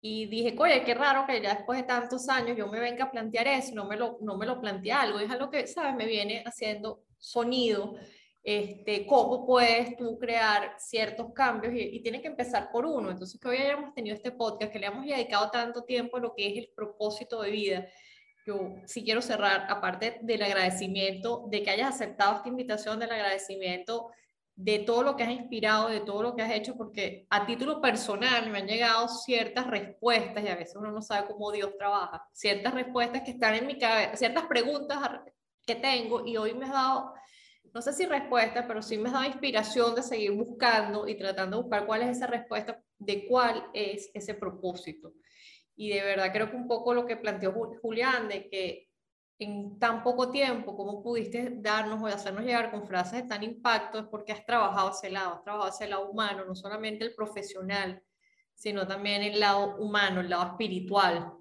y 0.00 0.26
dije, 0.26 0.56
oye, 0.58 0.82
qué 0.82 0.94
raro 0.94 1.24
que 1.26 1.40
ya 1.40 1.54
después 1.54 1.78
de 1.78 1.86
tantos 1.86 2.28
años 2.28 2.56
yo 2.58 2.66
me 2.66 2.80
venga 2.80 3.04
a 3.04 3.10
plantear 3.12 3.46
eso, 3.46 3.72
no 3.76 3.86
me 3.86 3.96
lo, 3.96 4.18
no 4.22 4.36
me 4.36 4.46
lo 4.46 4.60
plantea 4.60 5.02
algo, 5.02 5.20
es 5.20 5.30
algo 5.30 5.48
que, 5.50 5.68
¿sabes? 5.68 5.94
Me 5.94 6.06
viene 6.06 6.42
haciendo 6.44 7.04
sonido, 7.18 7.94
este, 8.42 9.06
cómo 9.06 9.46
puedes 9.46 9.96
tú 9.96 10.18
crear 10.18 10.74
ciertos 10.78 11.32
cambios 11.32 11.72
y, 11.74 11.78
y 11.78 12.02
tiene 12.02 12.20
que 12.20 12.26
empezar 12.26 12.70
por 12.72 12.84
uno. 12.84 13.12
Entonces, 13.12 13.40
que 13.40 13.48
hoy 13.48 13.58
hayamos 13.58 13.94
tenido 13.94 14.16
este 14.16 14.32
podcast, 14.32 14.72
que 14.72 14.80
le 14.80 14.88
hemos 14.88 15.06
dedicado 15.06 15.48
tanto 15.52 15.84
tiempo 15.84 16.16
a 16.16 16.20
lo 16.20 16.34
que 16.34 16.48
es 16.48 16.58
el 16.58 16.72
propósito 16.74 17.40
de 17.42 17.50
vida, 17.52 17.86
yo 18.46 18.74
sí 18.86 19.04
quiero 19.04 19.22
cerrar, 19.22 19.66
aparte 19.68 20.18
del 20.22 20.42
agradecimiento, 20.42 21.46
de 21.50 21.62
que 21.62 21.70
hayas 21.70 21.94
aceptado 21.94 22.36
esta 22.36 22.48
invitación, 22.48 22.98
del 22.98 23.12
agradecimiento 23.12 24.10
de 24.54 24.80
todo 24.80 25.02
lo 25.02 25.16
que 25.16 25.22
has 25.22 25.30
inspirado, 25.30 25.88
de 25.88 26.00
todo 26.00 26.22
lo 26.22 26.36
que 26.36 26.42
has 26.42 26.52
hecho, 26.52 26.76
porque 26.76 27.26
a 27.30 27.46
título 27.46 27.80
personal 27.80 28.50
me 28.50 28.58
han 28.58 28.66
llegado 28.66 29.08
ciertas 29.08 29.66
respuestas, 29.66 30.44
y 30.44 30.48
a 30.48 30.56
veces 30.56 30.76
uno 30.76 30.92
no 30.92 31.00
sabe 31.00 31.26
cómo 31.26 31.50
Dios 31.50 31.70
trabaja, 31.78 32.28
ciertas 32.32 32.74
respuestas 32.74 33.22
que 33.22 33.30
están 33.30 33.54
en 33.54 33.66
mi 33.66 33.78
cabeza, 33.78 34.16
ciertas 34.16 34.44
preguntas 34.46 34.98
que 35.66 35.74
tengo, 35.76 36.26
y 36.26 36.36
hoy 36.36 36.54
me 36.54 36.66
has 36.66 36.72
dado, 36.72 37.14
no 37.72 37.80
sé 37.80 37.92
si 37.92 38.04
respuesta, 38.04 38.66
pero 38.66 38.82
sí 38.82 38.98
me 38.98 39.08
has 39.08 39.14
dado 39.14 39.24
inspiración 39.24 39.94
de 39.94 40.02
seguir 40.02 40.32
buscando 40.32 41.08
y 41.08 41.16
tratando 41.16 41.56
de 41.56 41.62
buscar 41.62 41.86
cuál 41.86 42.02
es 42.02 42.16
esa 42.16 42.26
respuesta, 42.26 42.78
de 42.98 43.26
cuál 43.26 43.64
es 43.72 44.10
ese 44.12 44.34
propósito. 44.34 45.14
Y 45.76 45.90
de 45.90 46.02
verdad 46.02 46.32
creo 46.32 46.50
que 46.50 46.56
un 46.56 46.68
poco 46.68 46.94
lo 46.94 47.06
que 47.06 47.16
planteó 47.16 47.52
Julián, 47.80 48.28
de 48.28 48.48
que 48.48 48.88
en 49.38 49.78
tan 49.78 50.02
poco 50.02 50.30
tiempo, 50.30 50.76
cómo 50.76 51.02
pudiste 51.02 51.50
darnos 51.56 52.02
o 52.02 52.06
hacernos 52.06 52.44
llegar 52.44 52.70
con 52.70 52.86
frases 52.86 53.22
de 53.22 53.28
tan 53.28 53.42
impacto, 53.42 53.98
es 53.98 54.06
porque 54.06 54.32
has 54.32 54.44
trabajado 54.44 54.90
ese 54.90 55.10
lado, 55.10 55.34
has 55.34 55.42
trabajado 55.42 55.70
ese 55.70 55.88
lado 55.88 56.10
humano, 56.10 56.44
no 56.44 56.54
solamente 56.54 57.04
el 57.04 57.14
profesional, 57.14 58.02
sino 58.54 58.86
también 58.86 59.22
el 59.22 59.40
lado 59.40 59.76
humano, 59.78 60.20
el 60.20 60.30
lado 60.30 60.52
espiritual 60.52 61.32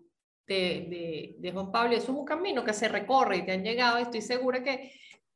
de, 0.48 1.38
de, 1.40 1.52
Juan 1.52 1.72
Pablo. 1.72 1.96
eso 1.96 2.12
es 2.12 2.18
un 2.18 2.26
camino 2.26 2.64
que 2.64 2.74
se 2.74 2.90
recorre 2.90 3.38
y 3.38 3.46
te 3.46 3.54
han 3.54 3.64
llegado, 3.64 3.98
estoy 3.98 4.22
segura 4.22 4.64
que 4.64 4.92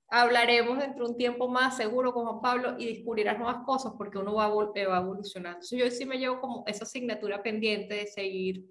hablaremos 0.10 0.78
dentro 0.80 1.06
de 1.06 1.12
un 1.12 1.18
tiempo 1.18 1.48
más 1.48 1.78
seguro 1.78 2.14
con 2.14 2.26
Juan 2.26 2.42
Pablo 2.42 2.76
y 2.78 2.88
descubrirás 2.88 3.38
nuevas 3.38 3.64
cosas 3.66 3.94
porque 3.98 4.18
uno 4.18 4.36
va, 4.36 4.50
va 4.50 4.98
evolucionando. 4.98 5.58
Entonces 5.58 5.80
yo 5.80 5.90
sí 5.92 6.06
me 6.06 6.18
llevo 6.18 6.40
como 6.40 6.64
esa 6.68 6.84
asignatura 6.84 7.42
pendiente 7.42 7.96
de 7.96 8.08
seguir 8.08 8.66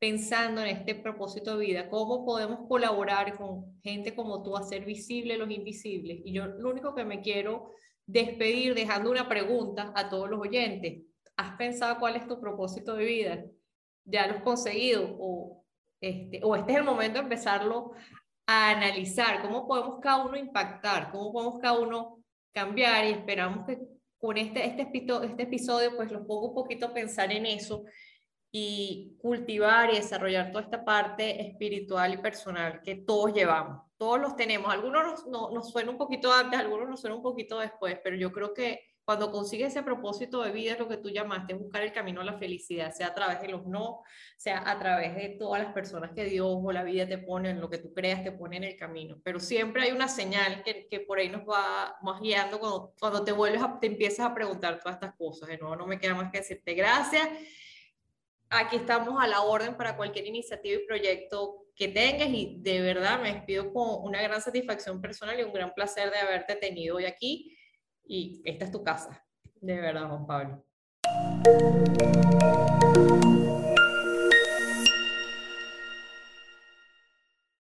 pensando 0.00 0.62
en 0.62 0.68
este 0.68 0.94
propósito 0.94 1.58
de 1.58 1.66
vida, 1.66 1.90
cómo 1.90 2.24
podemos 2.24 2.66
colaborar 2.66 3.36
con 3.36 3.78
gente 3.82 4.14
como 4.16 4.42
tú, 4.42 4.56
hacer 4.56 4.86
visible 4.86 5.36
los 5.36 5.50
invisibles. 5.50 6.20
Y 6.24 6.32
yo 6.32 6.46
lo 6.46 6.70
único 6.70 6.94
que 6.94 7.04
me 7.04 7.20
quiero 7.20 7.72
despedir 8.06 8.74
dejando 8.74 9.10
una 9.10 9.28
pregunta 9.28 9.92
a 9.94 10.08
todos 10.08 10.30
los 10.30 10.40
oyentes. 10.40 11.02
¿Has 11.36 11.54
pensado 11.56 11.98
cuál 11.98 12.16
es 12.16 12.26
tu 12.26 12.40
propósito 12.40 12.94
de 12.94 13.04
vida? 13.04 13.44
¿Ya 14.06 14.26
lo 14.26 14.38
has 14.38 14.42
conseguido? 14.42 15.16
¿O 15.20 15.66
este, 16.00 16.40
o 16.42 16.56
este 16.56 16.72
es 16.72 16.78
el 16.78 16.84
momento 16.84 17.18
de 17.18 17.24
empezarlo 17.24 17.92
a 18.46 18.70
analizar? 18.70 19.42
¿Cómo 19.42 19.68
podemos 19.68 20.00
cada 20.00 20.24
uno 20.24 20.36
impactar? 20.38 21.12
¿Cómo 21.12 21.30
podemos 21.30 21.58
cada 21.60 21.78
uno 21.78 22.24
cambiar? 22.54 23.04
Y 23.04 23.10
esperamos 23.10 23.66
que 23.66 23.78
con 24.16 24.38
este, 24.38 24.64
este, 24.64 24.90
este 25.24 25.42
episodio 25.42 25.94
pues 25.94 26.10
los 26.10 26.26
pongo 26.26 26.48
un 26.48 26.54
poquito 26.54 26.86
a 26.86 26.94
pensar 26.94 27.30
en 27.32 27.44
eso 27.44 27.84
y 28.52 29.16
cultivar 29.20 29.92
y 29.92 29.96
desarrollar 29.96 30.50
toda 30.50 30.64
esta 30.64 30.84
parte 30.84 31.40
espiritual 31.40 32.14
y 32.14 32.18
personal 32.18 32.82
que 32.82 32.96
todos 32.96 33.32
llevamos. 33.32 33.82
Todos 33.96 34.20
los 34.20 34.34
tenemos. 34.34 34.72
Algunos 34.72 35.26
nos, 35.26 35.52
nos, 35.52 35.70
suena 35.70 35.90
un 35.90 35.98
poquito 35.98 36.32
antes, 36.32 36.58
algunos 36.58 36.88
nos 36.88 37.00
suena 37.00 37.16
un 37.16 37.22
poquito 37.22 37.60
después, 37.60 37.98
pero 38.02 38.16
yo 38.16 38.32
creo 38.32 38.52
que 38.52 38.80
cuando 39.04 39.30
consigues 39.32 39.68
ese 39.68 39.82
propósito 39.82 40.42
de 40.42 40.52
vida, 40.52 40.76
lo 40.78 40.88
que 40.88 40.96
tú 40.96 41.10
llamaste, 41.10 41.54
buscar 41.54 41.82
el 41.82 41.92
camino 41.92 42.20
a 42.20 42.24
la 42.24 42.38
felicidad, 42.38 42.92
sea 42.92 43.08
a 43.08 43.14
través 43.14 43.40
de 43.40 43.48
los 43.48 43.66
no, 43.66 44.02
sea 44.36 44.70
a 44.70 44.78
través 44.78 45.16
de 45.16 45.36
todas 45.38 45.62
las 45.62 45.72
personas 45.72 46.12
que 46.12 46.24
Dios 46.24 46.48
o 46.48 46.72
la 46.72 46.84
vida 46.84 47.08
te 47.08 47.18
pone, 47.18 47.50
en 47.50 47.60
lo 47.60 47.68
que 47.68 47.78
tú 47.78 47.92
creas, 47.92 48.22
te 48.22 48.30
pone 48.30 48.56
en 48.56 48.64
el 48.64 48.76
camino. 48.76 49.18
Pero 49.24 49.40
siempre 49.40 49.82
hay 49.82 49.92
una 49.92 50.06
señal 50.06 50.62
que, 50.62 50.86
que 50.88 51.00
por 51.00 51.18
ahí 51.18 51.28
nos 51.28 51.42
va 51.42 51.96
más 52.02 52.20
guiando 52.20 52.60
cuando, 52.60 52.94
cuando 53.00 53.24
te 53.24 53.32
vuelves, 53.32 53.62
a, 53.62 53.78
te 53.80 53.88
empiezas 53.88 54.26
a 54.26 54.34
preguntar 54.34 54.78
todas 54.78 54.94
estas 54.94 55.14
cosas. 55.16 55.48
De 55.48 55.58
nuevo, 55.58 55.74
no 55.76 55.86
me 55.86 55.98
queda 55.98 56.14
más 56.14 56.30
que 56.30 56.38
decirte 56.38 56.74
gracias 56.74 57.28
aquí 58.50 58.76
estamos 58.76 59.22
a 59.22 59.26
la 59.26 59.42
orden 59.42 59.76
para 59.76 59.96
cualquier 59.96 60.26
iniciativa 60.26 60.80
y 60.80 60.86
proyecto 60.86 61.66
que 61.74 61.88
tengas 61.88 62.28
y 62.28 62.56
de 62.60 62.80
verdad 62.80 63.20
me 63.22 63.32
despido 63.32 63.72
con 63.72 64.04
una 64.04 64.20
gran 64.20 64.42
satisfacción 64.42 65.00
personal 65.00 65.38
y 65.38 65.44
un 65.44 65.52
gran 65.52 65.72
placer 65.72 66.10
de 66.10 66.18
haberte 66.18 66.56
tenido 66.56 66.96
hoy 66.96 67.04
aquí 67.06 67.56
y 68.04 68.42
esta 68.44 68.64
es 68.64 68.72
tu 68.72 68.82
casa, 68.82 69.24
de 69.60 69.80
verdad, 69.80 70.08
Juan 70.08 70.26
Pablo. 70.26 70.64